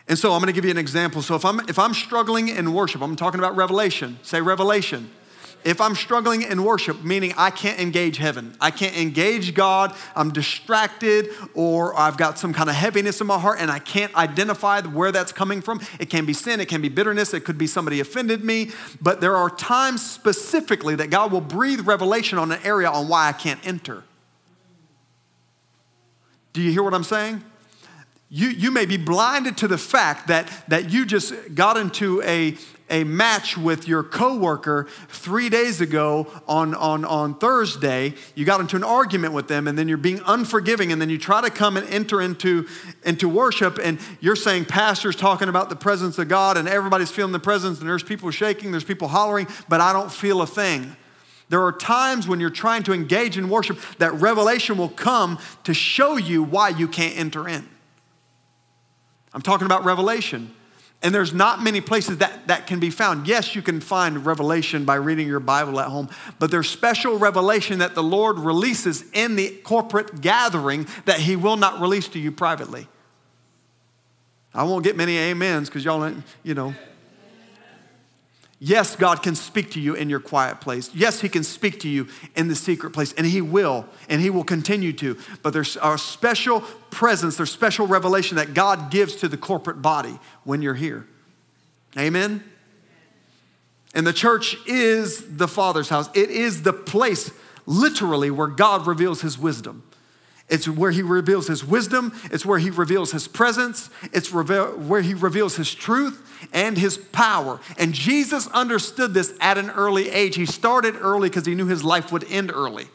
And 0.08 0.17
so 0.17 0.34
I'm 0.34 0.39
going 0.39 0.48
to 0.48 0.54
give 0.54 0.65
you 0.65 0.72
an 0.72 0.80
example. 0.80 1.22
So 1.22 1.36
if 1.36 1.46
I'm 1.46 1.60
if 1.69 1.78
I'm 1.78 1.93
struggling 1.93 2.48
in 2.48 2.74
worship, 2.74 3.04
I'm 3.04 3.15
talking 3.15 3.39
about 3.39 3.56
revelation. 3.56 4.17
Say 4.24 4.41
revelation. 4.41 5.12
If 5.65 5.80
I'm 5.80 5.95
struggling 5.95 6.41
in 6.41 6.63
worship, 6.63 7.04
meaning 7.04 7.34
I 7.38 7.49
can't 7.49 7.80
engage 7.80 8.17
heaven, 8.17 8.56
I 8.60 8.71
can't 8.71 8.97
engage 8.97 9.54
God, 9.54 9.95
I'm 10.15 10.32
distracted, 10.32 11.30
or 11.54 11.97
I've 11.97 12.17
got 12.17 12.38
some 12.38 12.54
kind 12.54 12.69
of 12.69 12.76
heaviness 12.76 13.21
in 13.21 13.28
my 13.28 13.39
heart 13.39 13.60
and 13.60 13.71
I 13.71 13.80
can't 13.80 14.13
identify 14.15 14.82
where 14.82 15.12
that's 15.12 15.32
coming 15.32 15.62
from. 15.62 15.82
It 15.99 16.10
can 16.10 16.26
be 16.26 16.34
sin, 16.34 16.60
it 16.60 16.67
can 16.67 16.82
be 16.82 16.89
bitterness, 16.89 17.34
it 17.34 17.41
could 17.41 17.58
be 17.58 17.67
somebody 17.67 17.99
offended 17.99 18.43
me. 18.43 18.71
But 19.02 19.21
there 19.21 19.36
are 19.36 19.49
times 19.49 20.06
specifically 20.06 20.95
that 20.95 21.10
God 21.10 21.32
will 21.32 21.41
breathe 21.41 21.82
revelation 21.82 22.38
on 22.38 22.52
an 22.52 22.60
area 22.63 22.89
on 22.89 23.08
why 23.08 23.30
I 23.30 23.34
can't 23.34 23.65
enter. 23.65 24.04
Do 26.54 26.62
you 26.62 26.71
hear 26.71 26.84
what 26.84 26.93
I'm 26.93 27.04
saying? 27.04 27.43
You, 28.30 28.49
you 28.49 28.71
may 28.71 28.86
be 28.86 28.97
blinded 28.97 29.58
to 29.58 29.67
the 29.67 29.78
fact 29.78 30.28
that, 30.28 30.52
that 30.67 30.91
you 30.91 31.06
just 31.06 31.34
got 31.54 31.78
into 31.78 32.21
a, 32.23 32.58
a 32.93 33.03
match 33.03 33.58
with 33.58 33.88
your 33.88 34.03
coworker 34.03 34.88
three 35.10 35.49
days 35.49 35.82
ago 35.82 36.27
on, 36.47 36.75
on, 36.75 37.03
on 37.03 37.34
Thursday. 37.34 38.13
You 38.36 38.45
got 38.45 38.62
into 38.62 38.75
an 38.75 38.84
argument 38.84 39.34
with 39.34 39.47
them, 39.47 39.67
and 39.67 39.77
then 39.77 39.88
you're 39.88 39.97
being 39.97 40.21
unforgiving, 40.27 40.91
and 40.91 41.01
then 41.01 41.10
you 41.10 41.17
try 41.17 41.41
to 41.41 41.49
come 41.49 41.75
and 41.75 41.89
enter 41.89 42.21
into, 42.21 42.67
into 43.03 43.27
worship, 43.27 43.79
and 43.82 43.99
you're 44.21 44.36
saying, 44.36 44.65
Pastor's 44.65 45.15
talking 45.15 45.49
about 45.49 45.69
the 45.69 45.75
presence 45.75 46.19
of 46.19 46.27
God, 46.27 46.56
and 46.56 46.69
everybody's 46.69 47.10
feeling 47.10 47.32
the 47.32 47.39
presence, 47.39 47.79
and 47.79 47.89
there's 47.89 48.03
people 48.03 48.29
shaking, 48.29 48.69
there's 48.69 48.84
people 48.84 49.08
hollering, 49.08 49.47
but 49.67 49.82
I 49.82 49.91
don't 49.91 50.12
feel 50.12 50.43
a 50.43 50.47
thing. 50.47 50.95
There 51.49 51.63
are 51.63 51.71
times 51.71 52.27
when 52.27 52.39
you're 52.39 52.51
trying 52.51 52.84
to 52.84 52.93
engage 52.93 53.39
in 53.39 53.49
worship 53.49 53.79
that 53.97 54.13
revelation 54.13 54.77
will 54.77 54.89
come 54.89 55.39
to 55.63 55.73
show 55.73 56.15
you 56.17 56.43
why 56.43 56.69
you 56.69 56.88
can't 56.88 57.17
enter 57.17 57.49
in. 57.49 57.67
I'm 59.34 59.41
talking 59.41 59.65
about 59.65 59.84
revelation. 59.84 60.53
And 61.04 61.13
there's 61.13 61.34
not 61.34 61.62
many 61.62 61.82
places 61.82 62.20
that, 62.20 62.48
that 62.48 62.66
can 62.66 62.80
be 62.80 62.89
found. 62.89 63.28
Yes, 63.28 63.56
you 63.56 63.62
can 63.62 63.82
find 63.82 64.26
revelation 64.26 64.86
by 64.86 64.96
reading 64.96 65.28
your 65.28 65.42
Bible 65.42 65.82
at 65.82 65.89
home, 65.89 66.10
but 66.39 66.50
there's 66.50 66.70
special 66.70 67.20
revelation 67.20 67.80
that 67.80 67.94
the 67.94 68.02
Lord 68.02 68.39
releases 68.39 69.04
in 69.12 69.36
the 69.36 69.50
corporate 69.63 70.22
gathering 70.22 70.88
that 71.04 71.20
He 71.20 71.36
will 71.36 71.58
not 71.58 71.82
release 71.82 72.08
to 72.10 72.20
you 72.20 72.32
privately. 72.32 72.88
I 74.54 74.63
won't 74.63 74.86
get 74.86 74.96
many 74.96 75.20
amens 75.20 75.68
because 75.68 75.84
y'all, 75.84 76.10
you 76.42 76.54
know. 76.54 76.74
Yes, 78.65 78.95
God 78.95 79.21
can 79.21 79.36
speak 79.36 79.71
to 79.71 79.82
you 79.82 79.93
in 79.93 80.10
your 80.10 80.21
quiet 80.21 80.62
place. 80.62 80.89
Yes, 80.95 81.19
He 81.19 81.28
can 81.28 81.43
speak 81.43 81.82
to 81.82 81.89
you 81.89 82.08
in 82.34 82.47
the 82.47 82.56
secret 82.56 82.91
place, 82.91 83.12
and 83.12 83.28
He 83.28 83.41
will, 83.41 83.86
and 84.08 84.21
He 84.21 84.30
will 84.30 84.45
continue 84.45 84.93
to. 84.93 85.17
But 85.41 85.52
there's 85.52 85.78
a 85.84 85.97
special 85.97 86.62
presence, 86.89 87.36
there's 87.36 87.52
special 87.52 87.88
revelation 87.88 88.38
that 88.38 88.54
God 88.54 88.89
gives 88.89 89.17
to 89.17 89.28
the 89.28 89.36
corporate 89.36 89.82
body 89.82 90.17
when 90.45 90.62
you're 90.62 90.76
here. 90.76 91.06
Amen? 91.97 92.41
And 93.93 94.08
the 94.08 94.13
church 94.13 94.56
is 94.65 95.36
the 95.36 95.49
Father's 95.49 95.89
house, 95.89 96.10
it 96.13 96.30
is 96.30 96.63
the 96.63 96.71
place, 96.71 97.32
literally, 97.65 98.32
where 98.32 98.47
God 98.47 98.88
reveals 98.88 99.19
His 99.19 99.38
wisdom. 99.38 99.84
It's 100.49 100.67
where 100.67 100.91
he 100.91 101.01
reveals 101.01 101.47
his 101.47 101.63
wisdom. 101.63 102.13
It's 102.25 102.45
where 102.45 102.60
he 102.60 102.69
reveals 102.69 103.12
his 103.12 103.27
presence. 103.27 103.89
It's 104.12 104.32
where 104.32 105.01
he 105.01 105.13
reveals 105.13 105.56
his 105.56 105.73
truth 105.73 106.47
and 106.51 106.77
his 106.77 106.97
power. 106.97 107.60
And 107.77 107.93
Jesus 107.93 108.47
understood 108.47 109.13
this 109.13 109.34
at 109.39 109.58
an 109.58 109.69
early 109.71 110.10
age. 110.10 110.36
He 110.36 110.45
started 110.45 110.95
early 110.95 111.29
because 111.29 111.45
he 111.45 111.56
knew 111.56 111.67
his 111.67 111.84
life 111.84 112.12
would 112.12 112.25
end 112.25 112.51
early. 112.51 112.88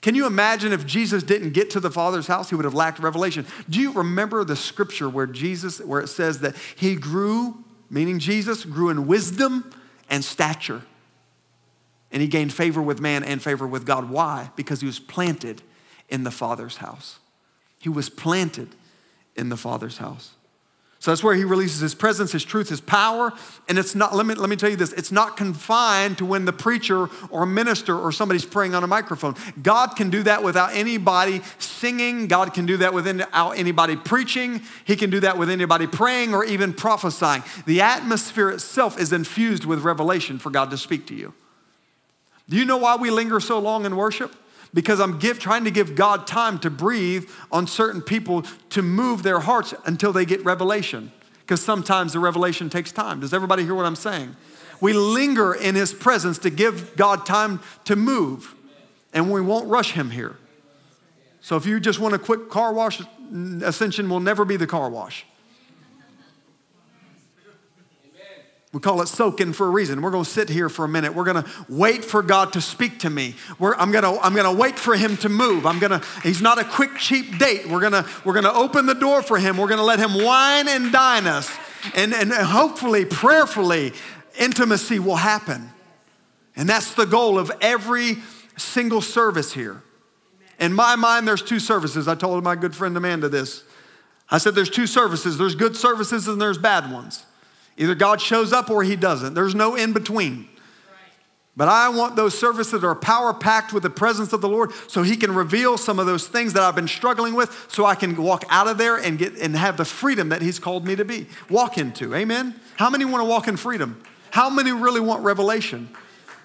Can 0.00 0.14
you 0.14 0.26
imagine 0.26 0.72
if 0.72 0.86
Jesus 0.86 1.24
didn't 1.24 1.50
get 1.50 1.70
to 1.70 1.80
the 1.80 1.90
Father's 1.90 2.28
house, 2.28 2.48
he 2.48 2.54
would 2.54 2.64
have 2.64 2.72
lacked 2.72 3.00
revelation? 3.00 3.44
Do 3.68 3.80
you 3.80 3.92
remember 3.92 4.44
the 4.44 4.54
scripture 4.54 5.08
where 5.08 5.26
Jesus, 5.26 5.80
where 5.80 6.00
it 6.00 6.06
says 6.06 6.38
that 6.40 6.54
he 6.76 6.94
grew, 6.94 7.64
meaning 7.90 8.20
Jesus, 8.20 8.64
grew 8.64 8.90
in 8.90 9.08
wisdom 9.08 9.70
and 10.08 10.24
stature? 10.24 10.82
And 12.12 12.22
he 12.22 12.28
gained 12.28 12.52
favor 12.52 12.80
with 12.80 13.00
man 13.00 13.24
and 13.24 13.42
favor 13.42 13.66
with 13.66 13.84
God. 13.84 14.08
Why? 14.08 14.50
Because 14.54 14.80
he 14.80 14.86
was 14.86 15.00
planted 15.00 15.62
in 16.08 16.24
the 16.24 16.30
Father's 16.30 16.78
house. 16.78 17.18
He 17.78 17.88
was 17.88 18.08
planted 18.08 18.68
in 19.36 19.48
the 19.48 19.56
Father's 19.56 19.98
house. 19.98 20.32
So 21.00 21.12
that's 21.12 21.22
where 21.22 21.36
he 21.36 21.44
releases 21.44 21.78
his 21.78 21.94
presence, 21.94 22.32
his 22.32 22.44
truth, 22.44 22.70
his 22.70 22.80
power. 22.80 23.32
And 23.68 23.78
it's 23.78 23.94
not, 23.94 24.16
let 24.16 24.26
me, 24.26 24.34
let 24.34 24.50
me 24.50 24.56
tell 24.56 24.68
you 24.68 24.74
this, 24.74 24.92
it's 24.94 25.12
not 25.12 25.36
confined 25.36 26.18
to 26.18 26.24
when 26.24 26.44
the 26.44 26.52
preacher 26.52 27.08
or 27.30 27.46
minister 27.46 27.96
or 27.96 28.10
somebody's 28.10 28.44
praying 28.44 28.74
on 28.74 28.82
a 28.82 28.88
microphone. 28.88 29.36
God 29.62 29.94
can 29.94 30.10
do 30.10 30.24
that 30.24 30.42
without 30.42 30.74
anybody 30.74 31.40
singing. 31.58 32.26
God 32.26 32.52
can 32.52 32.66
do 32.66 32.78
that 32.78 32.92
without 32.92 33.52
anybody 33.52 33.94
preaching. 33.94 34.60
He 34.84 34.96
can 34.96 35.08
do 35.08 35.20
that 35.20 35.38
with 35.38 35.50
anybody 35.50 35.86
praying 35.86 36.34
or 36.34 36.44
even 36.44 36.72
prophesying. 36.72 37.44
The 37.64 37.80
atmosphere 37.80 38.50
itself 38.50 38.98
is 38.98 39.12
infused 39.12 39.64
with 39.64 39.84
revelation 39.84 40.40
for 40.40 40.50
God 40.50 40.70
to 40.70 40.76
speak 40.76 41.06
to 41.06 41.14
you. 41.14 41.32
Do 42.48 42.56
you 42.56 42.64
know 42.64 42.78
why 42.78 42.96
we 42.96 43.10
linger 43.10 43.38
so 43.38 43.60
long 43.60 43.84
in 43.84 43.94
worship? 43.94 44.34
Because 44.74 45.00
I'm 45.00 45.18
give, 45.18 45.38
trying 45.38 45.64
to 45.64 45.70
give 45.70 45.94
God 45.94 46.26
time 46.26 46.58
to 46.60 46.70
breathe 46.70 47.28
on 47.50 47.66
certain 47.66 48.02
people 48.02 48.42
to 48.70 48.82
move 48.82 49.22
their 49.22 49.40
hearts 49.40 49.74
until 49.86 50.12
they 50.12 50.24
get 50.24 50.44
revelation. 50.44 51.12
Because 51.40 51.62
sometimes 51.62 52.12
the 52.12 52.18
revelation 52.18 52.68
takes 52.68 52.92
time. 52.92 53.20
Does 53.20 53.32
everybody 53.32 53.64
hear 53.64 53.74
what 53.74 53.86
I'm 53.86 53.96
saying? 53.96 54.36
We 54.80 54.92
linger 54.92 55.54
in 55.54 55.74
His 55.74 55.92
presence 55.92 56.38
to 56.38 56.50
give 56.50 56.94
God 56.96 57.24
time 57.26 57.60
to 57.84 57.96
move, 57.96 58.54
and 59.12 59.30
we 59.30 59.40
won't 59.40 59.68
rush 59.68 59.92
Him 59.92 60.10
here. 60.10 60.36
So 61.40 61.56
if 61.56 61.64
you 61.64 61.80
just 61.80 61.98
want 61.98 62.14
a 62.14 62.18
quick 62.18 62.50
car 62.50 62.72
wash, 62.72 63.00
Ascension 63.62 64.08
will 64.08 64.20
never 64.20 64.44
be 64.44 64.56
the 64.56 64.66
car 64.66 64.90
wash. 64.90 65.24
We 68.72 68.80
call 68.80 69.00
it 69.00 69.06
soaking 69.06 69.54
for 69.54 69.66
a 69.66 69.70
reason. 69.70 70.02
We're 70.02 70.10
going 70.10 70.24
to 70.24 70.30
sit 70.30 70.50
here 70.50 70.68
for 70.68 70.84
a 70.84 70.88
minute. 70.88 71.14
We're 71.14 71.24
going 71.24 71.42
to 71.42 71.50
wait 71.70 72.04
for 72.04 72.22
God 72.22 72.52
to 72.52 72.60
speak 72.60 72.98
to 73.00 73.10
me. 73.10 73.34
We're, 73.58 73.74
I'm 73.74 73.90
going 73.90 74.04
to 74.04 74.20
I'm 74.22 74.34
going 74.34 74.44
to 74.44 74.60
wait 74.60 74.78
for 74.78 74.94
him 74.94 75.16
to 75.18 75.30
move. 75.30 75.64
I'm 75.64 75.78
going 75.78 75.98
to 75.98 76.06
he's 76.22 76.42
not 76.42 76.58
a 76.58 76.64
quick 76.64 76.96
cheap 76.98 77.38
date. 77.38 77.66
We're 77.66 77.80
going 77.80 77.92
to 77.92 78.06
we're 78.26 78.34
going 78.34 78.44
to 78.44 78.52
open 78.52 78.84
the 78.84 78.94
door 78.94 79.22
for 79.22 79.38
him. 79.38 79.56
We're 79.56 79.68
going 79.68 79.78
to 79.78 79.84
let 79.84 79.98
him 79.98 80.22
wine 80.22 80.68
and 80.68 80.92
dine 80.92 81.26
us. 81.26 81.50
And 81.94 82.12
and 82.12 82.30
hopefully 82.30 83.06
prayerfully 83.06 83.94
intimacy 84.38 84.98
will 84.98 85.16
happen. 85.16 85.70
And 86.54 86.68
that's 86.68 86.92
the 86.92 87.06
goal 87.06 87.38
of 87.38 87.50
every 87.62 88.18
single 88.58 89.00
service 89.00 89.54
here. 89.54 89.82
In 90.60 90.74
my 90.74 90.94
mind 90.94 91.26
there's 91.26 91.42
two 91.42 91.60
services. 91.60 92.06
I 92.06 92.16
told 92.16 92.44
my 92.44 92.54
good 92.54 92.76
friend 92.76 92.94
Amanda 92.98 93.30
this. 93.30 93.62
I 94.30 94.36
said 94.36 94.54
there's 94.54 94.68
two 94.68 94.86
services. 94.86 95.38
There's 95.38 95.54
good 95.54 95.74
services 95.74 96.28
and 96.28 96.38
there's 96.38 96.58
bad 96.58 96.92
ones. 96.92 97.24
Either 97.78 97.94
God 97.94 98.20
shows 98.20 98.52
up 98.52 98.70
or 98.70 98.82
he 98.82 98.96
doesn't. 98.96 99.34
There's 99.34 99.54
no 99.54 99.74
in 99.74 99.92
between. 99.92 100.48
But 101.58 101.66
I 101.66 101.88
want 101.88 102.14
those 102.14 102.38
services 102.38 102.82
that 102.82 102.86
are 102.86 102.94
power 102.94 103.34
packed 103.34 103.72
with 103.72 103.82
the 103.82 103.90
presence 103.90 104.32
of 104.32 104.40
the 104.40 104.48
Lord 104.48 104.70
so 104.86 105.02
He 105.02 105.16
can 105.16 105.34
reveal 105.34 105.76
some 105.76 105.98
of 105.98 106.06
those 106.06 106.28
things 106.28 106.52
that 106.52 106.62
I've 106.62 106.76
been 106.76 106.86
struggling 106.86 107.34
with 107.34 107.66
so 107.68 107.84
I 107.84 107.96
can 107.96 108.14
walk 108.16 108.44
out 108.48 108.68
of 108.68 108.78
there 108.78 108.96
and, 108.96 109.18
get, 109.18 109.36
and 109.36 109.56
have 109.56 109.76
the 109.76 109.84
freedom 109.84 110.28
that 110.28 110.40
He's 110.40 110.60
called 110.60 110.86
me 110.86 110.94
to 110.94 111.04
be, 111.04 111.26
walk 111.50 111.76
into. 111.76 112.14
Amen? 112.14 112.54
How 112.76 112.88
many 112.88 113.04
want 113.04 113.22
to 113.22 113.24
walk 113.24 113.48
in 113.48 113.56
freedom? 113.56 114.00
How 114.30 114.48
many 114.48 114.70
really 114.70 115.00
want 115.00 115.24
revelation? 115.24 115.88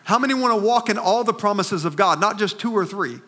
How 0.03 0.17
many 0.17 0.33
want 0.33 0.59
to 0.59 0.67
walk 0.67 0.89
in 0.89 0.97
all 0.97 1.23
the 1.23 1.31
promises 1.31 1.85
of 1.85 1.95
God, 1.95 2.19
not 2.19 2.39
just 2.39 2.59
two 2.59 2.75
or 2.75 2.83
three? 2.83 3.19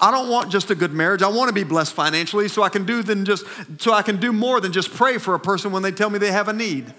I 0.00 0.12
don't 0.12 0.28
want 0.28 0.52
just 0.52 0.70
a 0.70 0.76
good 0.76 0.92
marriage. 0.92 1.22
I 1.22 1.28
want 1.28 1.48
to 1.48 1.54
be 1.54 1.64
blessed 1.64 1.92
financially 1.92 2.46
so 2.46 2.62
I 2.62 2.68
can 2.68 2.86
do 2.86 3.02
than 3.02 3.24
just 3.24 3.44
so 3.78 3.92
I 3.92 4.02
can 4.02 4.18
do 4.18 4.32
more 4.32 4.60
than 4.60 4.72
just 4.72 4.92
pray 4.94 5.18
for 5.18 5.34
a 5.34 5.40
person 5.40 5.72
when 5.72 5.82
they 5.82 5.90
tell 5.90 6.08
me 6.08 6.20
they 6.20 6.30
have 6.30 6.46
a 6.46 6.52
need. 6.52 6.94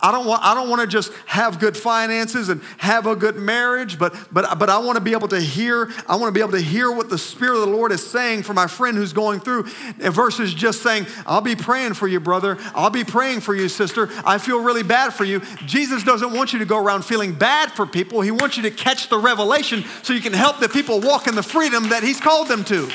I 0.00 0.12
don't 0.12 0.26
want, 0.26 0.42
I 0.42 0.54
don't 0.54 0.68
want 0.68 0.82
to 0.82 0.86
just 0.86 1.12
have 1.26 1.58
good 1.58 1.76
finances 1.76 2.48
and 2.48 2.62
have 2.78 3.06
a 3.06 3.16
good 3.16 3.36
marriage, 3.36 3.98
but, 3.98 4.14
but, 4.32 4.58
but 4.58 4.70
I 4.70 4.78
want 4.78 4.96
to 4.96 5.00
be 5.00 5.12
able 5.12 5.28
to 5.28 5.40
hear, 5.40 5.90
I 6.06 6.16
want 6.16 6.28
to 6.28 6.32
be 6.32 6.40
able 6.40 6.52
to 6.52 6.60
hear 6.60 6.90
what 6.92 7.10
the 7.10 7.18
Spirit 7.18 7.54
of 7.54 7.60
the 7.60 7.74
Lord 7.74 7.92
is 7.92 8.08
saying 8.08 8.42
for 8.42 8.54
my 8.54 8.66
friend 8.66 8.96
who's 8.96 9.12
going 9.12 9.40
through 9.40 9.64
versus 9.98 10.54
just 10.54 10.82
saying, 10.82 11.06
I'll 11.26 11.40
be 11.40 11.56
praying 11.56 11.94
for 11.94 12.08
you, 12.08 12.20
brother. 12.20 12.58
I'll 12.74 12.90
be 12.90 13.04
praying 13.04 13.40
for 13.40 13.54
you, 13.54 13.68
sister. 13.68 14.10
I 14.24 14.38
feel 14.38 14.62
really 14.62 14.82
bad 14.82 15.10
for 15.10 15.24
you. 15.24 15.40
Jesus 15.66 16.02
doesn't 16.02 16.32
want 16.32 16.52
you 16.52 16.58
to 16.60 16.66
go 16.66 16.78
around 16.78 17.04
feeling 17.04 17.34
bad 17.34 17.72
for 17.72 17.86
people. 17.86 18.20
He 18.20 18.30
wants 18.30 18.56
you 18.56 18.62
to 18.64 18.70
catch 18.70 19.08
the 19.08 19.18
revelation 19.18 19.84
so 20.02 20.12
you 20.12 20.20
can 20.20 20.32
help 20.32 20.60
the 20.60 20.68
people 20.68 21.00
walk 21.00 21.26
in 21.26 21.34
the 21.34 21.42
freedom 21.42 21.88
that 21.88 22.02
He's 22.02 22.20
called 22.20 22.48
them 22.48 22.64
to. 22.64 22.90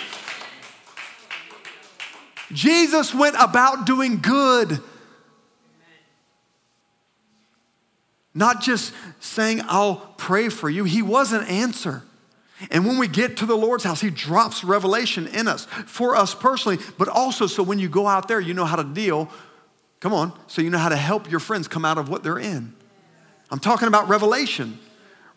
Jesus 2.51 3.13
went 3.13 3.35
about 3.39 3.85
doing 3.85 4.21
good 4.21 4.81
Not 8.35 8.61
just 8.61 8.93
saying, 9.21 9.61
I'll 9.63 10.13
pray 10.17 10.49
for 10.49 10.69
you. 10.69 10.83
He 10.83 11.01
was 11.01 11.31
an 11.31 11.45
answer. 11.45 12.03
And 12.69 12.85
when 12.85 12.97
we 12.97 13.07
get 13.07 13.37
to 13.37 13.45
the 13.45 13.55
Lord's 13.55 13.85
house, 13.85 14.01
He 14.01 14.09
drops 14.09 14.63
revelation 14.63 15.25
in 15.27 15.47
us 15.47 15.65
for 15.85 16.15
us 16.15 16.35
personally, 16.35 16.77
but 16.97 17.07
also 17.07 17.47
so 17.47 17.63
when 17.63 17.79
you 17.79 17.89
go 17.89 18.07
out 18.07 18.27
there, 18.27 18.39
you 18.39 18.53
know 18.53 18.65
how 18.65 18.75
to 18.75 18.83
deal. 18.83 19.29
Come 20.01 20.13
on, 20.13 20.37
so 20.47 20.61
you 20.61 20.69
know 20.69 20.77
how 20.77 20.89
to 20.89 20.97
help 20.97 21.31
your 21.31 21.39
friends 21.39 21.67
come 21.67 21.85
out 21.85 21.97
of 21.97 22.09
what 22.09 22.23
they're 22.23 22.37
in. 22.37 22.75
I'm 23.49 23.59
talking 23.59 23.87
about 23.87 24.09
revelation. 24.09 24.79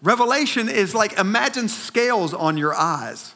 Revelation 0.03 0.69
is 0.69 0.95
like 0.95 1.19
imagine 1.19 1.69
scales 1.69 2.35
on 2.35 2.57
your 2.57 2.75
eyes. 2.75 3.35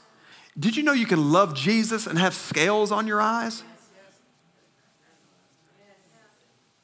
Did 0.58 0.76
you 0.76 0.82
know 0.82 0.92
you 0.92 1.06
can 1.06 1.32
love 1.32 1.54
Jesus 1.54 2.06
and 2.06 2.18
have 2.18 2.34
scales 2.34 2.92
on 2.92 3.06
your 3.06 3.20
eyes? 3.20 3.62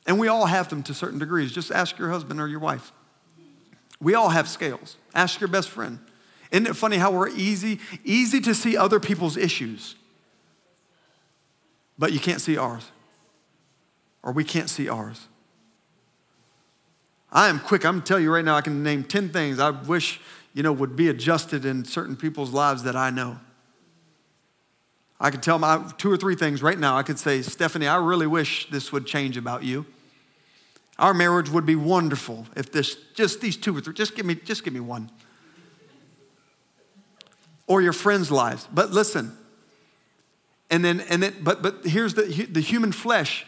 And 0.08 0.18
we 0.18 0.26
all 0.26 0.46
have 0.46 0.70
them 0.70 0.82
to 0.84 0.94
certain 0.94 1.18
degrees. 1.18 1.52
Just 1.52 1.70
ask 1.70 1.98
your 1.98 2.10
husband 2.10 2.40
or 2.40 2.48
your 2.48 2.60
wife. 2.60 2.92
We 4.00 4.14
all 4.14 4.30
have 4.30 4.48
scales. 4.48 4.96
Ask 5.14 5.38
your 5.38 5.48
best 5.48 5.68
friend. 5.68 5.98
Isn't 6.50 6.66
it 6.66 6.74
funny 6.74 6.96
how 6.96 7.10
we're 7.10 7.28
easy, 7.28 7.78
easy 8.04 8.40
to 8.40 8.54
see 8.54 8.74
other 8.74 9.00
people's 9.00 9.36
issues, 9.36 9.96
but 11.98 12.12
you 12.12 12.18
can't 12.18 12.40
see 12.40 12.56
ours, 12.56 12.90
or 14.22 14.32
we 14.32 14.44
can't 14.44 14.70
see 14.70 14.88
ours. 14.88 15.28
I 17.30 17.48
am 17.48 17.60
quick. 17.60 17.84
I'm 17.84 17.96
gonna 17.96 18.06
tell 18.06 18.18
you 18.18 18.32
right 18.32 18.44
now. 18.44 18.56
I 18.56 18.62
can 18.62 18.82
name 18.82 19.04
ten 19.04 19.28
things 19.28 19.58
I 19.58 19.70
wish 19.70 20.20
you 20.54 20.62
know 20.62 20.72
would 20.72 20.96
be 20.96 21.08
adjusted 21.08 21.66
in 21.66 21.84
certain 21.84 22.16
people's 22.16 22.52
lives 22.52 22.82
that 22.84 22.96
I 22.96 23.10
know. 23.10 23.40
I 25.20 25.30
could 25.30 25.42
tell 25.42 25.58
my 25.58 25.84
two 25.98 26.10
or 26.10 26.16
three 26.16 26.34
things 26.34 26.62
right 26.62 26.78
now. 26.78 26.96
I 26.96 27.02
could 27.02 27.18
say, 27.18 27.42
Stephanie, 27.42 27.88
I 27.88 27.96
really 27.96 28.26
wish 28.26 28.70
this 28.70 28.90
would 28.90 29.04
change 29.04 29.36
about 29.36 29.64
you. 29.64 29.84
Our 30.98 31.14
marriage 31.14 31.48
would 31.48 31.66
be 31.66 31.76
wonderful 31.76 32.46
if 32.56 32.72
this 32.72 32.96
just 33.14 33.40
these 33.40 33.56
two 33.56 33.76
or 33.76 33.80
three. 33.80 33.94
Just 33.94 34.16
give 34.16 34.26
me 34.26 34.34
just 34.34 34.64
give 34.64 34.72
me 34.72 34.80
one 34.80 35.10
or 37.68 37.82
your 37.82 37.92
friends' 37.92 38.32
lives. 38.32 38.66
But 38.72 38.90
listen, 38.90 39.36
and 40.70 40.84
then, 40.84 41.00
and 41.08 41.22
then 41.22 41.34
but, 41.42 41.62
but 41.62 41.84
here's 41.84 42.14
the, 42.14 42.24
the 42.50 42.60
human 42.60 42.90
flesh. 42.90 43.46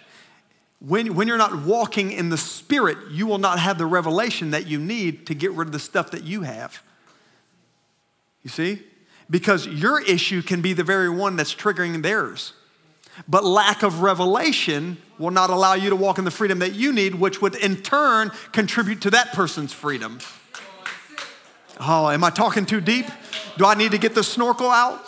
When, 0.79 1.15
when 1.15 1.29
you're 1.29 1.37
not 1.37 1.65
walking 1.65 2.13
in 2.13 2.31
the 2.31 2.39
spirit, 2.39 2.97
you 3.11 3.27
will 3.27 3.39
not 3.39 3.59
have 3.59 3.77
the 3.77 3.85
revelation 3.85 4.53
that 4.53 4.67
you 4.67 4.79
need 4.79 5.27
to 5.27 5.35
get 5.35 5.53
rid 5.53 5.69
of 5.69 5.73
the 5.73 5.79
stuff 5.79 6.11
that 6.13 6.25
you 6.25 6.43
have. 6.43 6.83
You 8.43 8.49
see? 8.49 8.83
Because 9.29 9.67
your 9.67 10.01
issue 10.01 10.41
can 10.41 10.63
be 10.63 10.73
the 10.73 10.85
very 10.85 11.11
one 11.11 11.37
that's 11.37 11.55
triggering 11.55 12.03
theirs. 12.03 12.55
But 13.29 13.45
lack 13.45 13.83
of 13.83 14.03
revelation 14.03 14.99
will 15.19 15.31
not 15.31 15.51
allow 15.51 15.75
you 15.75 15.91
to 15.91 15.97
walk 15.97 16.19
in 16.19 16.25
the 16.25 16.31
freedom 16.31 16.59
that 16.61 16.75
you 16.75 16.93
need, 16.93 17.17
which 17.17 17.43
would 17.43 17.55
in 17.55 17.77
turn 17.77 18.31
contribute 18.53 19.01
to 19.03 19.11
that 19.11 19.33
person's 19.33 19.73
freedom. 19.73 20.19
Oh, 21.79 22.09
am 22.11 22.25
I 22.25 22.31
talking 22.31 22.67
too 22.67 22.81
deep? 22.81 23.07
Do 23.57 23.65
I 23.65 23.75
need 23.75 23.93
to 23.93 23.99
get 23.99 24.15
the 24.15 24.23
snorkel 24.23 24.71
out? 24.71 25.05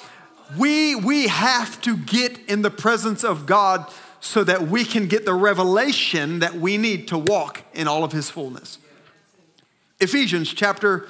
We, 0.59 0.95
we 0.95 1.29
have 1.29 1.81
to 1.83 1.97
get 1.97 2.39
in 2.49 2.63
the 2.63 2.71
presence 2.71 3.25
of 3.25 3.47
God 3.47 3.91
so 4.21 4.45
that 4.45 4.63
we 4.63 4.85
can 4.85 5.07
get 5.07 5.25
the 5.25 5.35
revelation 5.35 6.39
that 6.41 6.55
we 6.55 6.79
need 6.79 7.09
to 7.09 7.19
walk 7.19 7.63
in 7.75 7.89
all 7.89 8.05
of 8.05 8.13
His 8.13 8.31
fullness. 8.31 8.79
Ephesians 10.01 10.53
chapter 10.53 11.09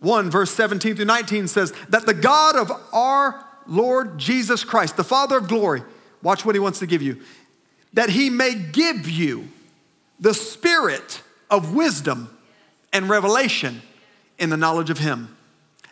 1, 0.00 0.30
verse 0.30 0.50
17 0.50 0.96
through 0.96 1.04
19 1.04 1.48
says 1.48 1.72
that 1.88 2.06
the 2.06 2.14
God 2.14 2.56
of 2.56 2.70
our 2.92 3.44
Lord 3.66 4.18
Jesus 4.18 4.64
Christ, 4.64 4.96
the 4.96 5.04
Father 5.04 5.36
of 5.36 5.48
glory, 5.48 5.82
watch 6.22 6.44
what 6.44 6.54
He 6.54 6.60
wants 6.60 6.78
to 6.80 6.86
give 6.86 7.02
you, 7.02 7.20
that 7.92 8.10
He 8.10 8.30
may 8.30 8.54
give 8.54 9.08
you 9.08 9.48
the 10.20 10.34
spirit 10.34 11.22
of 11.50 11.74
wisdom 11.74 12.36
and 12.92 13.08
revelation 13.08 13.82
in 14.38 14.50
the 14.50 14.56
knowledge 14.56 14.90
of 14.90 14.98
Him. 14.98 15.36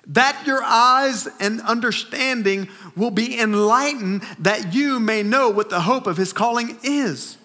That 0.08 0.46
your 0.46 0.62
eyes 0.62 1.28
and 1.40 1.60
understanding 1.62 2.68
will 2.94 3.10
be 3.10 3.38
enlightened, 3.38 4.22
that 4.38 4.72
you 4.72 5.00
may 5.00 5.22
know 5.22 5.50
what 5.50 5.68
the 5.68 5.80
hope 5.80 6.06
of 6.06 6.16
His 6.16 6.32
calling 6.32 6.78
is. 6.82 7.35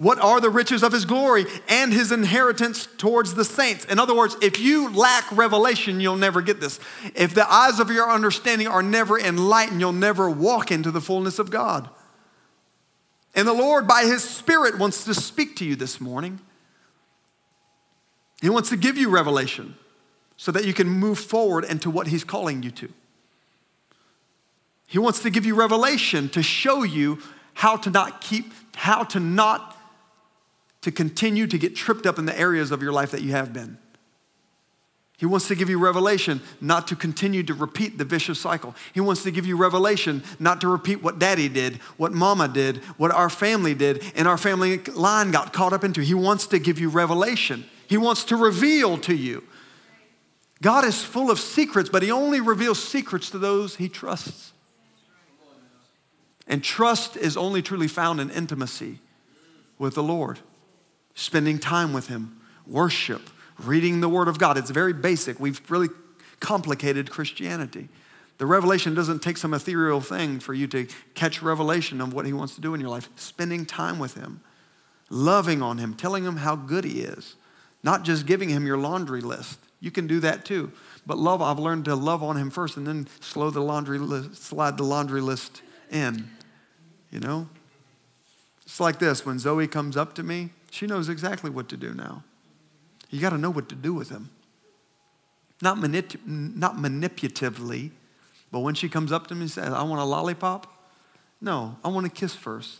What 0.00 0.18
are 0.18 0.40
the 0.40 0.48
riches 0.48 0.82
of 0.82 0.92
His 0.92 1.04
glory 1.04 1.44
and 1.68 1.92
His 1.92 2.10
inheritance 2.10 2.88
towards 2.96 3.34
the 3.34 3.44
saints? 3.44 3.84
In 3.84 3.98
other 3.98 4.16
words, 4.16 4.34
if 4.40 4.58
you 4.58 4.90
lack 4.94 5.30
revelation, 5.30 6.00
you'll 6.00 6.16
never 6.16 6.40
get 6.40 6.58
this. 6.58 6.80
If 7.14 7.34
the 7.34 7.46
eyes 7.52 7.78
of 7.80 7.90
your 7.90 8.08
understanding 8.10 8.66
are 8.66 8.82
never 8.82 9.20
enlightened, 9.20 9.78
you'll 9.78 9.92
never 9.92 10.30
walk 10.30 10.70
into 10.70 10.90
the 10.90 11.02
fullness 11.02 11.38
of 11.38 11.50
God. 11.50 11.90
And 13.34 13.46
the 13.46 13.52
Lord, 13.52 13.86
by 13.86 14.04
His 14.04 14.24
Spirit, 14.24 14.78
wants 14.78 15.04
to 15.04 15.12
speak 15.12 15.56
to 15.56 15.66
you 15.66 15.76
this 15.76 16.00
morning. 16.00 16.40
He 18.40 18.48
wants 18.48 18.70
to 18.70 18.78
give 18.78 18.96
you 18.96 19.10
revelation 19.10 19.74
so 20.38 20.50
that 20.50 20.64
you 20.64 20.72
can 20.72 20.88
move 20.88 21.18
forward 21.18 21.66
into 21.66 21.90
what 21.90 22.06
He's 22.06 22.24
calling 22.24 22.62
you 22.62 22.70
to. 22.70 22.90
He 24.86 24.98
wants 24.98 25.20
to 25.20 25.28
give 25.28 25.44
you 25.44 25.54
revelation 25.54 26.30
to 26.30 26.42
show 26.42 26.84
you 26.84 27.18
how 27.52 27.76
to 27.76 27.90
not 27.90 28.22
keep, 28.22 28.50
how 28.74 29.04
to 29.04 29.20
not 29.20 29.76
to 30.82 30.90
continue 30.90 31.46
to 31.46 31.58
get 31.58 31.76
tripped 31.76 32.06
up 32.06 32.18
in 32.18 32.26
the 32.26 32.38
areas 32.38 32.70
of 32.70 32.82
your 32.82 32.92
life 32.92 33.10
that 33.10 33.22
you 33.22 33.32
have 33.32 33.52
been. 33.52 33.78
He 35.20 35.26
wants 35.26 35.48
to 35.48 35.54
give 35.54 35.68
you 35.68 35.78
revelation 35.78 36.40
not 36.62 36.88
to 36.88 36.96
continue 36.96 37.42
to 37.42 37.52
repeat 37.52 37.98
the 37.98 38.06
vicious 38.06 38.40
cycle. 38.40 38.74
He 38.94 39.00
wants 39.00 39.22
to 39.24 39.30
give 39.30 39.44
you 39.44 39.54
revelation 39.58 40.22
not 40.38 40.62
to 40.62 40.68
repeat 40.68 41.02
what 41.02 41.18
daddy 41.18 41.46
did, 41.50 41.76
what 41.98 42.12
mama 42.12 42.48
did, 42.48 42.78
what 42.96 43.10
our 43.10 43.28
family 43.28 43.74
did, 43.74 44.02
and 44.14 44.26
our 44.26 44.38
family 44.38 44.78
line 44.78 45.30
got 45.30 45.52
caught 45.52 45.74
up 45.74 45.84
into. 45.84 46.00
He 46.00 46.14
wants 46.14 46.46
to 46.46 46.58
give 46.58 46.78
you 46.78 46.88
revelation. 46.88 47.66
He 47.86 47.98
wants 47.98 48.24
to 48.24 48.36
reveal 48.36 48.96
to 48.96 49.14
you. 49.14 49.44
God 50.62 50.86
is 50.86 51.02
full 51.02 51.30
of 51.30 51.38
secrets, 51.38 51.90
but 51.90 52.02
He 52.02 52.10
only 52.10 52.40
reveals 52.40 52.82
secrets 52.82 53.28
to 53.30 53.38
those 53.38 53.76
He 53.76 53.90
trusts. 53.90 54.54
And 56.46 56.64
trust 56.64 57.18
is 57.18 57.36
only 57.36 57.60
truly 57.60 57.88
found 57.88 58.20
in 58.20 58.30
intimacy 58.30 59.00
with 59.78 59.94
the 59.94 60.02
Lord, 60.02 60.38
spending 61.20 61.58
time 61.58 61.92
with 61.92 62.08
Him, 62.08 62.40
worship, 62.66 63.30
reading 63.58 64.00
the 64.00 64.08
Word 64.08 64.28
of 64.28 64.38
God. 64.38 64.56
It's 64.56 64.70
very 64.70 64.92
basic. 64.92 65.38
We've 65.38 65.60
really 65.70 65.88
complicated 66.40 67.10
Christianity. 67.10 67.88
The 68.38 68.46
revelation 68.46 68.94
doesn't 68.94 69.20
take 69.20 69.36
some 69.36 69.52
ethereal 69.52 70.00
thing 70.00 70.40
for 70.40 70.54
you 70.54 70.66
to 70.68 70.86
catch 71.14 71.42
revelation 71.42 72.00
of 72.00 72.14
what 72.14 72.26
He 72.26 72.32
wants 72.32 72.54
to 72.54 72.60
do 72.60 72.74
in 72.74 72.80
your 72.80 72.90
life. 72.90 73.08
Spending 73.16 73.66
time 73.66 73.98
with 73.98 74.14
Him, 74.14 74.40
loving 75.10 75.62
on 75.62 75.78
Him, 75.78 75.94
telling 75.94 76.24
Him 76.24 76.38
how 76.38 76.56
good 76.56 76.84
He 76.84 77.00
is. 77.00 77.36
Not 77.82 78.04
just 78.04 78.26
giving 78.26 78.50
him 78.50 78.66
your 78.66 78.76
laundry 78.76 79.20
list. 79.20 79.58
You 79.80 79.90
can 79.90 80.06
do 80.06 80.20
that 80.20 80.44
too. 80.44 80.72
But 81.06 81.18
love, 81.18 81.40
I've 81.40 81.58
learned 81.58 81.86
to 81.86 81.94
love 81.94 82.22
on 82.22 82.36
him 82.36 82.50
first 82.50 82.76
and 82.76 82.86
then 82.86 83.08
slow 83.20 83.50
the 83.50 83.62
laundry 83.62 83.98
list, 83.98 84.42
slide 84.42 84.76
the 84.76 84.84
laundry 84.84 85.22
list 85.22 85.62
in. 85.90 86.30
You 87.10 87.20
know? 87.20 87.48
It's 88.64 88.80
like 88.80 88.98
this 88.98 89.24
when 89.24 89.38
Zoe 89.38 89.66
comes 89.66 89.96
up 89.96 90.14
to 90.16 90.22
me, 90.22 90.50
she 90.70 90.86
knows 90.86 91.08
exactly 91.08 91.50
what 91.50 91.68
to 91.68 91.76
do 91.76 91.92
now. 91.92 92.24
You 93.10 93.20
got 93.20 93.30
to 93.30 93.38
know 93.38 93.50
what 93.50 93.68
to 93.68 93.74
do 93.74 93.92
with 93.92 94.08
him. 94.08 94.30
Not, 95.60 95.76
manip- 95.76 96.26
not 96.26 96.76
manipulatively, 96.76 97.90
but 98.50 98.60
when 98.60 98.74
she 98.74 98.88
comes 98.88 99.12
up 99.12 99.26
to 99.26 99.34
me 99.34 99.42
and 99.42 99.50
says, 99.50 99.72
I 99.72 99.82
want 99.82 100.00
a 100.00 100.04
lollipop, 100.04 100.66
no, 101.40 101.76
I 101.84 101.88
want 101.88 102.06
to 102.06 102.12
kiss 102.12 102.34
first. 102.34 102.78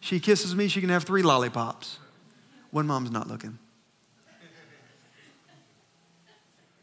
She 0.00 0.20
kisses 0.20 0.54
me, 0.54 0.68
she 0.68 0.80
can 0.80 0.90
have 0.90 1.04
three 1.04 1.22
lollipops 1.22 1.98
when 2.70 2.86
mom's 2.86 3.10
not 3.10 3.28
looking. 3.28 3.58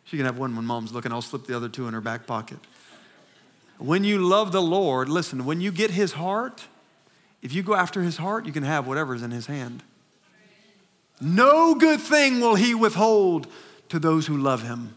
She 0.06 0.16
can 0.16 0.26
have 0.26 0.38
one 0.38 0.56
when 0.56 0.66
mom's 0.66 0.94
looking. 0.94 1.12
I'll 1.12 1.22
slip 1.22 1.48
the 1.48 1.56
other 1.56 1.68
two 1.68 1.88
in 1.88 1.94
her 1.94 2.02
back 2.02 2.26
pocket. 2.26 2.60
When 3.78 4.04
you 4.04 4.20
love 4.20 4.54
the 4.54 4.62
Lord, 4.62 5.10
listen, 5.10 5.46
when 5.46 5.60
you 5.60 5.72
get 5.72 5.92
his 5.92 6.14
heart, 6.14 6.66
if 7.42 7.54
you 7.54 7.62
go 7.62 7.76
after 7.76 8.02
his 8.02 8.18
heart, 8.18 8.46
you 8.46 8.54
can 8.54 8.64
have 8.64 8.88
whatever's 8.88 9.22
in 9.22 9.32
his 9.32 9.48
hand. 9.48 9.84
No 11.20 11.76
good 11.76 12.00
thing 12.00 12.40
will 12.40 12.56
he 12.56 12.76
withhold 12.76 13.48
to 13.90 14.00
those 14.00 14.28
who 14.28 14.38
love 14.38 14.64
him. 14.64 14.96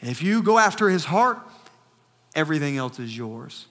If 0.00 0.22
you 0.22 0.42
go 0.42 0.58
after 0.58 0.88
his 0.88 1.06
heart, 1.06 1.38
everything 2.34 2.76
else 2.76 2.98
is 2.98 3.16
yours. 3.16 3.66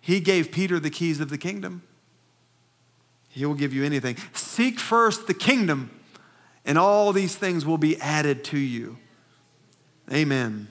He 0.00 0.20
gave 0.20 0.52
Peter 0.52 0.78
the 0.78 0.90
keys 0.90 1.20
of 1.20 1.30
the 1.30 1.38
kingdom. 1.38 1.82
He 3.30 3.46
will 3.46 3.54
give 3.54 3.72
you 3.72 3.84
anything. 3.84 4.16
Seek 4.34 4.78
first 4.78 5.26
the 5.26 5.34
kingdom, 5.34 5.90
and 6.64 6.76
all 6.76 7.12
these 7.12 7.34
things 7.34 7.64
will 7.64 7.78
be 7.78 7.98
added 8.00 8.44
to 8.44 8.58
you. 8.58 8.98
Amen. 10.12 10.68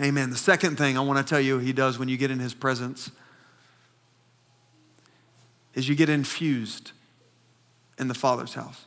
Amen. 0.00 0.30
The 0.30 0.36
second 0.36 0.76
thing 0.76 0.96
I 0.96 1.00
want 1.00 1.18
to 1.18 1.28
tell 1.28 1.40
you 1.40 1.58
he 1.58 1.72
does 1.72 1.98
when 1.98 2.08
you 2.08 2.16
get 2.16 2.30
in 2.30 2.38
his 2.38 2.54
presence 2.54 3.10
is 5.74 5.88
you 5.88 5.94
get 5.94 6.08
infused 6.08 6.92
in 7.98 8.08
the 8.08 8.14
Father's 8.14 8.54
house. 8.54 8.86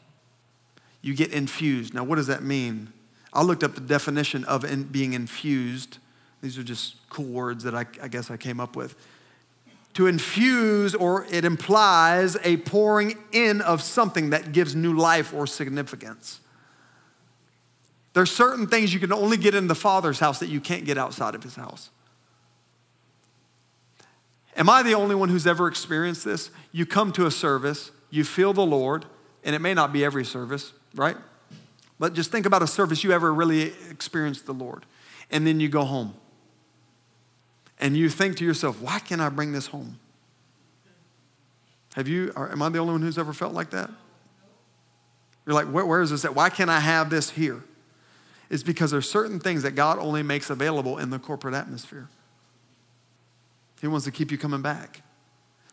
You 1.02 1.16
get 1.16 1.32
infused. 1.32 1.94
Now, 1.94 2.04
what 2.04 2.16
does 2.16 2.28
that 2.28 2.44
mean? 2.44 2.92
I 3.32 3.44
looked 3.44 3.64
up 3.64 3.76
the 3.76 3.82
definition 3.82 4.44
of 4.46 4.66
in 4.66 4.84
being 4.84 5.14
infused. 5.14 5.98
These 6.42 6.58
are 6.58 6.64
just 6.64 6.96
cool 7.10 7.26
words 7.26 7.64
that 7.64 7.76
I, 7.76 7.86
I 8.02 8.08
guess 8.08 8.32
I 8.32 8.38
came 8.38 8.60
up 8.60 8.76
with. 8.76 8.96
To 9.96 10.08
infuse, 10.08 10.96
or 10.96 11.26
it 11.32 11.46
implies 11.46 12.38
a 12.44 12.58
pouring 12.58 13.18
in 13.32 13.62
of 13.62 13.82
something 13.82 14.30
that 14.32 14.52
gives 14.52 14.76
new 14.76 14.94
life 14.94 15.34
or 15.34 15.48
significance. 15.48 16.40
There's 18.14 18.32
certain 18.32 18.68
things 18.68 18.94
you 18.94 19.00
can 19.00 19.14
only 19.14 19.38
get 19.38 19.56
in 19.56 19.68
the 19.68 19.76
Father's 19.76 20.20
house 20.20 20.40
that 20.40 20.50
you 20.50 20.60
can't 20.60 20.86
get 20.86 20.98
outside 20.98 21.36
of 21.36 21.44
his 21.44 21.56
house. 21.56 21.90
Am 24.56 24.70
I 24.70 24.84
the 24.84 24.94
only 24.94 25.16
one 25.16 25.30
who's 25.30 25.48
ever 25.48 25.68
experienced 25.68 26.26
this? 26.26 26.52
You 26.72 26.86
come 26.86 27.12
to 27.14 27.26
a 27.26 27.32
service, 27.32 27.92
you 28.10 28.24
feel 28.24 28.54
the 28.54 28.66
Lord, 28.66 29.06
and 29.44 29.56
it 29.56 29.60
may 29.60 29.74
not 29.74 29.94
be 29.94 30.04
every 30.04 30.26
service, 30.26 30.74
right? 30.96 31.18
But 32.00 32.14
just 32.14 32.32
think 32.32 32.46
about 32.46 32.64
a 32.64 32.68
service 32.68 33.04
you 33.04 33.12
ever 33.12 33.34
really 33.34 33.74
experienced 33.90 34.46
the 34.46 34.54
Lord. 34.54 34.86
And 35.32 35.46
then 35.46 35.60
you 35.60 35.70
go 35.70 35.84
home. 35.84 36.16
And 37.80 37.96
you 37.96 38.10
think 38.10 38.38
to 38.38 38.46
yourself, 38.46 38.82
why 38.82 39.00
can't 39.00 39.22
I 39.22 39.30
bring 39.30 39.52
this 39.52 39.68
home? 39.68 40.00
Have 41.96 42.08
you, 42.08 42.32
am 42.36 42.62
I 42.62 42.70
the 42.70 42.80
only 42.80 42.94
one 42.94 43.02
who's 43.02 43.18
ever 43.18 43.34
felt 43.34 43.54
like 43.54 43.72
that? 43.72 43.90
You're 45.46 45.56
like, 45.56 45.68
where, 45.68 45.86
where 45.86 46.02
is 46.02 46.12
this 46.12 46.26
at? 46.26 46.36
Why 46.36 46.50
can't 46.50 46.70
I 46.70 46.80
have 46.80 47.10
this 47.10 47.32
here? 47.32 47.64
It's 48.50 48.64
because 48.64 48.92
there's 48.92 49.10
certain 49.10 49.40
things 49.40 49.64
that 49.64 49.72
God 49.72 50.00
only 50.00 50.24
makes 50.24 50.50
available 50.50 50.98
in 50.98 51.10
the 51.10 51.20
corporate 51.20 51.54
atmosphere. 51.54 52.10
He 53.82 53.88
wants 53.88 54.06
to 54.06 54.12
keep 54.12 54.32
you 54.32 54.38
coming 54.38 54.62
back 54.62 55.02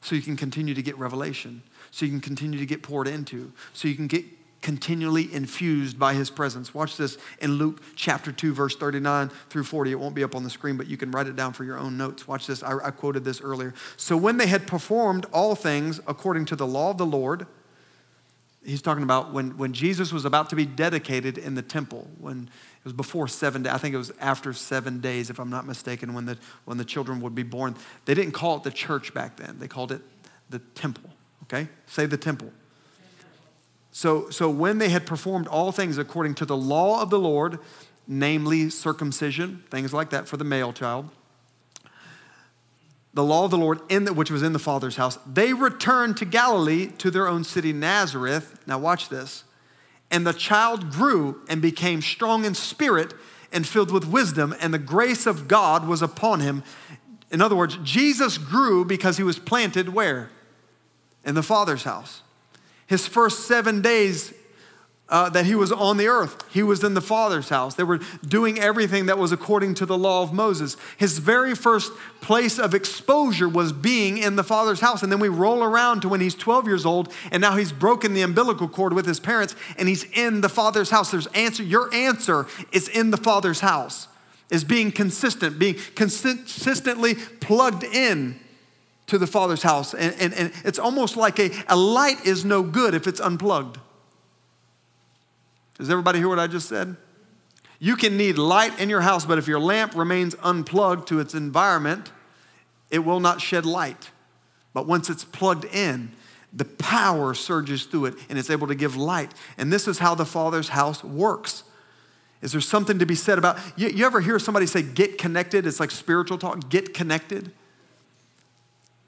so 0.01 0.15
you 0.15 0.23
can 0.23 0.37
continue 0.37 0.75
to 0.75 0.83
get 0.83 0.97
revelation, 0.99 1.63
so 1.91 2.05
you 2.05 2.11
can 2.11 2.21
continue 2.21 2.59
to 2.59 2.67
get 2.67 2.83
poured 2.83 3.09
into, 3.09 3.53
so 3.73 3.89
you 3.89 3.95
can 3.95 4.07
get 4.07 4.25
continually 4.67 5.33
infused 5.33 5.97
by 5.97 6.13
his 6.13 6.29
presence. 6.29 6.75
Watch 6.75 6.97
this 6.97 7.19
in 7.41 7.53
Luke 7.53 7.81
chapter 7.95 8.33
2, 8.33 8.53
verse 8.53 8.75
39 8.75 9.31
through 9.49 9.63
40. 9.63 9.93
It 9.93 9.95
won't 9.95 10.17
be 10.17 10.25
up 10.25 10.35
on 10.35 10.43
the 10.43 10.51
screen, 10.51 10.77
but 10.77 10.89
you 10.89 10.97
can 10.97 11.13
write 11.13 11.29
it 11.29 11.37
down 11.37 11.53
for 11.53 11.63
your 11.63 11.79
own 11.79 11.97
notes. 11.97 12.27
Watch 12.27 12.49
this. 12.49 12.65
I, 12.65 12.77
I 12.85 12.91
quoted 12.91 13.25
this 13.25 13.41
earlier. 13.41 13.75
So 13.97 14.17
when 14.17 14.39
they 14.39 14.49
had 14.49 14.67
performed 14.67 15.25
all 15.33 15.55
things 15.55 16.01
according 16.09 16.47
to 16.47 16.57
the 16.57 16.67
law 16.67 16.91
of 16.91 16.99
the 16.99 17.07
Lord, 17.07 17.47
he's 18.65 18.83
talking 18.83 19.05
about 19.05 19.33
when, 19.33 19.57
when 19.57 19.73
Jesus 19.73 20.13
was 20.13 20.25
about 20.25 20.51
to 20.51 20.57
be 20.57 20.67
dedicated 20.67 21.39
in 21.39 21.55
the 21.55 21.63
temple, 21.63 22.11
when 22.19 22.51
it 22.79 22.85
was 22.85 22.93
before 22.93 23.29
seven 23.29 23.63
days, 23.63 23.73
I 23.73 23.79
think 23.79 23.95
it 23.95 23.99
was 23.99 24.13
after 24.21 24.53
seven 24.53 25.01
days, 25.01 25.31
if 25.31 25.39
I'm 25.39 25.51
not 25.51 25.65
mistaken, 25.65 26.13
when 26.13 26.27
the, 26.27 26.39
when 26.65 26.77
the 26.77 26.85
children 26.85 27.21
would 27.21 27.37
be 27.37 27.45
born. 27.45 27.77
They 28.05 28.15
didn't 28.15 28.33
call 28.33 28.57
it 28.57 28.65
the 28.65 28.73
church 28.73 29.15
back 29.15 29.37
then, 29.37 29.61
they 29.61 29.69
called 29.69 29.93
it 29.93 30.03
the 30.51 30.59
temple. 30.59 31.11
Okay? 31.47 31.69
Say 31.87 32.07
the 32.07 32.17
temple. 32.17 32.53
So, 33.93 34.29
so 34.31 34.51
when 34.51 34.79
they 34.79 34.91
had 34.91 35.07
performed 35.07 35.47
all 35.49 35.73
things 35.73 35.97
according 35.97 36.35
to 36.37 36.45
the 36.45 36.57
law 36.57 37.01
of 37.01 37.11
the 37.11 37.19
Lord, 37.19 37.59
namely 38.07 38.69
circumcision, 38.69 39.65
things 39.71 39.93
like 39.93 40.11
that 40.11 40.29
for 40.29 40.37
the 40.37 40.45
male 40.45 40.73
child, 40.73 41.09
the 43.15 43.25
law 43.25 43.47
of 43.47 43.51
the 43.51 43.57
Lord, 43.57 43.81
in 43.89 44.05
the, 44.05 44.13
which 44.13 44.31
was 44.31 44.43
in 44.43 44.53
the 44.53 44.59
Father's 44.59 44.97
house, 44.97 45.19
they 45.27 45.55
returned 45.55 46.19
to 46.19 46.27
Galilee 46.27 46.89
to 46.99 47.11
their 47.11 47.27
own 47.27 47.45
city, 47.45 47.73
Nazareth. 47.73 48.61
Now, 48.67 48.79
watch 48.79 49.09
this. 49.09 49.45
And 50.11 50.27
the 50.27 50.35
child 50.35 50.91
grew 50.91 51.41
and 51.49 51.63
became 51.63 52.03
strong 52.03 52.45
in 52.45 52.55
spirit 52.55 53.15
and 53.51 53.67
filled 53.67 53.91
with 53.91 54.05
wisdom, 54.07 54.55
and 54.61 54.75
the 54.75 54.79
grace 54.79 55.25
of 55.25 55.49
God 55.49 55.89
was 55.89 56.03
upon 56.03 56.41
him. 56.41 56.63
In 57.31 57.41
other 57.41 57.57
words, 57.57 57.79
Jesus 57.83 58.37
grew 58.37 58.85
because 58.85 59.17
he 59.17 59.23
was 59.23 59.39
planted 59.39 59.89
where? 59.89 60.29
In 61.27 61.35
the 61.35 61.43
Father's 61.43 61.83
house. 61.83 62.23
His 62.87 63.07
first 63.07 63.47
seven 63.47 63.83
days 63.83 64.33
uh, 65.09 65.29
that 65.31 65.47
he 65.47 65.55
was 65.55 65.71
on 65.71 65.99
the 65.99 66.09
earth, 66.09 66.43
he 66.53 66.65
was 66.65 66.83
in 66.83 66.95
the 66.95 67.01
Father's 67.01 67.49
house. 67.49 67.75
They 67.75 67.85
were 67.85 68.01
doing 68.27 68.59
everything 68.59 69.07
that 69.07 69.19
was 69.19 69.31
according 69.31 69.75
to 69.75 69.87
the 69.87 69.97
law 69.97 70.23
of 70.23 70.33
Moses. 70.33 70.77
His 70.97 71.19
very 71.19 71.55
first 71.55 71.93
place 72.21 72.59
of 72.59 72.75
exposure 72.75 73.49
was 73.49 73.73
being 73.73 74.19
in 74.19 74.35
the 74.35 74.43
Father's 74.43 74.81
house. 74.81 75.05
And 75.05 75.13
then 75.13 75.21
we 75.21 75.29
roll 75.29 75.63
around 75.63 76.01
to 76.03 76.09
when 76.09 76.21
he's 76.21 76.35
12 76.35 76.67
years 76.67 76.85
old, 76.85 77.13
and 77.31 77.41
now 77.41 77.57
he's 77.57 77.71
broken 77.71 78.15
the 78.15 78.23
umbilical 78.23 78.69
cord 78.69 78.95
with 78.95 79.07
his 79.07 79.21
parents, 79.21 79.55
and 79.79 79.89
he's 79.89 80.05
in 80.13 80.41
the 80.41 80.49
Father's 80.49 80.91
house. 80.91 81.13
There's 81.13 81.29
answer. 81.29 81.63
Your 81.63 81.93
answer 81.95 82.47
is 82.73 82.89
in 82.89 83.11
the 83.11 83.17
Father's 83.17 83.61
house, 83.61 84.09
is 84.51 84.65
being 84.65 84.91
consistent, 84.91 85.57
being 85.57 85.77
consistently 85.95 87.15
plugged 87.15 87.85
in 87.85 88.41
to 89.07 89.19
the 89.19 89.27
Father's 89.27 89.63
house. 89.63 89.95
And, 89.95 90.15
and, 90.21 90.35
and 90.35 90.53
it's 90.65 90.79
almost 90.79 91.17
like 91.17 91.39
a, 91.39 91.51
a 91.69 91.77
light 91.77 92.27
is 92.27 92.45
no 92.45 92.63
good 92.63 92.95
if 92.95 93.07
it's 93.07 93.21
unplugged. 93.21 93.79
Does 95.79 95.91
everybody 95.91 96.19
hear 96.19 96.29
what 96.29 96.39
I 96.39 96.47
just 96.47 96.69
said? 96.69 96.97
You 97.79 97.97
can 97.97 98.17
need 98.17 98.39
light 98.39 98.79
in 98.81 98.89
your 98.89 99.03
house, 99.03 99.27
but 99.27 99.39
if 99.39 99.47
your 99.47 99.61
lamp 99.61 99.95
remains 99.95 100.35
unplugged 100.43 101.09
to 101.09 101.21
its 101.21 101.35
environment, 101.35 102.11
it 102.91 103.01
will 103.01 103.21
not 103.21 103.41
shed 103.41 103.67
light. 103.67 104.11
But 104.73 104.87
once 104.87 105.11
it's 105.11 105.25
plugged 105.25 105.67
in, 105.67 106.13
the 106.53 106.65
power 106.65 107.35
surges 107.35 107.85
through 107.85 108.07
it 108.07 108.15
and 108.29 108.39
it's 108.39 108.49
able 108.49 108.67
to 108.69 108.75
give 108.75 108.97
light. 108.97 109.33
And 109.59 109.73
this 109.73 109.87
is 109.87 109.99
how 109.99 110.15
the 110.15 110.25
Father's 110.25 110.71
house 110.71 111.05
works. 111.05 111.65
Is 112.41 112.53
there 112.53 112.61
something 112.61 112.99
to 112.99 113.07
be 113.07 113.15
said 113.15 113.39
about 113.39 113.59
you, 113.77 113.89
you 113.89 114.07
ever 114.07 114.21
hear 114.21 114.39
somebody 114.39 114.67
say 114.67 114.83
get 114.83 115.19
connected? 115.19 115.67
It's 115.67 115.81
like 115.81 115.91
spiritual 115.91 116.39
talk, 116.39 116.69
get 116.71 116.95
connected. 116.95 117.53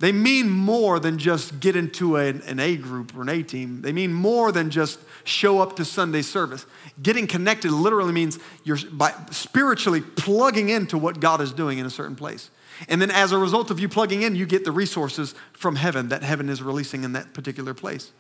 They 0.01 0.13
mean 0.13 0.49
more 0.49 1.01
than 1.01 1.19
just 1.19 1.59
get 1.59 1.75
into 1.75 2.17
an, 2.17 2.43
an 2.43 2.61
A 2.61 2.77
group 2.77 3.17
or 3.17 3.23
an 3.23 3.29
A 3.29 3.43
team. 3.43 3.83
They 3.83 3.93
mean 3.93 4.13
more 4.13 4.53
than 4.53 4.71
just 4.71 5.01
show 5.25 5.61
up 5.61 5.75
to 5.77 5.85
Sunday 5.85 6.23
service. 6.23 6.67
Getting 7.03 7.27
connected 7.27 7.73
literally 7.73 8.13
means 8.13 8.39
you're 8.63 8.79
by 8.93 9.13
spiritually 9.31 10.01
plugging 10.01 10.69
into 10.69 10.97
what 10.97 11.19
God 11.19 11.41
is 11.41 11.53
doing 11.53 11.79
in 11.79 11.87
a 11.87 11.91
certain 11.91 12.15
place. 12.15 12.51
And 12.89 13.03
then 13.03 13.11
as 13.11 13.33
a 13.33 13.39
result 13.39 13.73
of 13.73 13.81
you 13.81 13.89
plugging 13.89 14.23
in, 14.23 14.37
you 14.37 14.47
get 14.47 14.65
the 14.65 14.71
resources 14.71 15.35
from 15.53 15.75
heaven 15.75 16.11
that 16.11 16.23
heaven 16.23 16.49
is 16.49 16.63
releasing 16.63 17.03
in 17.03 17.13
that 17.15 17.35
particular 17.35 17.75
place. 17.75 18.13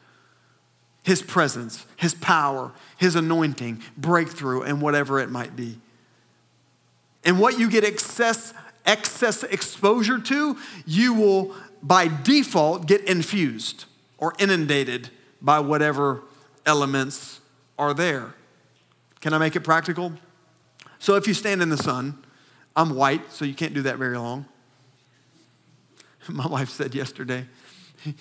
His 1.04 1.22
presence, 1.22 1.86
His 1.96 2.12
power, 2.14 2.72
His 2.96 3.14
anointing, 3.14 3.82
breakthrough, 3.96 4.62
and 4.62 4.82
whatever 4.82 5.20
it 5.20 5.30
might 5.30 5.54
be. 5.54 5.78
And 7.24 7.38
what 7.38 7.58
you 7.58 7.70
get 7.70 7.84
excess, 7.84 8.52
excess 8.84 9.44
exposure 9.44 10.18
to, 10.18 10.56
you 10.86 11.14
will 11.14 11.54
by 11.82 12.08
default 12.08 12.86
get 12.86 13.02
infused 13.04 13.84
or 14.18 14.34
inundated 14.38 15.10
by 15.40 15.60
whatever 15.60 16.22
elements 16.66 17.40
are 17.78 17.94
there. 17.94 18.34
Can 19.20 19.32
I 19.32 19.38
make 19.38 19.56
it 19.56 19.60
practical? 19.60 20.12
So 20.98 21.14
if 21.14 21.26
you 21.26 21.34
stand 21.34 21.62
in 21.62 21.68
the 21.68 21.76
sun, 21.76 22.24
I'm 22.76 22.94
white, 22.94 23.32
so 23.32 23.44
you 23.44 23.54
can't 23.54 23.74
do 23.74 23.82
that 23.82 23.96
very 23.96 24.18
long. 24.18 24.46
My 26.28 26.46
wife 26.46 26.70
said 26.70 26.94
yesterday, 26.94 27.46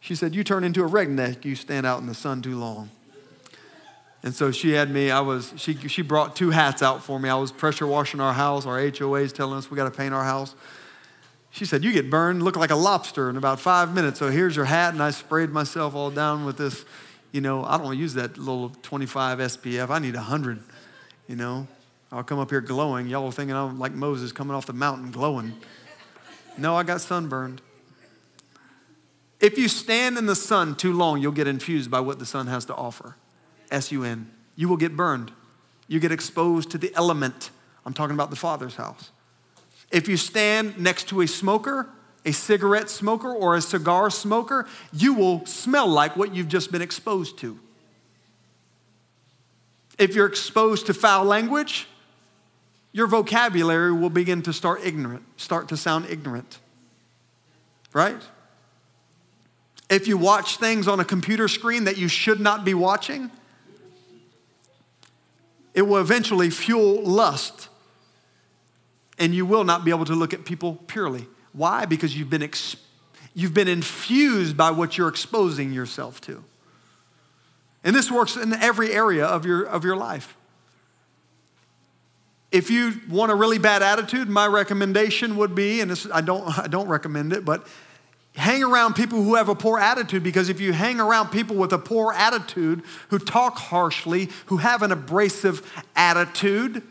she 0.00 0.14
said, 0.14 0.34
You 0.34 0.44
turn 0.44 0.64
into 0.64 0.84
a 0.84 0.88
redneck, 0.88 1.44
you 1.44 1.54
stand 1.56 1.86
out 1.86 2.00
in 2.00 2.06
the 2.06 2.14
sun 2.14 2.42
too 2.42 2.58
long. 2.58 2.90
And 4.22 4.34
so 4.34 4.50
she 4.50 4.72
had 4.72 4.90
me, 4.90 5.10
I 5.10 5.20
was, 5.20 5.52
she, 5.56 5.74
she 5.86 6.00
brought 6.00 6.34
two 6.34 6.48
hats 6.48 6.82
out 6.82 7.02
for 7.02 7.20
me. 7.20 7.28
I 7.28 7.34
was 7.34 7.52
pressure 7.52 7.86
washing 7.86 8.20
our 8.20 8.32
house. 8.32 8.64
Our 8.64 8.80
HOA 8.88 9.20
is 9.20 9.34
telling 9.34 9.58
us 9.58 9.70
we 9.70 9.76
got 9.76 9.84
to 9.84 9.96
paint 9.96 10.14
our 10.14 10.24
house. 10.24 10.54
She 11.54 11.64
said, 11.66 11.84
You 11.84 11.92
get 11.92 12.10
burned, 12.10 12.42
look 12.42 12.56
like 12.56 12.72
a 12.72 12.76
lobster 12.76 13.30
in 13.30 13.36
about 13.36 13.60
five 13.60 13.94
minutes. 13.94 14.18
So 14.18 14.28
here's 14.28 14.56
your 14.56 14.64
hat. 14.64 14.92
And 14.92 15.00
I 15.00 15.12
sprayed 15.12 15.50
myself 15.50 15.94
all 15.94 16.10
down 16.10 16.44
with 16.44 16.58
this, 16.58 16.84
you 17.30 17.40
know, 17.40 17.62
I 17.64 17.78
don't 17.78 17.96
use 17.96 18.14
that 18.14 18.36
little 18.36 18.70
25 18.82 19.38
SPF. 19.38 19.88
I 19.88 20.00
need 20.00 20.16
100, 20.16 20.60
you 21.28 21.36
know. 21.36 21.68
I'll 22.10 22.24
come 22.24 22.40
up 22.40 22.50
here 22.50 22.60
glowing. 22.60 23.06
Y'all 23.06 23.30
thinking 23.30 23.54
I'm 23.54 23.78
like 23.78 23.92
Moses 23.92 24.32
coming 24.32 24.56
off 24.56 24.66
the 24.66 24.72
mountain 24.72 25.12
glowing. 25.12 25.52
No, 26.58 26.74
I 26.74 26.82
got 26.82 27.00
sunburned. 27.00 27.62
If 29.38 29.56
you 29.56 29.68
stand 29.68 30.18
in 30.18 30.26
the 30.26 30.34
sun 30.34 30.74
too 30.74 30.92
long, 30.92 31.22
you'll 31.22 31.30
get 31.30 31.46
infused 31.46 31.88
by 31.88 32.00
what 32.00 32.18
the 32.18 32.26
sun 32.26 32.48
has 32.48 32.64
to 32.64 32.74
offer. 32.74 33.14
S 33.70 33.92
U 33.92 34.02
N. 34.02 34.28
You 34.56 34.68
will 34.68 34.76
get 34.76 34.96
burned. 34.96 35.30
You 35.86 36.00
get 36.00 36.10
exposed 36.10 36.72
to 36.72 36.78
the 36.78 36.92
element. 36.96 37.50
I'm 37.86 37.94
talking 37.94 38.14
about 38.14 38.30
the 38.30 38.36
Father's 38.36 38.74
house. 38.74 39.12
If 39.90 40.08
you 40.08 40.16
stand 40.16 40.78
next 40.78 41.08
to 41.08 41.20
a 41.20 41.26
smoker, 41.26 41.88
a 42.24 42.32
cigarette 42.32 42.90
smoker, 42.90 43.32
or 43.32 43.54
a 43.54 43.60
cigar 43.60 44.10
smoker, 44.10 44.66
you 44.92 45.14
will 45.14 45.44
smell 45.46 45.86
like 45.86 46.16
what 46.16 46.34
you've 46.34 46.48
just 46.48 46.72
been 46.72 46.82
exposed 46.82 47.38
to. 47.38 47.58
If 49.98 50.14
you're 50.14 50.26
exposed 50.26 50.86
to 50.86 50.94
foul 50.94 51.24
language, 51.24 51.86
your 52.92 53.06
vocabulary 53.06 53.92
will 53.92 54.10
begin 54.10 54.42
to 54.42 54.52
start 54.52 54.80
ignorant, 54.84 55.24
start 55.36 55.68
to 55.68 55.76
sound 55.76 56.06
ignorant. 56.08 56.58
Right? 57.92 58.20
If 59.90 60.08
you 60.08 60.16
watch 60.16 60.56
things 60.56 60.88
on 60.88 60.98
a 60.98 61.04
computer 61.04 61.46
screen 61.46 61.84
that 61.84 61.98
you 61.98 62.08
should 62.08 62.40
not 62.40 62.64
be 62.64 62.74
watching, 62.74 63.30
it 65.74 65.82
will 65.82 65.98
eventually 65.98 66.50
fuel 66.50 67.02
lust 67.02 67.68
and 69.18 69.34
you 69.34 69.46
will 69.46 69.64
not 69.64 69.84
be 69.84 69.90
able 69.90 70.04
to 70.06 70.14
look 70.14 70.34
at 70.34 70.44
people 70.44 70.76
purely. 70.86 71.26
Why? 71.52 71.84
Because 71.84 72.16
you've 72.16 72.30
been, 72.30 72.42
ex- 72.42 72.76
you've 73.34 73.54
been 73.54 73.68
infused 73.68 74.56
by 74.56 74.70
what 74.70 74.98
you're 74.98 75.08
exposing 75.08 75.72
yourself 75.72 76.20
to. 76.22 76.44
And 77.84 77.94
this 77.94 78.10
works 78.10 78.36
in 78.36 78.52
every 78.54 78.92
area 78.92 79.26
of 79.26 79.44
your, 79.44 79.64
of 79.64 79.84
your 79.84 79.96
life. 79.96 80.36
If 82.50 82.70
you 82.70 83.00
want 83.10 83.30
a 83.30 83.34
really 83.34 83.58
bad 83.58 83.82
attitude, 83.82 84.28
my 84.28 84.46
recommendation 84.46 85.36
would 85.36 85.54
be, 85.54 85.80
and 85.80 85.90
this, 85.90 86.06
I, 86.12 86.20
don't, 86.20 86.58
I 86.58 86.66
don't 86.66 86.88
recommend 86.88 87.32
it, 87.32 87.44
but 87.44 87.66
hang 88.36 88.64
around 88.64 88.94
people 88.94 89.22
who 89.22 89.36
have 89.36 89.48
a 89.48 89.54
poor 89.54 89.78
attitude 89.78 90.22
because 90.22 90.48
if 90.48 90.60
you 90.60 90.72
hang 90.72 90.98
around 90.98 91.28
people 91.28 91.56
with 91.56 91.72
a 91.72 91.78
poor 91.78 92.12
attitude, 92.12 92.82
who 93.08 93.18
talk 93.18 93.56
harshly, 93.58 94.28
who 94.46 94.56
have 94.56 94.82
an 94.82 94.90
abrasive 94.90 95.84
attitude, 95.94 96.82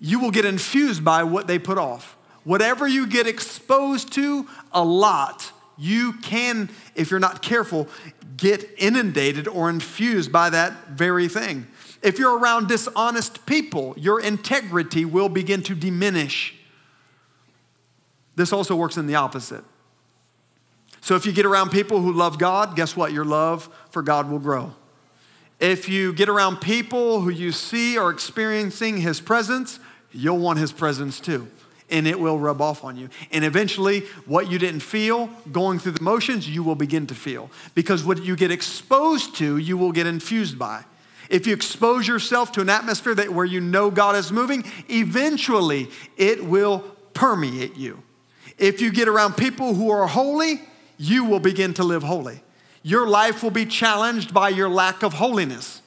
you 0.00 0.20
will 0.20 0.30
get 0.30 0.44
infused 0.44 1.04
by 1.04 1.22
what 1.24 1.46
they 1.46 1.58
put 1.58 1.78
off. 1.78 2.16
Whatever 2.44 2.86
you 2.86 3.06
get 3.06 3.26
exposed 3.26 4.12
to 4.14 4.48
a 4.72 4.82
lot, 4.82 5.52
you 5.76 6.14
can, 6.14 6.70
if 6.94 7.10
you're 7.10 7.20
not 7.20 7.42
careful, 7.42 7.88
get 8.36 8.68
inundated 8.78 9.46
or 9.46 9.68
infused 9.68 10.32
by 10.32 10.50
that 10.50 10.88
very 10.88 11.28
thing. 11.28 11.66
If 12.02 12.18
you're 12.18 12.38
around 12.38 12.68
dishonest 12.68 13.44
people, 13.44 13.94
your 13.96 14.20
integrity 14.20 15.04
will 15.04 15.28
begin 15.28 15.62
to 15.64 15.74
diminish. 15.74 16.54
This 18.36 18.52
also 18.52 18.76
works 18.76 18.96
in 18.96 19.06
the 19.06 19.16
opposite. 19.16 19.64
So 21.00 21.16
if 21.16 21.26
you 21.26 21.32
get 21.32 21.46
around 21.46 21.70
people 21.70 22.00
who 22.00 22.12
love 22.12 22.38
God, 22.38 22.76
guess 22.76 22.96
what? 22.96 23.12
Your 23.12 23.24
love 23.24 23.68
for 23.90 24.02
God 24.02 24.30
will 24.30 24.38
grow. 24.38 24.74
If 25.58 25.88
you 25.88 26.12
get 26.12 26.28
around 26.28 26.60
people 26.60 27.20
who 27.20 27.30
you 27.30 27.50
see 27.50 27.98
are 27.98 28.10
experiencing 28.10 28.98
His 28.98 29.20
presence, 29.20 29.80
you'll 30.12 30.38
want 30.38 30.58
His 30.58 30.72
presence 30.72 31.20
too. 31.20 31.48
And 31.90 32.06
it 32.06 32.20
will 32.20 32.38
rub 32.38 32.60
off 32.60 32.84
on 32.84 32.98
you. 32.98 33.08
And 33.32 33.44
eventually, 33.44 34.00
what 34.26 34.50
you 34.50 34.58
didn't 34.58 34.80
feel 34.80 35.30
going 35.50 35.78
through 35.78 35.92
the 35.92 36.02
motions, 36.02 36.46
you 36.46 36.62
will 36.62 36.74
begin 36.74 37.06
to 37.06 37.14
feel. 37.14 37.50
Because 37.74 38.04
what 38.04 38.22
you 38.22 38.36
get 38.36 38.50
exposed 38.50 39.36
to, 39.36 39.56
you 39.56 39.78
will 39.78 39.92
get 39.92 40.06
infused 40.06 40.58
by. 40.58 40.84
If 41.30 41.46
you 41.46 41.54
expose 41.54 42.06
yourself 42.06 42.52
to 42.52 42.60
an 42.60 42.68
atmosphere 42.68 43.14
that, 43.14 43.32
where 43.32 43.44
you 43.44 43.60
know 43.60 43.90
God 43.90 44.16
is 44.16 44.30
moving, 44.32 44.64
eventually 44.88 45.88
it 46.16 46.44
will 46.44 46.80
permeate 47.14 47.76
you. 47.76 48.02
If 48.58 48.80
you 48.80 48.90
get 48.90 49.08
around 49.08 49.36
people 49.36 49.74
who 49.74 49.90
are 49.90 50.06
holy, 50.06 50.60
you 50.96 51.24
will 51.24 51.40
begin 51.40 51.74
to 51.74 51.84
live 51.84 52.02
holy. 52.02 52.42
Your 52.82 53.06
life 53.06 53.42
will 53.42 53.50
be 53.50 53.66
challenged 53.66 54.32
by 54.32 54.48
your 54.48 54.68
lack 54.68 55.02
of 55.02 55.14
holiness. 55.14 55.77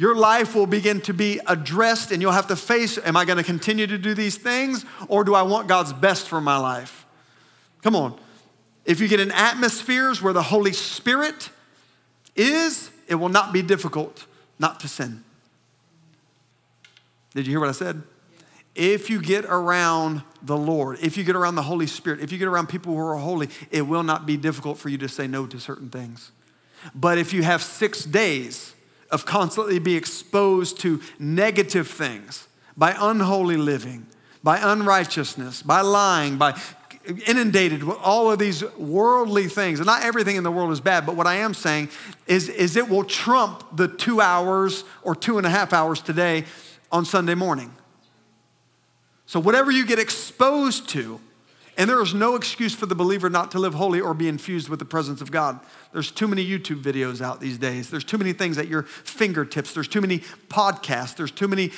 Your 0.00 0.14
life 0.14 0.54
will 0.54 0.66
begin 0.66 1.02
to 1.02 1.12
be 1.12 1.40
addressed, 1.46 2.10
and 2.10 2.22
you'll 2.22 2.32
have 2.32 2.46
to 2.46 2.56
face 2.56 2.96
Am 3.04 3.18
I 3.18 3.26
going 3.26 3.36
to 3.36 3.44
continue 3.44 3.86
to 3.86 3.98
do 3.98 4.14
these 4.14 4.38
things, 4.38 4.86
or 5.08 5.24
do 5.24 5.34
I 5.34 5.42
want 5.42 5.68
God's 5.68 5.92
best 5.92 6.26
for 6.26 6.40
my 6.40 6.56
life? 6.56 7.04
Come 7.82 7.94
on. 7.94 8.18
If 8.86 8.98
you 8.98 9.08
get 9.08 9.20
in 9.20 9.30
atmospheres 9.30 10.22
where 10.22 10.32
the 10.32 10.44
Holy 10.44 10.72
Spirit 10.72 11.50
is, 12.34 12.90
it 13.08 13.16
will 13.16 13.28
not 13.28 13.52
be 13.52 13.60
difficult 13.60 14.24
not 14.58 14.80
to 14.80 14.88
sin. 14.88 15.22
Did 17.34 17.46
you 17.46 17.52
hear 17.52 17.60
what 17.60 17.68
I 17.68 17.72
said? 17.72 18.02
If 18.74 19.10
you 19.10 19.20
get 19.20 19.44
around 19.44 20.22
the 20.40 20.56
Lord, 20.56 20.96
if 21.02 21.18
you 21.18 21.24
get 21.24 21.36
around 21.36 21.56
the 21.56 21.62
Holy 21.62 21.86
Spirit, 21.86 22.20
if 22.20 22.32
you 22.32 22.38
get 22.38 22.48
around 22.48 22.70
people 22.70 22.94
who 22.94 23.00
are 23.00 23.16
holy, 23.16 23.50
it 23.70 23.82
will 23.82 24.02
not 24.02 24.24
be 24.24 24.38
difficult 24.38 24.78
for 24.78 24.88
you 24.88 24.96
to 24.96 25.10
say 25.10 25.26
no 25.26 25.46
to 25.46 25.60
certain 25.60 25.90
things. 25.90 26.32
But 26.94 27.18
if 27.18 27.34
you 27.34 27.42
have 27.42 27.62
six 27.62 28.06
days 28.06 28.74
of 29.10 29.26
constantly 29.26 29.78
be 29.78 29.96
exposed 29.96 30.80
to 30.80 31.00
negative 31.18 31.88
things 31.88 32.48
by 32.76 32.94
unholy 32.98 33.56
living, 33.56 34.06
by 34.42 34.58
unrighteousness, 34.58 35.62
by 35.62 35.80
lying, 35.80 36.38
by 36.38 36.58
inundated 37.26 37.82
with 37.82 37.96
all 37.98 38.30
of 38.30 38.38
these 38.38 38.62
worldly 38.76 39.48
things. 39.48 39.80
And 39.80 39.86
not 39.86 40.04
everything 40.04 40.36
in 40.36 40.44
the 40.44 40.50
world 40.50 40.70
is 40.70 40.80
bad, 40.80 41.06
but 41.06 41.16
what 41.16 41.26
I 41.26 41.36
am 41.36 41.54
saying 41.54 41.88
is, 42.26 42.48
is 42.48 42.76
it 42.76 42.88
will 42.88 43.04
trump 43.04 43.76
the 43.76 43.88
two 43.88 44.20
hours 44.20 44.84
or 45.02 45.14
two 45.14 45.38
and 45.38 45.46
a 45.46 45.50
half 45.50 45.72
hours 45.72 46.00
today 46.00 46.44
on 46.92 47.04
Sunday 47.04 47.34
morning. 47.34 47.74
So, 49.26 49.38
whatever 49.38 49.70
you 49.70 49.86
get 49.86 49.98
exposed 49.98 50.88
to, 50.90 51.20
and 51.76 51.88
there 51.88 52.02
is 52.02 52.12
no 52.12 52.34
excuse 52.34 52.74
for 52.74 52.86
the 52.86 52.94
believer 52.94 53.30
not 53.30 53.50
to 53.52 53.58
live 53.58 53.74
holy 53.74 54.00
or 54.00 54.14
be 54.14 54.28
infused 54.28 54.68
with 54.68 54.78
the 54.78 54.84
presence 54.84 55.20
of 55.20 55.30
God. 55.30 55.60
There's 55.92 56.10
too 56.10 56.28
many 56.28 56.46
YouTube 56.46 56.82
videos 56.82 57.20
out 57.20 57.40
these 57.40 57.58
days. 57.58 57.90
There's 57.90 58.04
too 58.04 58.18
many 58.18 58.32
things 58.32 58.58
at 58.58 58.68
your 58.68 58.84
fingertips. 58.84 59.74
There's 59.74 59.88
too 59.88 60.00
many 60.00 60.20
podcasts. 60.48 61.16
There's 61.16 61.32
too 61.32 61.48
many, 61.48 61.72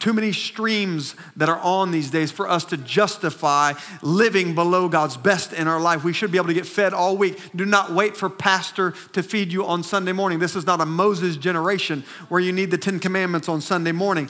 too 0.00 0.12
many 0.12 0.32
streams 0.32 1.14
that 1.36 1.48
are 1.48 1.60
on 1.60 1.92
these 1.92 2.10
days 2.10 2.32
for 2.32 2.48
us 2.48 2.64
to 2.66 2.76
justify 2.76 3.74
living 4.00 4.54
below 4.54 4.88
God's 4.88 5.16
best 5.16 5.52
in 5.52 5.68
our 5.68 5.80
life. 5.80 6.02
We 6.02 6.12
should 6.12 6.32
be 6.32 6.38
able 6.38 6.48
to 6.48 6.54
get 6.54 6.66
fed 6.66 6.92
all 6.92 7.16
week. 7.16 7.38
Do 7.54 7.64
not 7.64 7.92
wait 7.92 8.16
for 8.16 8.28
pastor 8.28 8.94
to 9.12 9.22
feed 9.22 9.52
you 9.52 9.64
on 9.64 9.82
Sunday 9.84 10.12
morning. 10.12 10.40
This 10.40 10.56
is 10.56 10.66
not 10.66 10.80
a 10.80 10.86
Moses 10.86 11.36
generation 11.36 12.04
where 12.28 12.40
you 12.40 12.52
need 12.52 12.70
the 12.70 12.78
Ten 12.78 12.98
Commandments 12.98 13.48
on 13.48 13.60
Sunday 13.60 13.92
morning. 13.92 14.28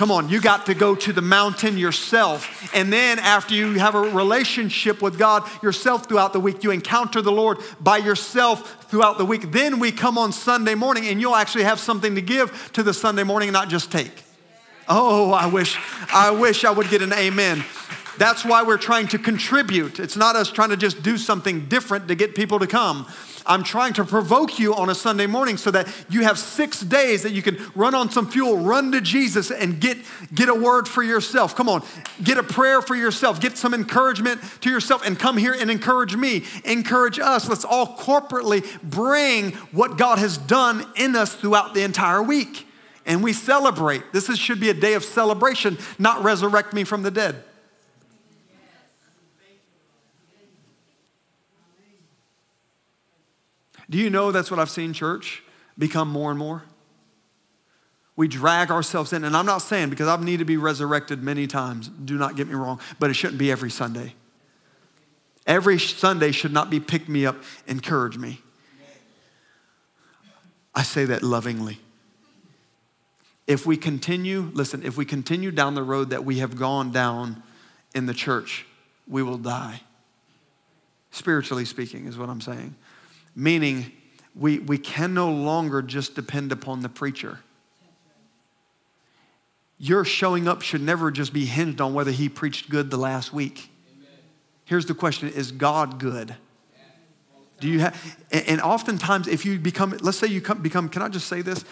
Come 0.00 0.10
on, 0.10 0.30
you 0.30 0.40
got 0.40 0.64
to 0.64 0.72
go 0.72 0.94
to 0.94 1.12
the 1.12 1.20
mountain 1.20 1.76
yourself. 1.76 2.74
And 2.74 2.90
then, 2.90 3.18
after 3.18 3.54
you 3.54 3.74
have 3.74 3.94
a 3.94 4.00
relationship 4.00 5.02
with 5.02 5.18
God 5.18 5.46
yourself 5.62 6.08
throughout 6.08 6.32
the 6.32 6.40
week, 6.40 6.64
you 6.64 6.70
encounter 6.70 7.20
the 7.20 7.30
Lord 7.30 7.58
by 7.82 7.98
yourself 7.98 8.86
throughout 8.88 9.18
the 9.18 9.26
week. 9.26 9.52
Then 9.52 9.78
we 9.78 9.92
come 9.92 10.16
on 10.16 10.32
Sunday 10.32 10.74
morning 10.74 11.06
and 11.06 11.20
you'll 11.20 11.36
actually 11.36 11.64
have 11.64 11.78
something 11.78 12.14
to 12.14 12.22
give 12.22 12.70
to 12.72 12.82
the 12.82 12.94
Sunday 12.94 13.24
morning 13.24 13.50
and 13.50 13.52
not 13.52 13.68
just 13.68 13.92
take. 13.92 14.22
Oh, 14.88 15.32
I 15.32 15.44
wish, 15.44 15.78
I 16.10 16.30
wish 16.30 16.64
I 16.64 16.70
would 16.70 16.88
get 16.88 17.02
an 17.02 17.12
amen. 17.12 17.62
That's 18.16 18.42
why 18.42 18.62
we're 18.62 18.78
trying 18.78 19.08
to 19.08 19.18
contribute. 19.18 20.00
It's 20.00 20.16
not 20.16 20.34
us 20.34 20.50
trying 20.50 20.70
to 20.70 20.78
just 20.78 21.02
do 21.02 21.18
something 21.18 21.66
different 21.66 22.08
to 22.08 22.14
get 22.14 22.34
people 22.34 22.58
to 22.60 22.66
come. 22.66 23.06
I'm 23.46 23.62
trying 23.62 23.92
to 23.94 24.04
provoke 24.04 24.58
you 24.58 24.74
on 24.74 24.90
a 24.90 24.94
Sunday 24.94 25.26
morning 25.26 25.56
so 25.56 25.70
that 25.70 25.88
you 26.08 26.22
have 26.22 26.38
six 26.38 26.80
days 26.80 27.22
that 27.22 27.32
you 27.32 27.42
can 27.42 27.58
run 27.74 27.94
on 27.94 28.10
some 28.10 28.28
fuel, 28.28 28.58
run 28.58 28.92
to 28.92 29.00
Jesus, 29.00 29.50
and 29.50 29.80
get, 29.80 29.98
get 30.34 30.48
a 30.48 30.54
word 30.54 30.88
for 30.88 31.02
yourself. 31.02 31.54
Come 31.54 31.68
on, 31.68 31.82
get 32.22 32.38
a 32.38 32.42
prayer 32.42 32.82
for 32.82 32.94
yourself, 32.94 33.40
get 33.40 33.56
some 33.56 33.74
encouragement 33.74 34.40
to 34.60 34.70
yourself, 34.70 35.04
and 35.04 35.18
come 35.18 35.36
here 35.36 35.56
and 35.58 35.70
encourage 35.70 36.16
me, 36.16 36.44
encourage 36.64 37.18
us. 37.18 37.48
Let's 37.48 37.64
all 37.64 37.96
corporately 37.96 38.64
bring 38.82 39.52
what 39.72 39.98
God 39.98 40.18
has 40.18 40.38
done 40.38 40.86
in 40.96 41.16
us 41.16 41.34
throughout 41.34 41.74
the 41.74 41.82
entire 41.82 42.22
week. 42.22 42.66
And 43.06 43.22
we 43.24 43.32
celebrate. 43.32 44.12
This 44.12 44.28
is, 44.28 44.38
should 44.38 44.60
be 44.60 44.70
a 44.70 44.74
day 44.74 44.94
of 44.94 45.04
celebration, 45.04 45.78
not 45.98 46.22
resurrect 46.22 46.72
me 46.72 46.84
from 46.84 47.02
the 47.02 47.10
dead. 47.10 47.42
Do 53.90 53.98
you 53.98 54.08
know 54.08 54.30
that's 54.30 54.50
what 54.50 54.60
I've 54.60 54.70
seen 54.70 54.92
church 54.92 55.42
become 55.76 56.08
more 56.08 56.30
and 56.30 56.38
more? 56.38 56.62
We 58.14 58.28
drag 58.28 58.70
ourselves 58.70 59.12
in, 59.12 59.24
and 59.24 59.36
I'm 59.36 59.46
not 59.46 59.58
saying 59.58 59.90
because 59.90 60.06
I've 60.06 60.22
needed 60.22 60.38
to 60.38 60.44
be 60.44 60.56
resurrected 60.56 61.22
many 61.22 61.46
times, 61.46 61.88
do 61.88 62.16
not 62.16 62.36
get 62.36 62.46
me 62.46 62.54
wrong, 62.54 62.80
but 62.98 63.10
it 63.10 63.14
shouldn't 63.14 63.38
be 63.38 63.50
every 63.50 63.70
Sunday. 63.70 64.14
Every 65.46 65.78
Sunday 65.78 66.30
should 66.30 66.52
not 66.52 66.70
be 66.70 66.78
pick 66.78 67.08
me 67.08 67.26
up, 67.26 67.36
encourage 67.66 68.16
me. 68.16 68.40
I 70.74 70.82
say 70.82 71.04
that 71.06 71.22
lovingly. 71.22 71.80
If 73.46 73.66
we 73.66 73.76
continue, 73.76 74.50
listen, 74.54 74.84
if 74.84 74.96
we 74.96 75.04
continue 75.04 75.50
down 75.50 75.74
the 75.74 75.82
road 75.82 76.10
that 76.10 76.24
we 76.24 76.38
have 76.38 76.56
gone 76.56 76.92
down 76.92 77.42
in 77.94 78.06
the 78.06 78.14
church, 78.14 78.66
we 79.08 79.24
will 79.24 79.38
die. 79.38 79.80
Spiritually 81.10 81.64
speaking, 81.64 82.06
is 82.06 82.16
what 82.16 82.28
I'm 82.28 82.40
saying 82.40 82.76
meaning 83.34 83.92
we, 84.34 84.58
we 84.58 84.78
can 84.78 85.14
no 85.14 85.30
longer 85.30 85.82
just 85.82 86.14
depend 86.14 86.52
upon 86.52 86.80
the 86.80 86.88
preacher. 86.88 87.40
Your 89.78 90.04
showing 90.04 90.46
up 90.46 90.60
should 90.62 90.82
never 90.82 91.10
just 91.10 91.32
be 91.32 91.46
hinged 91.46 91.80
on 91.80 91.94
whether 91.94 92.10
he 92.10 92.28
preached 92.28 92.68
good 92.68 92.90
the 92.90 92.98
last 92.98 93.32
week. 93.32 93.70
Here's 94.66 94.86
the 94.86 94.94
question 94.94 95.28
Is 95.30 95.52
God 95.52 95.98
good? 95.98 96.36
Do 97.60 97.68
you 97.68 97.80
have, 97.80 98.16
and 98.32 98.60
oftentimes, 98.60 99.28
if 99.28 99.44
you 99.44 99.58
become, 99.58 99.96
let's 100.00 100.16
say 100.16 100.26
you 100.26 100.40
become, 100.40 100.88
can 100.88 101.02
I 101.02 101.08
just 101.08 101.28
say 101.28 101.42
this? 101.42 101.64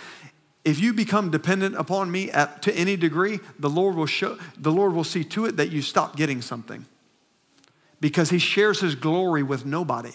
If 0.64 0.80
you 0.80 0.92
become 0.92 1.30
dependent 1.30 1.76
upon 1.76 2.10
me 2.10 2.30
at, 2.30 2.60
to 2.62 2.76
any 2.76 2.96
degree, 2.96 3.40
the 3.58 3.70
Lord 3.70 3.94
will 3.94 4.06
show, 4.06 4.38
the 4.58 4.70
Lord 4.70 4.92
will 4.92 5.04
see 5.04 5.24
to 5.24 5.46
it 5.46 5.56
that 5.56 5.70
you 5.70 5.80
stop 5.80 6.16
getting 6.16 6.42
something, 6.42 6.84
because 8.00 8.28
He 8.28 8.38
shares 8.38 8.80
His 8.80 8.94
glory 8.94 9.42
with 9.42 9.64
nobody. 9.64 10.12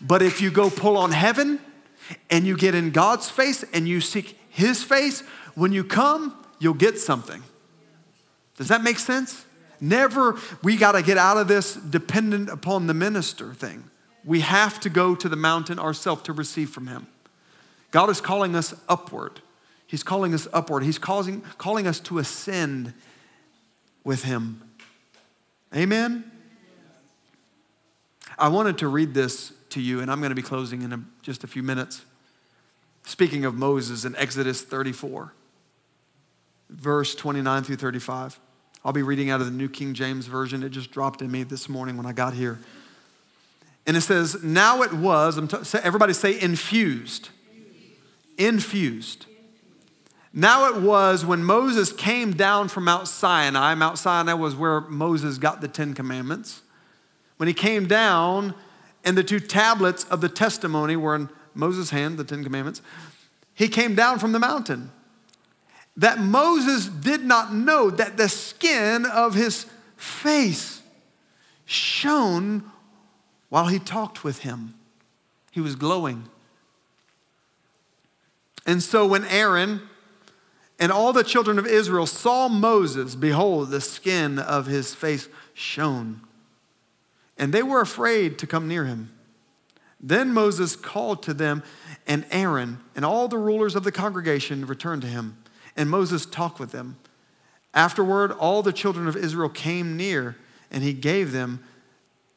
But 0.00 0.22
if 0.22 0.40
you 0.40 0.50
go 0.50 0.70
pull 0.70 0.96
on 0.96 1.12
heaven 1.12 1.60
and 2.30 2.46
you 2.46 2.56
get 2.56 2.74
in 2.74 2.90
God's 2.90 3.30
face 3.30 3.64
and 3.72 3.88
you 3.88 4.00
seek 4.00 4.38
His 4.50 4.82
face, 4.82 5.22
when 5.54 5.72
you 5.72 5.84
come, 5.84 6.36
you'll 6.58 6.74
get 6.74 6.98
something. 6.98 7.42
Does 8.56 8.68
that 8.68 8.82
make 8.82 8.98
sense? 8.98 9.44
Never, 9.80 10.38
we 10.62 10.76
got 10.76 10.92
to 10.92 11.02
get 11.02 11.18
out 11.18 11.36
of 11.36 11.48
this 11.48 11.74
dependent 11.74 12.48
upon 12.48 12.86
the 12.86 12.94
minister 12.94 13.52
thing. 13.54 13.84
We 14.24 14.40
have 14.40 14.80
to 14.80 14.90
go 14.90 15.14
to 15.14 15.28
the 15.28 15.36
mountain 15.36 15.78
ourselves 15.78 16.22
to 16.22 16.32
receive 16.32 16.70
from 16.70 16.86
Him. 16.86 17.06
God 17.90 18.10
is 18.10 18.20
calling 18.20 18.56
us 18.56 18.74
upward. 18.88 19.40
He's 19.86 20.02
calling 20.02 20.34
us 20.34 20.48
upward. 20.52 20.82
He's 20.82 20.98
causing, 20.98 21.42
calling 21.58 21.86
us 21.86 22.00
to 22.00 22.18
ascend 22.18 22.94
with 24.02 24.24
Him. 24.24 24.62
Amen? 25.74 26.30
I 28.38 28.48
wanted 28.48 28.78
to 28.78 28.88
read 28.88 29.14
this 29.14 29.52
to 29.74 29.80
you, 29.80 30.00
and 30.00 30.10
I'm 30.10 30.20
going 30.20 30.30
to 30.30 30.36
be 30.36 30.42
closing 30.42 30.82
in 30.82 30.92
a, 30.92 31.00
just 31.22 31.44
a 31.44 31.46
few 31.46 31.62
minutes. 31.62 32.02
Speaking 33.04 33.44
of 33.44 33.54
Moses 33.54 34.04
in 34.04 34.16
Exodus 34.16 34.62
34, 34.62 35.32
verse 36.70 37.14
29 37.14 37.62
through 37.62 37.76
35. 37.76 38.40
I'll 38.84 38.92
be 38.92 39.02
reading 39.02 39.30
out 39.30 39.40
of 39.40 39.46
the 39.46 39.52
New 39.52 39.68
King 39.68 39.94
James 39.94 40.26
Version. 40.26 40.62
It 40.62 40.70
just 40.70 40.90
dropped 40.90 41.22
in 41.22 41.30
me 41.30 41.42
this 41.42 41.68
morning 41.68 41.96
when 41.96 42.06
I 42.06 42.12
got 42.12 42.34
here. 42.34 42.60
And 43.86 43.96
it 43.96 44.02
says, 44.02 44.42
Now 44.42 44.82
it 44.82 44.92
was, 44.92 45.36
t- 45.36 45.78
everybody 45.82 46.12
say 46.12 46.40
infused. 46.40 47.30
Infused. 48.38 49.26
Now 50.32 50.66
it 50.68 50.82
was 50.82 51.24
when 51.24 51.44
Moses 51.44 51.92
came 51.92 52.32
down 52.32 52.68
from 52.68 52.84
Mount 52.84 53.06
Sinai. 53.06 53.74
Mount 53.74 53.98
Sinai 53.98 54.34
was 54.34 54.56
where 54.56 54.80
Moses 54.82 55.38
got 55.38 55.60
the 55.60 55.68
Ten 55.68 55.94
Commandments. 55.94 56.62
When 57.36 57.46
he 57.46 57.54
came 57.54 57.86
down, 57.86 58.54
and 59.04 59.16
the 59.16 59.24
two 59.24 59.40
tablets 59.40 60.04
of 60.04 60.20
the 60.20 60.28
testimony 60.28 60.96
were 60.96 61.14
in 61.14 61.28
Moses' 61.54 61.90
hand, 61.90 62.18
the 62.18 62.24
Ten 62.24 62.42
Commandments. 62.42 62.82
He 63.54 63.68
came 63.68 63.94
down 63.94 64.18
from 64.18 64.32
the 64.32 64.38
mountain. 64.38 64.90
That 65.96 66.18
Moses 66.18 66.86
did 66.86 67.24
not 67.24 67.54
know 67.54 67.90
that 67.90 68.16
the 68.16 68.28
skin 68.28 69.06
of 69.06 69.34
his 69.34 69.66
face 69.96 70.82
shone 71.64 72.64
while 73.48 73.66
he 73.66 73.78
talked 73.78 74.24
with 74.24 74.40
him. 74.40 74.74
He 75.52 75.60
was 75.60 75.76
glowing. 75.76 76.24
And 78.66 78.82
so 78.82 79.06
when 79.06 79.24
Aaron 79.26 79.82
and 80.80 80.90
all 80.90 81.12
the 81.12 81.22
children 81.22 81.60
of 81.60 81.66
Israel 81.66 82.06
saw 82.06 82.48
Moses, 82.48 83.14
behold, 83.14 83.70
the 83.70 83.80
skin 83.80 84.40
of 84.40 84.66
his 84.66 84.94
face 84.94 85.28
shone. 85.52 86.22
And 87.36 87.52
they 87.52 87.62
were 87.62 87.80
afraid 87.80 88.38
to 88.38 88.46
come 88.46 88.68
near 88.68 88.84
him. 88.84 89.10
Then 90.00 90.32
Moses 90.32 90.76
called 90.76 91.22
to 91.24 91.34
them, 91.34 91.62
and 92.06 92.26
Aaron 92.30 92.80
and 92.94 93.04
all 93.04 93.26
the 93.26 93.38
rulers 93.38 93.74
of 93.74 93.84
the 93.84 93.92
congregation 93.92 94.66
returned 94.66 95.02
to 95.02 95.08
him. 95.08 95.38
And 95.76 95.88
Moses 95.90 96.26
talked 96.26 96.60
with 96.60 96.72
them. 96.72 96.98
Afterward, 97.72 98.30
all 98.30 98.62
the 98.62 98.72
children 98.72 99.08
of 99.08 99.16
Israel 99.16 99.48
came 99.48 99.96
near, 99.96 100.36
and 100.70 100.82
he 100.84 100.92
gave 100.92 101.32
them 101.32 101.64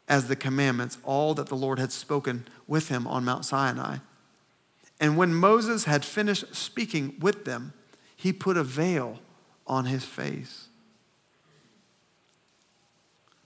as 0.07 0.27
the 0.27 0.35
commandments 0.35 0.97
all 1.03 1.33
that 1.33 1.47
the 1.47 1.55
Lord 1.55 1.79
had 1.79 1.91
spoken 1.91 2.47
with 2.67 2.89
him 2.89 3.05
on 3.05 3.25
Mount 3.25 3.45
Sinai. 3.45 3.97
And 4.99 5.17
when 5.17 5.33
Moses 5.33 5.83
had 5.83 6.03
finished 6.03 6.55
speaking 6.55 7.15
with 7.19 7.45
them, 7.45 7.73
he 8.15 8.33
put 8.33 8.57
a 8.57 8.63
veil 8.63 9.19
on 9.67 9.85
his 9.85 10.03
face. 10.03 10.66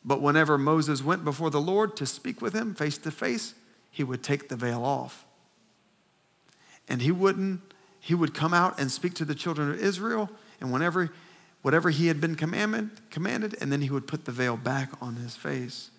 But 0.03 0.21
whenever 0.21 0.57
Moses 0.57 1.03
went 1.03 1.23
before 1.23 1.49
the 1.49 1.61
Lord 1.61 1.95
to 1.97 2.05
speak 2.05 2.41
with 2.41 2.53
him 2.53 2.73
face 2.73 2.97
to 2.99 3.11
face, 3.11 3.53
he 3.91 4.03
would 4.03 4.23
take 4.23 4.49
the 4.49 4.55
veil 4.55 4.83
off. 4.83 5.25
And 6.87 7.01
he 7.01 7.11
wouldn't, 7.11 7.61
he 7.99 8.15
would 8.15 8.33
come 8.33 8.53
out 8.53 8.79
and 8.79 8.91
speak 8.91 9.13
to 9.15 9.25
the 9.25 9.35
children 9.35 9.69
of 9.69 9.79
Israel, 9.79 10.29
and 10.59 10.71
whenever 10.71 11.11
whatever 11.61 11.89
he 11.89 12.07
had 12.07 12.19
been 12.19 12.35
commanded, 12.35 12.89
commanded, 13.09 13.55
and 13.61 13.71
then 13.71 13.81
he 13.81 13.89
would 13.89 14.07
put 14.07 14.25
the 14.25 14.31
veil 14.31 14.57
back 14.57 14.89
on 15.01 15.15
his 15.17 15.35
face. 15.35 15.91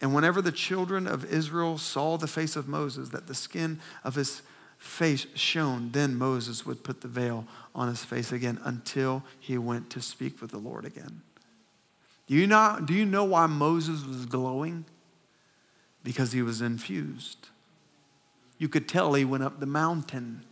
And 0.00 0.14
whenever 0.14 0.40
the 0.40 0.52
children 0.52 1.06
of 1.06 1.24
Israel 1.24 1.78
saw 1.78 2.16
the 2.16 2.28
face 2.28 2.56
of 2.56 2.68
Moses, 2.68 3.10
that 3.10 3.26
the 3.26 3.34
skin 3.34 3.80
of 4.04 4.14
his 4.14 4.42
face 4.78 5.26
shone, 5.34 5.90
then 5.92 6.16
Moses 6.16 6.66
would 6.66 6.82
put 6.82 7.00
the 7.00 7.08
veil 7.08 7.46
on 7.74 7.88
his 7.88 8.04
face 8.04 8.32
again 8.32 8.60
until 8.64 9.22
he 9.38 9.58
went 9.58 9.90
to 9.90 10.00
speak 10.00 10.40
with 10.40 10.50
the 10.50 10.58
Lord 10.58 10.84
again. 10.84 11.22
Do 12.26 12.34
you 12.34 12.46
know, 12.46 12.78
do 12.84 12.94
you 12.94 13.04
know 13.04 13.24
why 13.24 13.46
Moses 13.46 14.04
was 14.04 14.26
glowing? 14.26 14.84
Because 16.04 16.32
he 16.32 16.42
was 16.42 16.60
infused. 16.60 17.48
You 18.58 18.68
could 18.68 18.88
tell 18.88 19.14
he 19.14 19.24
went 19.24 19.42
up 19.42 19.60
the 19.60 19.66
mountain. 19.66 20.44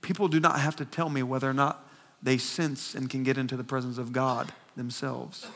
People 0.00 0.28
do 0.28 0.40
not 0.40 0.60
have 0.60 0.76
to 0.76 0.84
tell 0.84 1.08
me 1.08 1.22
whether 1.22 1.48
or 1.48 1.54
not 1.54 1.88
they 2.22 2.38
sense 2.38 2.94
and 2.94 3.08
can 3.08 3.22
get 3.22 3.38
into 3.38 3.56
the 3.56 3.64
presence 3.64 3.98
of 3.98 4.12
God 4.12 4.52
themselves. 4.76 5.46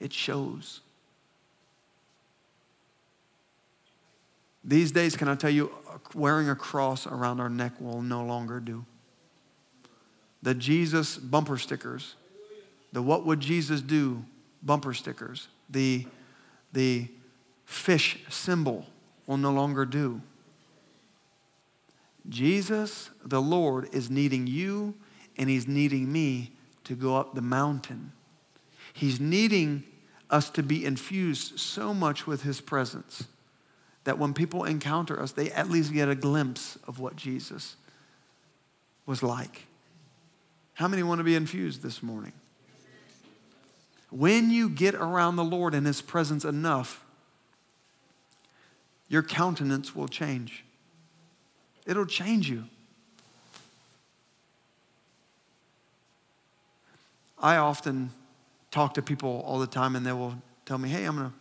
It 0.00 0.12
shows. 0.12 0.80
These 4.64 4.92
days, 4.92 5.16
can 5.16 5.28
I 5.28 5.34
tell 5.34 5.50
you, 5.50 5.70
wearing 6.14 6.48
a 6.48 6.54
cross 6.54 7.06
around 7.06 7.40
our 7.40 7.50
neck 7.50 7.72
will 7.80 8.02
no 8.02 8.24
longer 8.24 8.60
do. 8.60 8.84
The 10.42 10.54
Jesus 10.54 11.16
bumper 11.16 11.58
stickers, 11.58 12.14
the 12.94 13.02
what 13.02 13.26
would 13.26 13.40
Jesus 13.40 13.80
do 13.82 14.24
bumper 14.62 14.94
stickers, 14.94 15.48
the, 15.68 16.06
the 16.72 17.08
fish 17.66 18.20
symbol 18.30 18.86
will 19.26 19.36
no 19.36 19.50
longer 19.50 19.84
do. 19.84 20.22
Jesus, 22.28 23.10
the 23.24 23.42
Lord, 23.42 23.88
is 23.92 24.08
needing 24.08 24.46
you 24.46 24.94
and 25.36 25.50
He's 25.50 25.66
needing 25.66 26.10
me 26.10 26.52
to 26.84 26.94
go 26.94 27.16
up 27.16 27.34
the 27.34 27.42
mountain. 27.42 28.12
He's 28.92 29.18
needing 29.18 29.82
us 30.30 30.48
to 30.50 30.62
be 30.62 30.84
infused 30.84 31.58
so 31.58 31.92
much 31.92 32.28
with 32.28 32.42
His 32.42 32.60
presence 32.60 33.24
that 34.04 34.18
when 34.18 34.32
people 34.34 34.64
encounter 34.64 35.20
us, 35.20 35.32
they 35.32 35.50
at 35.50 35.68
least 35.68 35.92
get 35.92 36.08
a 36.08 36.14
glimpse 36.14 36.78
of 36.86 37.00
what 37.00 37.16
Jesus 37.16 37.74
was 39.04 39.20
like. 39.22 39.66
How 40.74 40.86
many 40.86 41.02
want 41.02 41.18
to 41.18 41.24
be 41.24 41.34
infused 41.34 41.82
this 41.82 42.00
morning? 42.00 42.32
When 44.16 44.52
you 44.52 44.68
get 44.68 44.94
around 44.94 45.34
the 45.34 45.44
Lord 45.44 45.74
in 45.74 45.86
His 45.86 46.00
presence 46.00 46.44
enough, 46.44 47.04
your 49.08 49.24
countenance 49.24 49.96
will 49.96 50.06
change. 50.06 50.64
It'll 51.84 52.06
change 52.06 52.48
you. 52.48 52.64
I 57.40 57.56
often 57.56 58.10
talk 58.70 58.94
to 58.94 59.02
people 59.02 59.42
all 59.44 59.58
the 59.58 59.66
time 59.66 59.96
and 59.96 60.06
they 60.06 60.12
will 60.12 60.36
tell 60.64 60.78
me, 60.78 60.88
hey, 60.88 61.06
I'm 61.06 61.16
going 61.16 61.30
to 61.30 61.36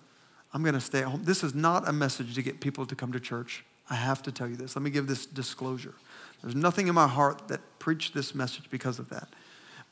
I'm 0.56 0.62
going 0.64 0.76
to 0.76 0.82
stay 0.82 1.00
at 1.00 1.06
home. 1.06 1.24
This 1.24 1.44
is 1.44 1.54
not 1.54 1.88
a 1.88 1.94
message 1.94 2.36
to 2.36 2.42
get 2.42 2.60
people 2.60 2.86
to 2.88 2.96
come 2.96 3.12
to 3.12 3.20
church. 3.20 3.64
I 3.90 3.96
have 3.96 4.22
to 4.24 4.32
tell 4.32 4.48
you 4.48 4.56
this. 4.56 4.76
Let 4.76 4.84
me 4.84 4.90
give 4.90 5.08
this 5.08 5.26
disclosure. 5.26 5.94
There's 6.42 6.56
nothing 6.56 6.88
in 6.88 6.96
my 6.96 7.08
heart 7.08 7.48
that 7.48 7.62
preached 7.80 8.14
this 8.14 8.36
message 8.36 8.70
because 8.70 9.00
of 9.00 9.10
that. 9.10 9.30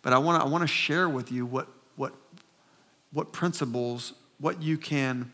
But 0.01 0.13
I 0.13 0.17
want 0.17 0.41
to 0.41 0.47
I 0.47 0.49
want 0.49 0.63
to 0.63 0.67
share 0.67 1.07
with 1.07 1.31
you 1.31 1.45
what 1.45 1.67
what 1.95 2.13
what 3.11 3.31
principles 3.31 4.13
what 4.39 4.61
you 4.61 4.77
can 4.77 5.31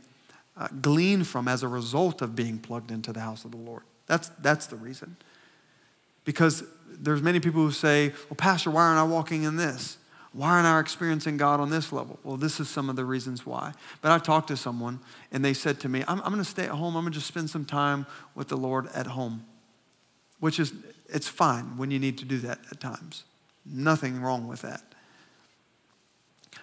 uh, 0.58 0.68
glean 0.82 1.24
from 1.24 1.48
as 1.48 1.64
a 1.64 1.68
result 1.68 2.22
of 2.22 2.36
being 2.36 2.60
plugged 2.60 2.92
into 2.92 3.14
the 3.14 3.22
house 3.22 3.46
of 3.46 3.52
the 3.52 3.58
Lord. 3.58 3.84
That's 4.06 4.30
that's 4.30 4.68
the 4.68 4.76
reason. 4.76 5.16
Because 6.26 6.64
there's 6.90 7.22
many 7.22 7.40
people 7.40 7.62
who 7.62 7.72
say, 7.72 8.10
"Well, 8.30 8.36
pastor, 8.38 8.72
why 8.72 8.84
aren't 8.84 9.00
I 9.00 9.04
walking 9.04 9.44
in 9.44 9.56
this?" 9.56 9.98
Why 10.34 10.50
aren't 10.50 10.68
I 10.68 10.80
experiencing 10.80 11.38
God 11.38 11.60
on 11.60 11.72
this 11.72 11.92
level? 11.92 12.20
Well, 12.24 12.38
this 12.38 12.60
is 12.60 12.70
some 12.70 12.92
of 12.92 12.96
the 12.96 13.06
reasons 13.06 13.44
why. 13.44 13.74
But 14.02 14.12
I 14.12 14.20
talked 14.20 14.50
to 14.50 14.58
someone 14.58 15.00
and 15.32 15.44
they 15.44 15.56
said 15.56 15.80
to 15.80 15.90
me, 15.90 16.04
I'm, 16.08 16.20
I'm 16.22 16.32
going 16.32 16.44
to 16.44 16.44
stay 16.44 16.66
at 16.66 16.70
home. 16.70 16.96
I'm 16.96 17.04
going 17.04 17.14
to 17.14 17.18
just 17.18 17.28
spend 17.28 17.50
some 17.50 17.66
time 17.66 18.06
with 18.36 18.48
the 18.48 18.56
Lord 18.56 18.88
at 18.94 19.08
home, 19.08 19.46
which 20.40 20.60
is, 20.60 20.74
it's 21.08 21.28
fine 21.28 21.76
when 21.78 21.90
you 21.90 21.98
need 21.98 22.20
to 22.20 22.26
do 22.26 22.38
that 22.40 22.60
at 22.70 22.80
times. 22.80 23.24
Nothing 23.66 24.22
wrong 24.22 24.48
with 24.48 24.62
that. 24.62 24.84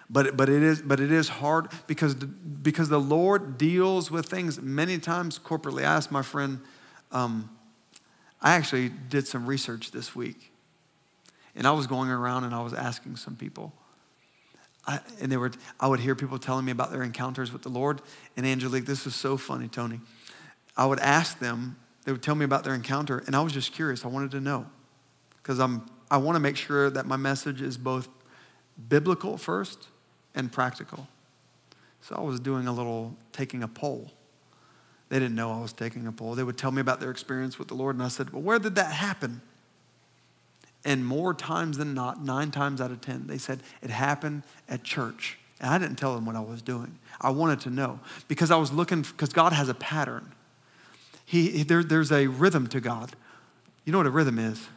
But, 0.09 0.37
but, 0.37 0.49
it 0.49 0.61
is, 0.61 0.81
but 0.81 0.99
it 0.99 1.11
is 1.11 1.27
hard 1.27 1.69
because, 1.87 2.15
because 2.15 2.89
the 2.89 2.99
Lord 2.99 3.57
deals 3.57 4.11
with 4.11 4.27
things 4.27 4.61
many 4.61 4.99
times 4.99 5.39
corporately. 5.39 5.81
I 5.81 5.95
asked 5.95 6.11
my 6.11 6.21
friend, 6.21 6.61
um, 7.11 7.49
I 8.41 8.53
actually 8.55 8.89
did 8.89 9.27
some 9.27 9.45
research 9.45 9.91
this 9.91 10.15
week 10.15 10.51
and 11.55 11.65
I 11.65 11.71
was 11.71 11.87
going 11.87 12.09
around 12.09 12.43
and 12.43 12.53
I 12.53 12.61
was 12.61 12.73
asking 12.73 13.15
some 13.15 13.35
people. 13.35 13.73
I, 14.87 14.99
and 15.19 15.31
they 15.31 15.37
were, 15.37 15.51
I 15.79 15.87
would 15.87 15.99
hear 15.99 16.13
people 16.13 16.37
telling 16.37 16.65
me 16.65 16.71
about 16.71 16.91
their 16.91 17.01
encounters 17.01 17.51
with 17.51 17.63
the 17.63 17.69
Lord. 17.69 18.01
And 18.37 18.45
Angelique, 18.45 18.85
this 18.85 19.07
is 19.07 19.15
so 19.15 19.37
funny, 19.37 19.67
Tony. 19.67 19.99
I 20.77 20.85
would 20.85 20.99
ask 20.99 21.39
them, 21.39 21.77
they 22.03 22.11
would 22.11 22.21
tell 22.21 22.35
me 22.35 22.45
about 22.45 22.63
their 22.63 22.75
encounter, 22.75 23.23
and 23.25 23.35
I 23.35 23.41
was 23.41 23.51
just 23.51 23.71
curious. 23.71 24.05
I 24.05 24.09
wanted 24.09 24.29
to 24.31 24.39
know. 24.39 24.67
Because 25.41 25.59
I'm 25.59 25.89
I 26.09 26.17
want 26.17 26.35
to 26.35 26.39
make 26.39 26.55
sure 26.55 26.89
that 26.89 27.05
my 27.05 27.17
message 27.17 27.61
is 27.61 27.77
both 27.77 28.07
biblical 28.89 29.37
first 29.37 29.87
and 30.33 30.51
practical. 30.51 31.07
So 32.01 32.15
I 32.15 32.21
was 32.21 32.39
doing 32.39 32.67
a 32.67 32.73
little 32.73 33.15
taking 33.31 33.63
a 33.63 33.67
poll. 33.67 34.11
They 35.09 35.19
didn't 35.19 35.35
know 35.35 35.51
I 35.51 35.61
was 35.61 35.73
taking 35.73 36.07
a 36.07 36.11
poll. 36.11 36.35
They 36.35 36.43
would 36.43 36.57
tell 36.57 36.71
me 36.71 36.81
about 36.81 36.99
their 36.99 37.11
experience 37.11 37.57
with 37.59 37.67
the 37.67 37.75
Lord, 37.75 37.95
and 37.95 38.03
I 38.03 38.09
said, 38.09 38.31
Well, 38.31 38.41
where 38.41 38.59
did 38.59 38.75
that 38.75 38.91
happen? 38.91 39.41
And 40.83 41.03
more 41.03 41.33
times 41.33 41.77
than 41.79 41.95
not, 41.95 42.23
nine 42.23 42.51
times 42.51 42.79
out 42.79 42.91
of 42.91 43.01
10, 43.01 43.25
they 43.25 43.39
said 43.39 43.61
it 43.81 43.89
happened 43.89 44.43
at 44.69 44.83
church. 44.83 45.39
And 45.59 45.71
I 45.71 45.79
didn't 45.79 45.95
tell 45.95 46.13
them 46.13 46.27
what 46.27 46.35
I 46.35 46.41
was 46.41 46.61
doing. 46.61 46.99
I 47.19 47.31
wanted 47.31 47.61
to 47.61 47.71
know 47.71 47.99
because 48.27 48.51
I 48.51 48.57
was 48.57 48.71
looking, 48.71 49.01
because 49.01 49.33
God 49.33 49.51
has 49.51 49.67
a 49.67 49.73
pattern. 49.73 50.31
He, 51.25 51.63
there, 51.63 51.83
there's 51.83 52.11
a 52.11 52.27
rhythm 52.27 52.67
to 52.67 52.79
God. 52.79 53.13
You 53.83 53.91
know 53.91 53.97
what 53.97 54.05
a 54.05 54.11
rhythm 54.11 54.37
is? 54.37 54.67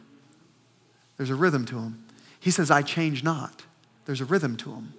There's 1.17 1.29
a 1.29 1.35
rhythm 1.35 1.65
to 1.65 1.77
him. 1.77 2.03
He 2.39 2.49
says, 2.49 2.71
I 2.71 2.81
change 2.81 3.23
not. 3.23 3.65
There's 4.09 4.21
a 4.21 4.25
rhythm 4.25 4.57
to 4.57 4.71
him. 4.71 4.93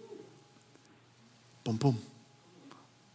Boom, 1.64 1.78
boom, 1.78 1.98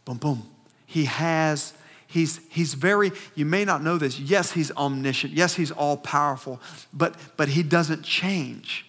boom, 0.04 0.18
boom. 0.18 0.42
He 0.84 1.06
has 1.06 1.72
He's, 2.06 2.40
he's 2.50 2.74
very, 2.74 3.12
you 3.34 3.46
may 3.46 3.64
not 3.64 3.82
know 3.82 3.96
this. 3.96 4.20
Yes, 4.20 4.52
he's 4.52 4.70
omniscient. 4.72 5.32
Yes, 5.32 5.54
he's 5.54 5.70
all 5.70 5.96
powerful, 5.96 6.60
but, 6.92 7.16
but 7.38 7.48
he 7.48 7.62
doesn't 7.62 8.02
change. 8.02 8.86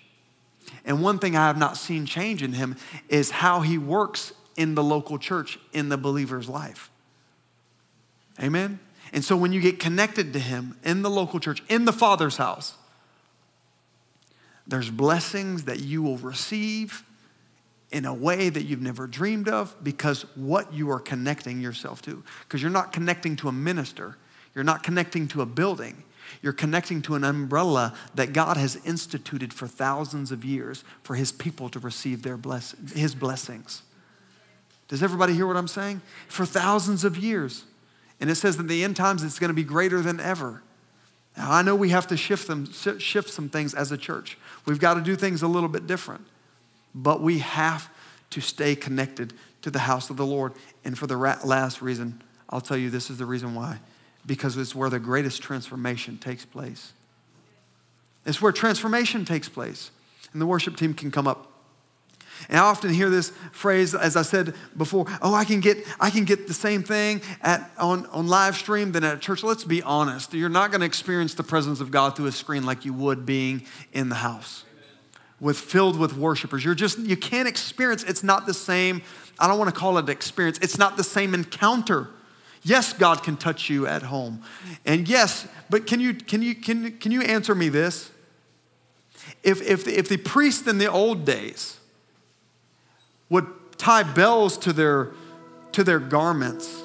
And 0.84 1.02
one 1.02 1.18
thing 1.18 1.38
I 1.38 1.48
have 1.48 1.58
not 1.58 1.78
seen 1.78 2.06
change 2.06 2.44
in 2.44 2.52
him 2.52 2.76
is 3.08 3.32
how 3.32 3.62
he 3.62 3.78
works 3.78 4.34
in 4.58 4.76
the 4.76 4.84
local 4.84 5.18
church, 5.18 5.58
in 5.72 5.88
the 5.88 5.98
believer's 5.98 6.50
life. 6.50 6.92
Amen? 8.44 8.80
And 9.14 9.24
so 9.24 9.38
when 9.38 9.54
you 9.54 9.62
get 9.62 9.80
connected 9.80 10.34
to 10.34 10.40
him 10.40 10.78
in 10.84 11.04
the 11.04 11.10
local 11.10 11.40
church, 11.40 11.64
in 11.70 11.86
the 11.86 11.94
Father's 11.94 12.36
house, 12.36 12.76
there's 14.68 14.90
blessings 14.90 15.64
that 15.64 15.80
you 15.80 16.02
will 16.02 16.18
receive 16.18 17.04
in 17.92 18.06
a 18.06 18.14
way 18.14 18.50
that 18.50 18.64
you've 18.64 18.82
never 18.82 19.08
dreamed 19.08 19.48
of 19.48 19.76
because 19.82 20.24
what 20.36 20.74
you 20.74 20.92
are 20.92 21.00
connecting 21.00 21.62
yourself 21.62 22.02
to. 22.02 22.24
Because 22.42 22.62
you're 22.62 22.72
not 22.72 22.92
connecting 22.92 23.36
to 23.38 23.48
a 23.48 23.52
minister, 23.52 24.18
you're 24.54 24.66
not 24.66 24.84
connecting 24.84 25.28
to 25.30 25.42
a 25.42 25.46
building, 25.46 26.04
you're 26.42 26.54
connecting 26.54 27.02
to 27.04 27.16
an 27.16 27.24
umbrella 27.24 27.96
that 28.16 28.34
God 28.34 28.58
has 28.58 28.76
instituted 28.86 29.54
for 29.54 29.68
thousands 29.68 30.32
of 30.32 30.44
years 30.44 30.84
for 31.02 31.16
his 31.16 31.32
people 31.32 31.70
to 31.70 31.80
receive 31.80 32.24
their 32.24 32.36
bless- 32.36 32.76
his 32.94 33.16
blessings. 33.16 33.84
Does 34.90 35.02
everybody 35.02 35.34
hear 35.34 35.48
what 35.48 35.58
I'm 35.58 35.68
saying? 35.68 36.02
For 36.28 36.46
thousands 36.46 37.04
of 37.04 37.18
years. 37.18 37.64
And 38.20 38.30
it 38.30 38.36
says 38.36 38.58
that 38.58 38.64
in 38.64 38.68
the 38.68 38.84
end 38.84 38.96
times 38.96 39.24
it's 39.24 39.40
going 39.40 39.50
to 39.50 39.54
be 39.54 39.64
greater 39.64 40.02
than 40.02 40.20
ever. 40.20 40.62
Now, 41.38 41.52
I 41.52 41.62
know 41.62 41.76
we 41.76 41.90
have 41.90 42.08
to 42.08 42.18
shift, 42.18 42.48
them, 42.48 42.72
shift 42.72 43.30
some 43.30 43.48
things 43.48 43.76
as 43.76 43.92
a 43.92 43.98
church. 43.98 44.38
We've 44.68 44.80
got 44.80 44.96
to 44.96 45.02
do 45.02 45.16
things 45.16 45.42
a 45.42 45.48
little 45.48 45.70
bit 45.70 45.88
different. 45.88 46.28
But 46.94 47.22
we 47.22 47.40
have 47.40 47.90
to 48.32 48.42
stay 48.42 48.76
connected 48.76 49.34
to 49.62 49.72
the 49.72 49.80
house 49.80 50.10
of 50.10 50.18
the 50.18 50.26
Lord. 50.26 50.54
And 50.84 50.98
for 50.98 51.08
the 51.08 51.18
last 51.18 51.82
reason, 51.82 52.22
I'll 52.50 52.62
tell 52.62 52.78
you 52.78 52.90
this 52.90 53.10
is 53.10 53.18
the 53.18 53.26
reason 53.26 53.56
why. 53.56 53.80
Because 54.26 54.58
it's 54.58 54.76
where 54.76 54.90
the 54.90 55.00
greatest 55.00 55.42
transformation 55.42 56.18
takes 56.18 56.44
place. 56.46 56.92
It's 58.26 58.42
where 58.42 58.52
transformation 58.52 59.24
takes 59.24 59.48
place. 59.48 59.90
And 60.34 60.42
the 60.42 60.46
worship 60.46 60.76
team 60.76 60.94
can 60.94 61.12
come 61.12 61.28
up. 61.28 61.52
And 62.50 62.58
I 62.58 62.64
often 62.64 62.94
hear 62.94 63.10
this 63.10 63.32
phrase, 63.52 63.94
as 63.96 64.16
I 64.16 64.22
said 64.22 64.54
before, 64.76 65.06
oh, 65.22 65.34
I 65.34 65.46
can 65.46 65.60
get, 65.60 65.86
I 66.00 66.10
can 66.10 66.26
get 66.26 66.48
the 66.48 66.54
same 66.54 66.84
thing 66.84 67.22
at, 67.42 67.70
on, 67.78 68.06
on 68.08 68.28
live 68.28 68.56
stream 68.56 68.92
than 68.92 69.04
at 69.04 69.22
church. 69.22 69.44
Let's 69.44 69.64
be 69.64 69.82
honest. 69.82 70.34
You're 70.34 70.50
not 70.50 70.72
going 70.72 70.82
to 70.82 70.88
experience 70.88 71.34
the 71.34 71.44
presence 71.44 71.82
of 71.82 71.92
God 71.92 72.16
through 72.16 72.28
a 72.28 72.32
screen 72.32 72.66
like 72.66 72.86
you 72.86 72.94
would 72.94 73.26
being 73.26 73.66
in 73.94 74.10
the 74.10 74.16
house 74.16 74.64
with 75.40 75.58
filled 75.58 76.00
with 76.00 76.18
worshipers. 76.18 76.66
You're 76.66 76.76
just, 76.76 76.98
you 77.00 77.18
can't 77.18 77.48
experience, 77.48 78.04
it's 78.04 78.24
not 78.24 78.46
the 78.46 78.54
same. 78.54 79.02
I 79.40 79.48
don't 79.48 79.60
want 79.60 79.74
to 79.74 79.80
call 79.80 79.98
it 79.98 80.10
experience. 80.10 80.58
It's 80.62 80.78
not 80.78 80.98
the 80.98 81.04
same 81.04 81.34
encounter. 81.34 82.10
Yes, 82.64 82.94
God 82.94 83.24
can 83.24 83.38
touch 83.38 83.70
you 83.70 83.88
at 83.88 84.04
home. 84.04 84.42
And 84.86 85.08
yes, 85.08 85.48
but 85.70 85.86
can 85.86 86.00
you, 86.00 86.14
can 86.14 86.42
you, 86.42 86.56
can, 86.56 86.98
can 86.98 87.12
you 87.12 87.22
answer 87.22 87.54
me 87.54 87.70
this? 87.70 88.12
If, 89.44 89.62
if, 89.62 89.86
the, 89.86 89.98
if 89.98 90.10
the 90.10 90.18
priests 90.18 90.68
in 90.68 90.78
the 90.78 90.92
old 90.92 91.26
days 91.26 91.77
would 93.30 93.48
tie 93.78 94.04
bells 94.04 94.58
to 94.60 94.74
their, 94.74 95.12
to 95.74 95.84
their 95.84 96.00
garments 96.00 96.84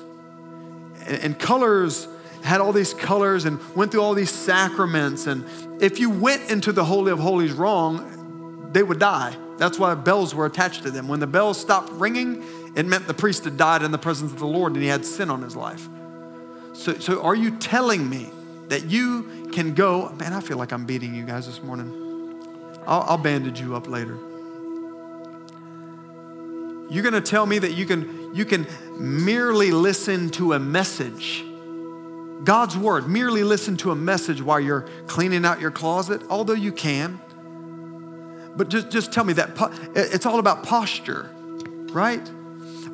and, 1.06 1.22
and 1.22 1.38
colors 1.38 2.08
had 2.42 2.60
all 2.60 2.72
these 2.72 2.92
colors 2.94 3.44
and 3.44 3.60
went 3.74 3.92
through 3.92 4.02
all 4.02 4.14
these 4.14 4.30
sacraments. 4.30 5.26
And 5.26 5.44
if 5.82 5.98
you 6.00 6.10
went 6.10 6.50
into 6.50 6.72
the 6.72 6.84
Holy 6.84 7.12
of 7.12 7.18
Holies 7.18 7.52
wrong, 7.52 8.70
they 8.72 8.82
would 8.82 8.98
die. 8.98 9.36
That's 9.58 9.78
why 9.78 9.94
bells 9.94 10.34
were 10.34 10.46
attached 10.46 10.82
to 10.82 10.90
them. 10.90 11.06
When 11.06 11.20
the 11.20 11.26
bells 11.26 11.60
stopped 11.60 11.90
ringing, 11.92 12.42
it 12.74 12.86
meant 12.86 13.06
the 13.06 13.14
priest 13.14 13.44
had 13.44 13.56
died 13.56 13.82
in 13.82 13.92
the 13.92 13.98
presence 13.98 14.32
of 14.32 14.38
the 14.38 14.46
Lord 14.46 14.72
and 14.72 14.82
he 14.82 14.88
had 14.88 15.04
sin 15.04 15.30
on 15.30 15.42
his 15.42 15.54
life. 15.54 15.86
So, 16.72 16.94
so 16.98 17.22
are 17.22 17.34
you 17.34 17.56
telling 17.58 18.08
me 18.08 18.30
that 18.68 18.86
you 18.86 19.50
can 19.52 19.74
go? 19.74 20.08
Man, 20.18 20.32
I 20.32 20.40
feel 20.40 20.56
like 20.56 20.72
I'm 20.72 20.86
beating 20.86 21.14
you 21.14 21.24
guys 21.24 21.46
this 21.46 21.62
morning. 21.62 21.98
I'll, 22.86 23.02
I'll 23.02 23.18
bandage 23.18 23.60
you 23.60 23.76
up 23.76 23.86
later. 23.86 24.18
You're 26.92 27.02
going 27.02 27.14
to 27.14 27.22
tell 27.22 27.46
me 27.46 27.58
that 27.58 27.72
you 27.72 27.86
can, 27.86 28.34
you 28.34 28.44
can 28.44 28.66
merely 28.98 29.70
listen 29.70 30.28
to 30.32 30.52
a 30.52 30.58
message. 30.58 31.42
God's 32.44 32.76
word, 32.76 33.08
merely 33.08 33.44
listen 33.44 33.78
to 33.78 33.92
a 33.92 33.96
message 33.96 34.42
while 34.42 34.60
you're 34.60 34.82
cleaning 35.06 35.46
out 35.46 35.58
your 35.58 35.70
closet, 35.70 36.20
although 36.28 36.52
you 36.52 36.70
can. 36.70 37.18
But 38.54 38.68
just, 38.68 38.90
just 38.90 39.10
tell 39.10 39.24
me 39.24 39.32
that 39.32 39.56
it's 39.96 40.26
all 40.26 40.38
about 40.38 40.64
posture, 40.64 41.30
right? 41.92 42.28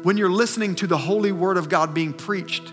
When 0.04 0.16
you're 0.16 0.30
listening 0.30 0.76
to 0.76 0.86
the 0.86 0.98
holy 0.98 1.32
word 1.32 1.56
of 1.56 1.68
God 1.68 1.92
being 1.92 2.12
preached, 2.12 2.72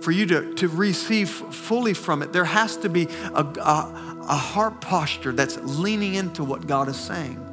for 0.00 0.10
you 0.10 0.26
to, 0.26 0.54
to 0.54 0.68
receive 0.68 1.30
fully 1.30 1.94
from 1.94 2.22
it, 2.22 2.32
there 2.32 2.44
has 2.44 2.76
to 2.78 2.88
be 2.88 3.04
a, 3.34 3.42
a, 3.42 4.24
a 4.28 4.36
heart 4.36 4.80
posture 4.80 5.32
that's 5.32 5.58
leaning 5.58 6.14
into 6.14 6.42
what 6.42 6.66
God 6.66 6.88
is 6.88 6.96
saying. 6.96 7.45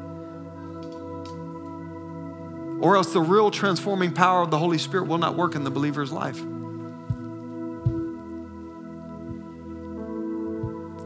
Or 2.83 2.97
else 2.97 3.13
the 3.13 3.21
real 3.21 3.49
transforming 3.49 4.13
power 4.13 4.41
of 4.41 4.51
the 4.51 4.59
Holy 4.59 4.77
Spirit 4.77 5.07
will 5.07 5.17
not 5.17 5.37
work 5.37 5.55
in 5.55 5.63
the 5.63 5.71
believer's 5.71 6.11
life. 6.11 6.37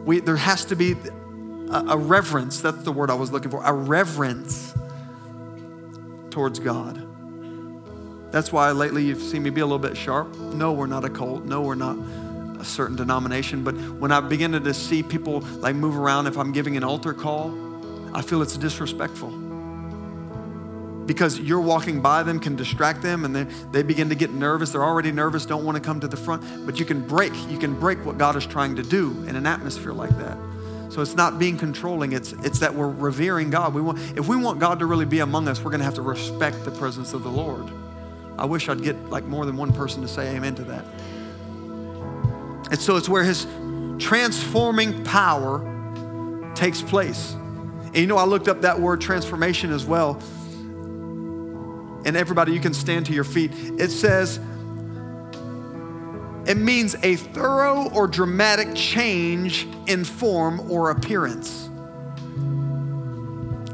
We, 0.03 0.19
there 0.21 0.37
has 0.37 0.65
to 0.65 0.75
be 0.75 0.95
a, 1.69 1.85
a 1.89 1.95
reverence. 1.95 2.61
That's 2.61 2.81
the 2.81 2.91
word 2.91 3.11
I 3.11 3.13
was 3.13 3.31
looking 3.31 3.51
for. 3.51 3.63
A 3.63 3.71
reverence 3.71 4.73
towards 6.31 6.57
God. 6.57 6.95
That's 8.31 8.51
why 8.51 8.71
lately 8.71 9.05
you've 9.05 9.21
seen 9.21 9.43
me 9.43 9.51
be 9.51 9.61
a 9.61 9.65
little 9.65 9.77
bit 9.77 9.95
sharp. 9.95 10.35
No, 10.35 10.73
we're 10.73 10.87
not 10.87 11.05
a 11.05 11.11
cult. 11.11 11.45
No, 11.45 11.61
we're 11.61 11.75
not 11.75 11.99
a 12.59 12.65
certain 12.65 12.95
denomination. 12.95 13.63
But 13.63 13.75
when 13.75 14.11
I 14.11 14.19
begin 14.19 14.53
to 14.53 14.73
see 14.73 15.03
people 15.03 15.41
like 15.59 15.75
move 15.75 15.95
around, 15.95 16.25
if 16.25 16.39
I'm 16.39 16.53
giving 16.53 16.75
an 16.75 16.83
altar 16.83 17.13
call, 17.13 17.55
I 18.15 18.23
feel 18.23 18.41
it's 18.41 18.57
disrespectful. 18.57 19.46
Because 21.07 21.39
you're 21.39 21.61
walking 21.61 22.01
by 22.01 22.21
them 22.21 22.39
can 22.39 22.55
distract 22.55 23.01
them 23.01 23.25
and 23.25 23.35
they, 23.35 23.43
they 23.71 23.81
begin 23.81 24.09
to 24.09 24.15
get 24.15 24.31
nervous. 24.31 24.71
They're 24.71 24.83
already 24.83 25.11
nervous, 25.11 25.45
don't 25.45 25.65
want 25.65 25.77
to 25.77 25.81
come 25.81 25.99
to 26.01 26.07
the 26.07 26.17
front. 26.17 26.65
But 26.65 26.79
you 26.79 26.85
can 26.85 27.01
break, 27.07 27.33
you 27.49 27.57
can 27.57 27.79
break 27.79 28.05
what 28.05 28.17
God 28.17 28.35
is 28.35 28.45
trying 28.45 28.75
to 28.75 28.83
do 28.83 29.23
in 29.25 29.35
an 29.35 29.47
atmosphere 29.47 29.93
like 29.93 30.15
that. 30.17 30.37
So 30.89 31.01
it's 31.01 31.15
not 31.15 31.39
being 31.39 31.57
controlling, 31.57 32.11
it's, 32.11 32.33
it's 32.43 32.59
that 32.59 32.73
we're 32.73 32.89
revering 32.89 33.49
God. 33.49 33.73
We 33.73 33.81
want, 33.81 33.99
if 34.17 34.27
we 34.27 34.35
want 34.35 34.59
God 34.59 34.79
to 34.79 34.85
really 34.85 35.05
be 35.05 35.19
among 35.19 35.47
us, 35.47 35.59
we're 35.59 35.71
going 35.71 35.79
to 35.79 35.85
have 35.85 35.95
to 35.95 36.01
respect 36.01 36.65
the 36.65 36.71
presence 36.71 37.13
of 37.13 37.23
the 37.23 37.31
Lord. 37.31 37.71
I 38.37 38.45
wish 38.45 38.69
I'd 38.69 38.83
get 38.83 39.09
like 39.09 39.23
more 39.25 39.45
than 39.45 39.57
one 39.57 39.73
person 39.73 40.01
to 40.01 40.07
say 40.07 40.35
amen 40.35 40.55
to 40.55 40.63
that. 40.65 40.85
And 42.69 42.79
so 42.79 42.97
it's 42.97 43.07
where 43.07 43.23
his 43.23 43.47
transforming 43.97 45.03
power 45.03 46.51
takes 46.55 46.81
place. 46.81 47.33
And 47.33 47.95
you 47.95 48.07
know, 48.07 48.17
I 48.17 48.25
looked 48.25 48.47
up 48.47 48.61
that 48.61 48.79
word 48.79 48.99
transformation 48.99 49.71
as 49.71 49.85
well. 49.85 50.21
And 52.07 52.15
everybody, 52.15 52.53
you 52.53 52.61
can 52.61 52.73
stand 52.73 53.05
to 53.07 53.13
your 53.13 53.25
feet. 53.25 53.51
It 53.53 53.89
says, 53.89 54.39
it 56.47 56.55
means 56.55 56.95
a 57.03 57.17
thorough 57.17 57.89
or 57.89 58.07
dramatic 58.07 58.73
change 58.73 59.67
in 59.87 60.05
form 60.05 60.71
or 60.71 60.91
appearance. 60.91 61.69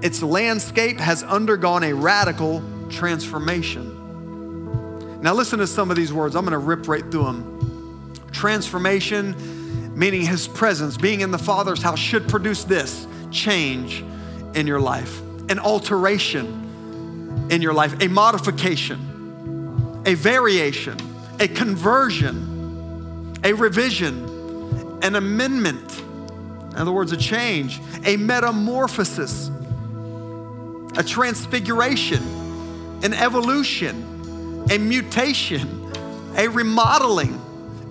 Its 0.03 0.23
landscape 0.23 0.99
has 0.99 1.21
undergone 1.21 1.83
a 1.83 1.93
radical 1.93 2.63
transformation. 2.89 3.91
Now, 5.21 5.35
listen 5.35 5.59
to 5.59 5.67
some 5.67 5.91
of 5.91 5.95
these 5.95 6.11
words. 6.11 6.35
I'm 6.35 6.43
going 6.43 6.53
to 6.53 6.57
rip 6.57 6.87
right 6.87 7.03
through 7.11 7.25
them. 7.25 8.13
Transformation, 8.31 9.35
meaning 9.95 10.25
his 10.25 10.47
presence, 10.47 10.97
being 10.97 11.21
in 11.21 11.29
the 11.29 11.37
Father's 11.37 11.83
house, 11.83 11.99
should 11.99 12.27
produce 12.27 12.63
this 12.63 13.05
change 13.29 14.03
in 14.55 14.65
your 14.65 14.79
life, 14.79 15.21
an 15.49 15.59
alteration 15.59 16.62
in 17.49 17.61
your 17.61 17.73
life, 17.73 18.01
a 18.01 18.07
modification, 18.07 20.03
a 20.05 20.13
variation, 20.13 20.97
a 21.39 21.47
conversion, 21.47 23.33
a 23.43 23.53
revision, 23.53 24.99
an 25.03 25.15
amendment. 25.15 25.99
In 26.71 26.77
other 26.77 26.91
words, 26.91 27.11
a 27.11 27.17
change, 27.17 27.79
a 28.05 28.17
metamorphosis, 28.17 29.49
a 30.97 31.03
transfiguration, 31.03 32.23
an 33.03 33.13
evolution 33.13 34.13
a 34.71 34.77
mutation, 34.77 35.91
a 36.37 36.47
remodeling, 36.47 37.39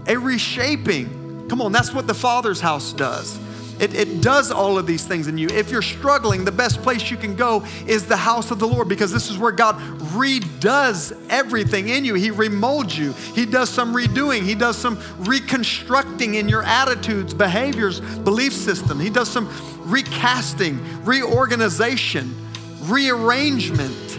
a 0.07 0.17
reshaping. 0.17 1.49
Come 1.49 1.61
on, 1.61 1.73
that's 1.73 1.93
what 1.93 2.07
the 2.07 2.15
Father's 2.15 2.61
house 2.61 2.93
does. 2.93 3.39
It, 3.83 3.95
it, 3.95 4.23
does 4.23 4.51
all 4.53 4.79
of 4.79 4.87
these 4.87 5.05
things 5.05 5.27
in 5.27 5.37
you. 5.37 5.49
If 5.49 5.71
you're 5.71 5.83
struggling, 5.83 6.45
the 6.45 6.53
best 6.53 6.81
place 6.83 7.11
you 7.11 7.17
can 7.17 7.35
go 7.35 7.65
is 7.87 8.07
the 8.07 8.17
house 8.17 8.51
of 8.51 8.61
the 8.61 8.69
Lord 8.69 8.89
because 8.89 9.13
this 9.13 9.29
is 9.29 9.37
where 9.37 9.51
God 9.51 9.77
redoes 10.15 11.13
everything 11.29 11.89
in 11.89 12.05
you. 12.05 12.15
He 12.15 12.31
remolds 12.31 12.97
you, 12.97 13.13
He 13.35 13.45
does 13.45 13.69
some 13.69 13.93
redoing, 13.93 14.43
He 14.43 14.55
does 14.55 14.79
some 14.79 15.03
reconstructing 15.19 16.37
in 16.37 16.49
your 16.49 16.63
attitudes, 16.63 17.35
behaviors, 17.35 18.01
belief 18.01 18.53
system. 18.53 19.01
He 19.01 19.11
does 19.11 19.29
some 19.29 19.49
recasting, 19.85 20.81
reorganization, 21.05 22.35
rearrangement 22.83 24.13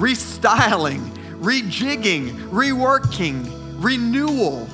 restyling, 0.00 1.06
rejigging, 1.40 2.30
reworking, 2.48 3.46
renewal, 3.82 4.66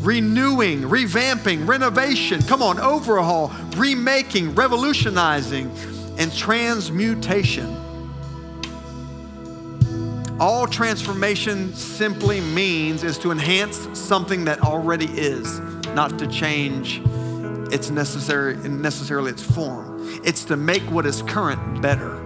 renewing, 0.00 0.82
revamping, 0.82 1.66
renovation. 1.66 2.42
Come 2.42 2.62
on, 2.62 2.78
overhaul, 2.80 3.52
remaking, 3.76 4.54
revolutionizing, 4.54 5.70
and 6.18 6.34
transmutation. 6.34 7.76
All 10.40 10.66
transformation 10.66 11.74
simply 11.74 12.40
means 12.40 13.04
is 13.04 13.18
to 13.18 13.30
enhance 13.30 13.88
something 13.98 14.46
that 14.46 14.60
already 14.62 15.04
is, 15.06 15.60
not 15.88 16.18
to 16.18 16.26
change 16.26 17.02
its 17.72 17.90
necessary 17.90 18.56
necessarily 18.56 19.30
its 19.30 19.42
form. 19.42 19.98
It's 20.24 20.44
to 20.46 20.56
make 20.56 20.82
what 20.84 21.04
is 21.04 21.22
current 21.22 21.82
better. 21.82 22.18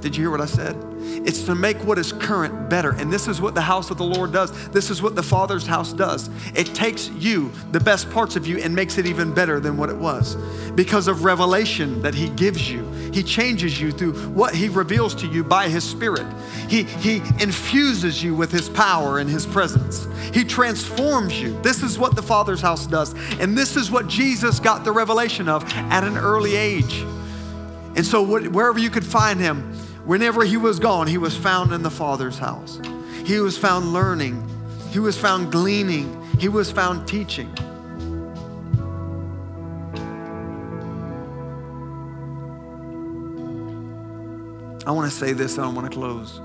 Did 0.00 0.16
you 0.16 0.24
hear 0.24 0.30
what 0.30 0.40
I 0.40 0.46
said? 0.46 0.89
It's 1.24 1.42
to 1.44 1.54
make 1.54 1.76
what 1.84 1.98
is 1.98 2.12
current 2.12 2.68
better. 2.70 2.92
And 2.92 3.12
this 3.12 3.28
is 3.28 3.40
what 3.40 3.54
the 3.54 3.60
house 3.60 3.90
of 3.90 3.98
the 3.98 4.04
Lord 4.04 4.32
does. 4.32 4.68
This 4.68 4.90
is 4.90 5.02
what 5.02 5.16
the 5.16 5.22
Father's 5.22 5.66
house 5.66 5.92
does. 5.92 6.30
It 6.54 6.74
takes 6.74 7.08
you, 7.10 7.50
the 7.72 7.80
best 7.80 8.10
parts 8.10 8.36
of 8.36 8.46
you, 8.46 8.58
and 8.58 8.74
makes 8.74 8.98
it 8.98 9.06
even 9.06 9.34
better 9.34 9.60
than 9.60 9.76
what 9.76 9.90
it 9.90 9.96
was 9.96 10.36
because 10.74 11.08
of 11.08 11.24
revelation 11.24 12.00
that 12.02 12.14
He 12.14 12.28
gives 12.30 12.70
you. 12.70 12.88
He 13.12 13.22
changes 13.22 13.80
you 13.80 13.92
through 13.92 14.12
what 14.30 14.54
He 14.54 14.68
reveals 14.68 15.14
to 15.16 15.26
you 15.26 15.44
by 15.44 15.68
His 15.68 15.84
Spirit. 15.84 16.26
He, 16.68 16.84
he 16.84 17.16
infuses 17.40 18.22
you 18.22 18.34
with 18.34 18.52
His 18.52 18.68
power 18.68 19.18
and 19.18 19.28
His 19.28 19.46
presence. 19.46 20.06
He 20.32 20.44
transforms 20.44 21.40
you. 21.40 21.60
This 21.62 21.82
is 21.82 21.98
what 21.98 22.16
the 22.16 22.22
Father's 22.22 22.60
house 22.60 22.86
does. 22.86 23.14
And 23.40 23.56
this 23.56 23.76
is 23.76 23.90
what 23.90 24.08
Jesus 24.08 24.60
got 24.60 24.84
the 24.84 24.92
revelation 24.92 25.48
of 25.48 25.64
at 25.74 26.04
an 26.04 26.16
early 26.16 26.56
age. 26.56 27.04
And 27.96 28.06
so, 28.06 28.22
wherever 28.22 28.78
you 28.78 28.88
could 28.88 29.04
find 29.04 29.40
him, 29.40 29.74
whenever 30.10 30.44
he 30.44 30.56
was 30.56 30.80
gone, 30.80 31.06
he 31.06 31.18
was 31.18 31.36
found 31.36 31.72
in 31.72 31.84
the 31.84 31.90
Father's 31.90 32.36
house. 32.36 32.80
He 33.24 33.38
was 33.38 33.56
found 33.56 33.92
learning, 33.92 34.44
he 34.90 34.98
was 34.98 35.16
found 35.16 35.52
gleaning, 35.52 36.20
he 36.36 36.48
was 36.48 36.72
found 36.72 37.06
teaching. 37.06 37.48
I 44.84 44.90
want 44.90 45.08
to 45.08 45.16
say 45.16 45.32
this 45.32 45.58
and 45.58 45.66
I 45.66 45.68
want 45.68 45.92
to 45.92 45.96
close. 45.96 46.40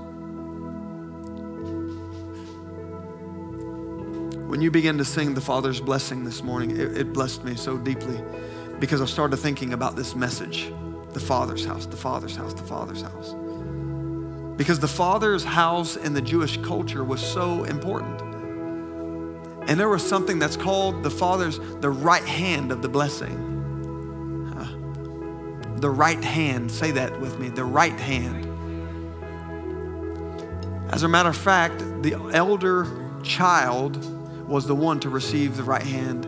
When 4.48 4.60
you 4.60 4.70
began 4.70 4.96
to 4.98 5.04
sing 5.04 5.34
the 5.34 5.40
Father's 5.40 5.80
blessing 5.80 6.22
this 6.22 6.40
morning, 6.40 6.70
it, 6.70 6.96
it 6.96 7.12
blessed 7.12 7.42
me 7.42 7.56
so 7.56 7.76
deeply 7.76 8.22
because 8.78 9.02
I 9.02 9.06
started 9.06 9.38
thinking 9.38 9.72
about 9.72 9.96
this 9.96 10.14
message 10.14 10.72
the 11.12 11.20
Father's 11.20 11.64
house, 11.64 11.86
the 11.86 11.96
Father's 11.96 12.36
house, 12.36 12.54
the 12.54 12.62
Father's 12.62 13.02
house. 13.02 13.34
Because 14.56 14.80
the 14.80 14.88
Father's 14.88 15.44
house 15.44 15.96
in 15.96 16.14
the 16.14 16.22
Jewish 16.22 16.56
culture 16.58 17.04
was 17.04 17.20
so 17.20 17.64
important. 17.64 18.22
And 19.68 19.78
there 19.78 19.88
was 19.88 20.06
something 20.06 20.38
that's 20.38 20.56
called 20.56 21.02
the 21.02 21.10
Father's, 21.10 21.58
the 21.80 21.90
right 21.90 22.24
hand 22.24 22.72
of 22.72 22.82
the 22.82 22.88
blessing. 22.88 23.54
The 25.76 25.90
right 25.90 26.24
hand, 26.24 26.72
say 26.72 26.90
that 26.92 27.20
with 27.20 27.38
me, 27.38 27.50
the 27.50 27.64
right 27.64 27.92
hand. 27.92 28.46
As 30.90 31.02
a 31.02 31.08
matter 31.08 31.28
of 31.28 31.36
fact, 31.36 31.80
the 32.02 32.14
elder 32.32 32.86
child 33.22 34.02
was 34.48 34.66
the 34.66 34.74
one 34.74 35.00
to 35.00 35.10
receive 35.10 35.58
the 35.58 35.64
right 35.64 35.82
hand 35.82 36.24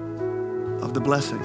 of 0.82 0.92
the 0.92 1.00
blessing. 1.00 1.42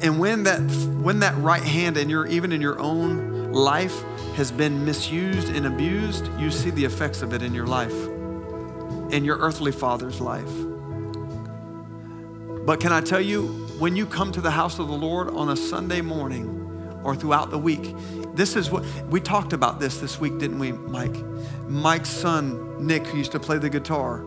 And 0.00 0.18
when 0.20 0.44
that 0.44 0.60
when 1.00 1.20
that 1.20 1.36
right 1.38 1.62
hand 1.62 1.96
and 1.96 2.10
your 2.10 2.26
even 2.26 2.52
in 2.52 2.60
your 2.60 2.78
own 2.78 3.52
life 3.52 4.02
has 4.36 4.52
been 4.52 4.84
misused 4.84 5.48
and 5.48 5.66
abused, 5.66 6.28
you 6.38 6.50
see 6.50 6.70
the 6.70 6.84
effects 6.84 7.22
of 7.22 7.32
it 7.32 7.42
in 7.42 7.52
your 7.54 7.66
life, 7.66 7.94
in 9.12 9.24
your 9.24 9.38
earthly 9.38 9.72
father's 9.72 10.20
life. 10.20 10.52
But 12.64 12.80
can 12.80 12.92
I 12.92 13.00
tell 13.00 13.20
you, 13.20 13.48
when 13.78 13.96
you 13.96 14.06
come 14.06 14.30
to 14.32 14.40
the 14.40 14.50
house 14.50 14.78
of 14.78 14.88
the 14.88 14.94
Lord 14.94 15.30
on 15.30 15.48
a 15.48 15.56
Sunday 15.56 16.00
morning 16.00 17.00
or 17.02 17.16
throughout 17.16 17.50
the 17.50 17.58
week, 17.58 17.94
this 18.34 18.54
is 18.54 18.70
what 18.70 18.84
we 19.08 19.20
talked 19.20 19.52
about 19.52 19.80
this 19.80 19.98
this 19.98 20.20
week, 20.20 20.38
didn't 20.38 20.58
we, 20.58 20.72
Mike? 20.72 21.16
Mike's 21.66 22.10
son, 22.10 22.86
Nick, 22.86 23.06
who 23.06 23.18
used 23.18 23.32
to 23.32 23.40
play 23.40 23.58
the 23.58 23.70
guitar, 23.70 24.24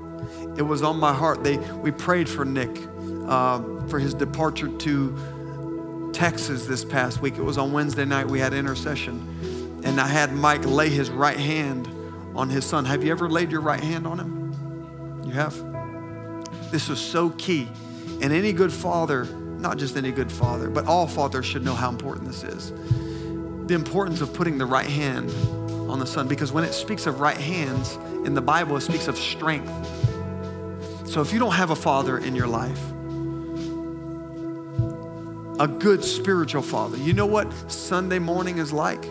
it 0.58 0.64
was 0.64 0.84
on 0.84 0.98
my 0.98 1.14
heart. 1.14 1.44
They, 1.44 1.58
we 1.58 1.92
prayed 1.92 2.28
for 2.28 2.44
Nick 2.44 2.72
uh, 3.28 3.62
for 3.88 4.00
his 4.00 4.14
departure 4.14 4.68
to 4.68 5.16
Texas 6.14 6.66
this 6.66 6.84
past 6.84 7.22
week. 7.22 7.38
It 7.38 7.44
was 7.44 7.58
on 7.58 7.72
Wednesday 7.72 8.06
night. 8.06 8.28
We 8.28 8.40
had 8.40 8.54
intercession. 8.54 9.82
And 9.84 10.00
I 10.00 10.08
had 10.08 10.34
Mike 10.34 10.66
lay 10.66 10.90
his 10.90 11.10
right 11.10 11.38
hand 11.38 11.88
on 12.36 12.50
his 12.50 12.66
son. 12.66 12.86
Have 12.86 13.04
you 13.04 13.12
ever 13.12 13.30
laid 13.30 13.52
your 13.52 13.62
right 13.62 13.84
hand 13.84 14.06
on 14.06 14.20
him? 14.20 15.24
You 15.26 15.32
have? 15.32 15.56
This 16.72 16.88
was 16.90 17.00
so 17.00 17.32
key. 17.32 17.68
And 18.22 18.32
any 18.32 18.54
good 18.54 18.72
father, 18.72 19.26
not 19.26 19.78
just 19.78 19.98
any 19.98 20.12
good 20.12 20.32
father, 20.32 20.70
but 20.70 20.86
all 20.86 21.08
fathers 21.08 21.46
should 21.46 21.66
know 21.66 21.74
how 21.74 21.90
important 21.90 22.28
this 22.28 22.44
is. 22.44 22.72
The 23.68 23.74
importance 23.74 24.22
of 24.22 24.34
putting 24.34 24.58
the 24.58 24.66
right 24.66 24.90
hand 24.90 25.32
on 25.90 26.00
the 26.00 26.06
son. 26.06 26.28
Because 26.28 26.52
when 26.52 26.64
it 26.64 26.74
speaks 26.74 27.06
of 27.06 27.20
right 27.20 27.38
hands 27.38 27.96
in 28.26 28.34
the 28.34 28.42
Bible, 28.42 28.78
it 28.78 28.82
speaks 28.82 29.08
of 29.08 29.18
strength. 29.18 29.72
So 31.08 31.22
if 31.22 31.34
you 31.34 31.40
don't 31.40 31.54
have 31.54 31.72
a 31.72 31.76
father 31.76 32.20
in 32.20 32.36
your 32.36 32.48
life, 32.48 32.80
a 35.62 35.68
good 35.68 36.04
spiritual 36.04 36.64
father. 36.64 36.98
You 36.98 37.14
know 37.14 37.28
what 37.28 37.54
Sunday 37.72 38.18
morning 38.18 38.58
is 38.58 38.74
like? 38.74 39.06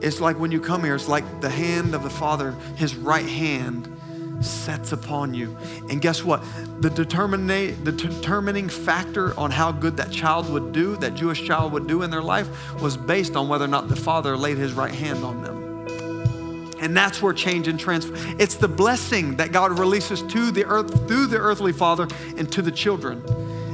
It's 0.00 0.20
like 0.20 0.38
when 0.38 0.52
you 0.52 0.60
come 0.60 0.84
here, 0.84 0.94
it's 0.94 1.08
like 1.08 1.40
the 1.40 1.50
hand 1.50 1.92
of 1.92 2.04
the 2.04 2.10
Father, 2.10 2.52
his 2.76 2.94
right 2.94 3.26
hand 3.26 3.92
sets 4.40 4.92
upon 4.92 5.34
you. 5.34 5.56
And 5.90 6.00
guess 6.00 6.22
what? 6.22 6.44
The, 6.80 6.88
determina- 6.88 7.82
the 7.82 7.90
determining 7.90 8.68
factor 8.68 9.36
on 9.36 9.50
how 9.50 9.72
good 9.72 9.96
that 9.96 10.12
child 10.12 10.48
would 10.50 10.70
do, 10.70 10.94
that 10.98 11.16
Jewish 11.16 11.44
child 11.44 11.72
would 11.72 11.88
do 11.88 12.02
in 12.02 12.12
their 12.12 12.22
life, 12.22 12.48
was 12.80 12.96
based 12.96 13.34
on 13.34 13.48
whether 13.48 13.64
or 13.64 13.68
not 13.68 13.88
the 13.88 13.96
Father 13.96 14.36
laid 14.36 14.56
his 14.56 14.72
right 14.72 14.94
hand 14.94 15.24
on 15.24 15.42
them. 15.42 16.76
And 16.80 16.96
that's 16.96 17.20
where 17.20 17.32
change 17.32 17.66
and 17.66 17.78
transfer. 17.78 18.14
It's 18.38 18.54
the 18.54 18.68
blessing 18.68 19.36
that 19.38 19.50
God 19.50 19.76
releases 19.80 20.22
to 20.22 20.52
the 20.52 20.64
earth 20.64 21.08
through 21.08 21.26
the 21.26 21.38
earthly 21.38 21.72
father 21.72 22.06
and 22.36 22.50
to 22.52 22.62
the 22.62 22.70
children. 22.70 23.22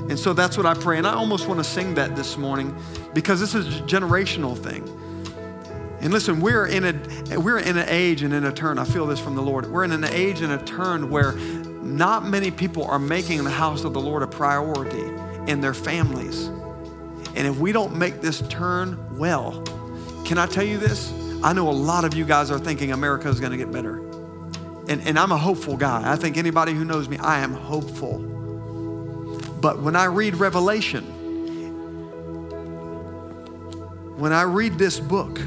And 0.08 0.18
so 0.18 0.32
that's 0.32 0.56
what 0.56 0.66
I 0.66 0.74
pray. 0.74 0.98
And 0.98 1.06
I 1.06 1.14
almost 1.14 1.48
want 1.48 1.58
to 1.58 1.64
sing 1.64 1.94
that 1.94 2.14
this 2.14 2.36
morning 2.36 2.76
because 3.12 3.40
this 3.40 3.54
is 3.54 3.80
a 3.80 3.82
generational 3.82 4.56
thing. 4.56 4.84
And 6.00 6.12
listen, 6.12 6.40
we're 6.40 6.66
in 6.66 6.84
a 6.84 7.38
we're 7.38 7.58
in 7.58 7.76
an 7.76 7.88
age 7.88 8.22
and 8.22 8.32
in 8.32 8.44
a 8.44 8.52
turn. 8.52 8.78
I 8.78 8.84
feel 8.84 9.06
this 9.06 9.18
from 9.18 9.34
the 9.34 9.42
Lord. 9.42 9.66
We're 9.66 9.84
in 9.84 9.92
an 9.92 10.04
age 10.04 10.42
and 10.42 10.52
a 10.52 10.58
turn 10.58 11.10
where 11.10 11.32
not 11.32 12.26
many 12.26 12.50
people 12.50 12.84
are 12.84 12.98
making 12.98 13.42
the 13.44 13.50
house 13.50 13.84
of 13.84 13.94
the 13.94 14.00
Lord 14.00 14.22
a 14.22 14.26
priority 14.26 15.02
in 15.50 15.60
their 15.60 15.74
families. 15.74 16.46
And 17.34 17.46
if 17.46 17.56
we 17.58 17.72
don't 17.72 17.96
make 17.96 18.20
this 18.20 18.42
turn 18.48 19.18
well, 19.18 19.62
can 20.24 20.38
I 20.38 20.46
tell 20.46 20.64
you 20.64 20.78
this? 20.78 21.12
I 21.42 21.52
know 21.52 21.68
a 21.68 21.72
lot 21.72 22.04
of 22.04 22.14
you 22.14 22.24
guys 22.24 22.50
are 22.50 22.58
thinking 22.58 22.92
America 22.92 23.28
is 23.28 23.40
going 23.40 23.52
to 23.52 23.58
get 23.58 23.72
better. 23.72 23.98
And, 24.88 25.00
and 25.06 25.18
I'm 25.18 25.32
a 25.32 25.36
hopeful 25.36 25.76
guy. 25.76 26.10
I 26.10 26.16
think 26.16 26.36
anybody 26.36 26.72
who 26.72 26.84
knows 26.84 27.08
me, 27.08 27.18
I 27.18 27.40
am 27.40 27.52
hopeful. 27.52 28.35
But 29.66 29.82
when 29.82 29.96
I 29.96 30.04
read 30.04 30.36
Revelation, 30.36 31.02
when 34.16 34.32
I 34.32 34.42
read 34.42 34.78
this 34.78 35.00
book, 35.00 35.40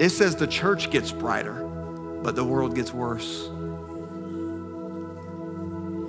it 0.00 0.10
says 0.10 0.36
the 0.36 0.46
church 0.46 0.92
gets 0.92 1.10
brighter, 1.10 1.64
but 2.22 2.36
the 2.36 2.44
world 2.44 2.76
gets 2.76 2.94
worse. 2.94 3.48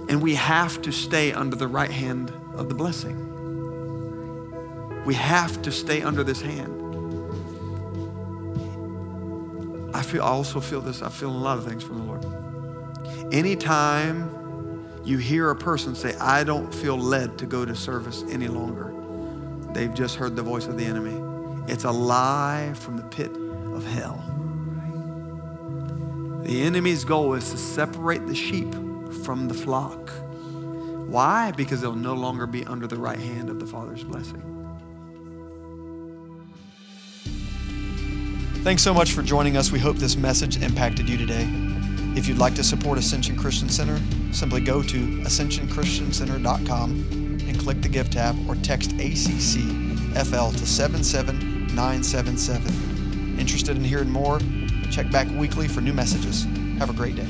And 0.07 0.21
we 0.21 0.35
have 0.35 0.79
to 0.83 0.91
stay 0.91 1.33
under 1.33 1.55
the 1.55 1.67
right 1.67 1.89
hand 1.89 2.31
of 2.53 2.69
the 2.69 2.75
blessing. 2.75 3.25
We 5.03 5.15
have 5.15 5.63
to 5.63 5.71
stay 5.71 6.03
under 6.03 6.23
this 6.23 6.41
hand. 6.41 6.75
I 9.95 10.03
feel 10.03 10.21
I 10.21 10.27
also 10.27 10.59
feel 10.59 10.81
this, 10.81 11.01
I 11.01 11.09
feel 11.09 11.31
a 11.31 11.41
lot 11.41 11.57
of 11.57 11.65
things 11.65 11.81
from 11.81 11.97
the 11.97 12.03
Lord. 12.03 13.33
Anytime 13.33 14.35
you 15.09 15.17
hear 15.17 15.49
a 15.49 15.55
person 15.55 15.95
say, 15.95 16.15
I 16.17 16.43
don't 16.43 16.73
feel 16.73 16.97
led 16.97 17.37
to 17.39 17.45
go 17.45 17.65
to 17.65 17.75
service 17.75 18.23
any 18.29 18.47
longer, 18.47 18.93
they've 19.73 19.93
just 19.93 20.15
heard 20.15 20.35
the 20.35 20.43
voice 20.43 20.67
of 20.67 20.77
the 20.77 20.85
enemy. 20.85 21.19
It's 21.67 21.83
a 21.83 21.91
lie 21.91 22.73
from 22.75 22.97
the 22.97 23.03
pit 23.03 23.31
of 23.31 23.85
hell. 23.85 24.23
The 26.43 26.61
enemy's 26.61 27.03
goal 27.03 27.33
is 27.33 27.49
to 27.51 27.57
separate 27.57 28.25
the 28.27 28.35
sheep 28.35 28.71
from 29.23 29.47
the 29.47 29.53
flock. 29.53 30.09
Why? 31.07 31.51
Because 31.51 31.81
they'll 31.81 31.93
no 31.93 32.13
longer 32.13 32.45
be 32.45 32.65
under 32.65 32.87
the 32.87 32.97
right 32.97 33.19
hand 33.19 33.49
of 33.49 33.59
the 33.59 33.65
Father's 33.65 34.03
blessing. 34.03 34.43
Thanks 38.63 38.83
so 38.83 38.93
much 38.93 39.13
for 39.13 39.23
joining 39.23 39.57
us. 39.57 39.71
We 39.71 39.79
hope 39.79 39.97
this 39.97 40.15
message 40.15 40.61
impacted 40.61 41.09
you 41.09 41.17
today. 41.17 41.78
If 42.15 42.27
you'd 42.27 42.37
like 42.37 42.55
to 42.55 42.63
support 42.63 42.97
Ascension 42.97 43.35
Christian 43.35 43.67
Center, 43.69 43.99
simply 44.31 44.61
go 44.61 44.81
to 44.81 44.97
ascensionchristiancenter.com 44.97 46.89
and 47.47 47.59
click 47.59 47.81
the 47.81 47.89
Give 47.89 48.09
tab 48.09 48.35
or 48.49 48.55
text 48.55 48.97
ACCFL 48.97 50.57
to 50.57 50.65
77977. 50.65 53.39
Interested 53.39 53.77
in 53.77 53.83
hearing 53.83 54.09
more? 54.09 54.39
Check 54.91 55.11
back 55.11 55.27
weekly 55.29 55.67
for 55.67 55.81
new 55.81 55.93
messages. 55.93 56.47
Have 56.79 56.89
a 56.89 56.93
great 56.93 57.15
day. 57.15 57.27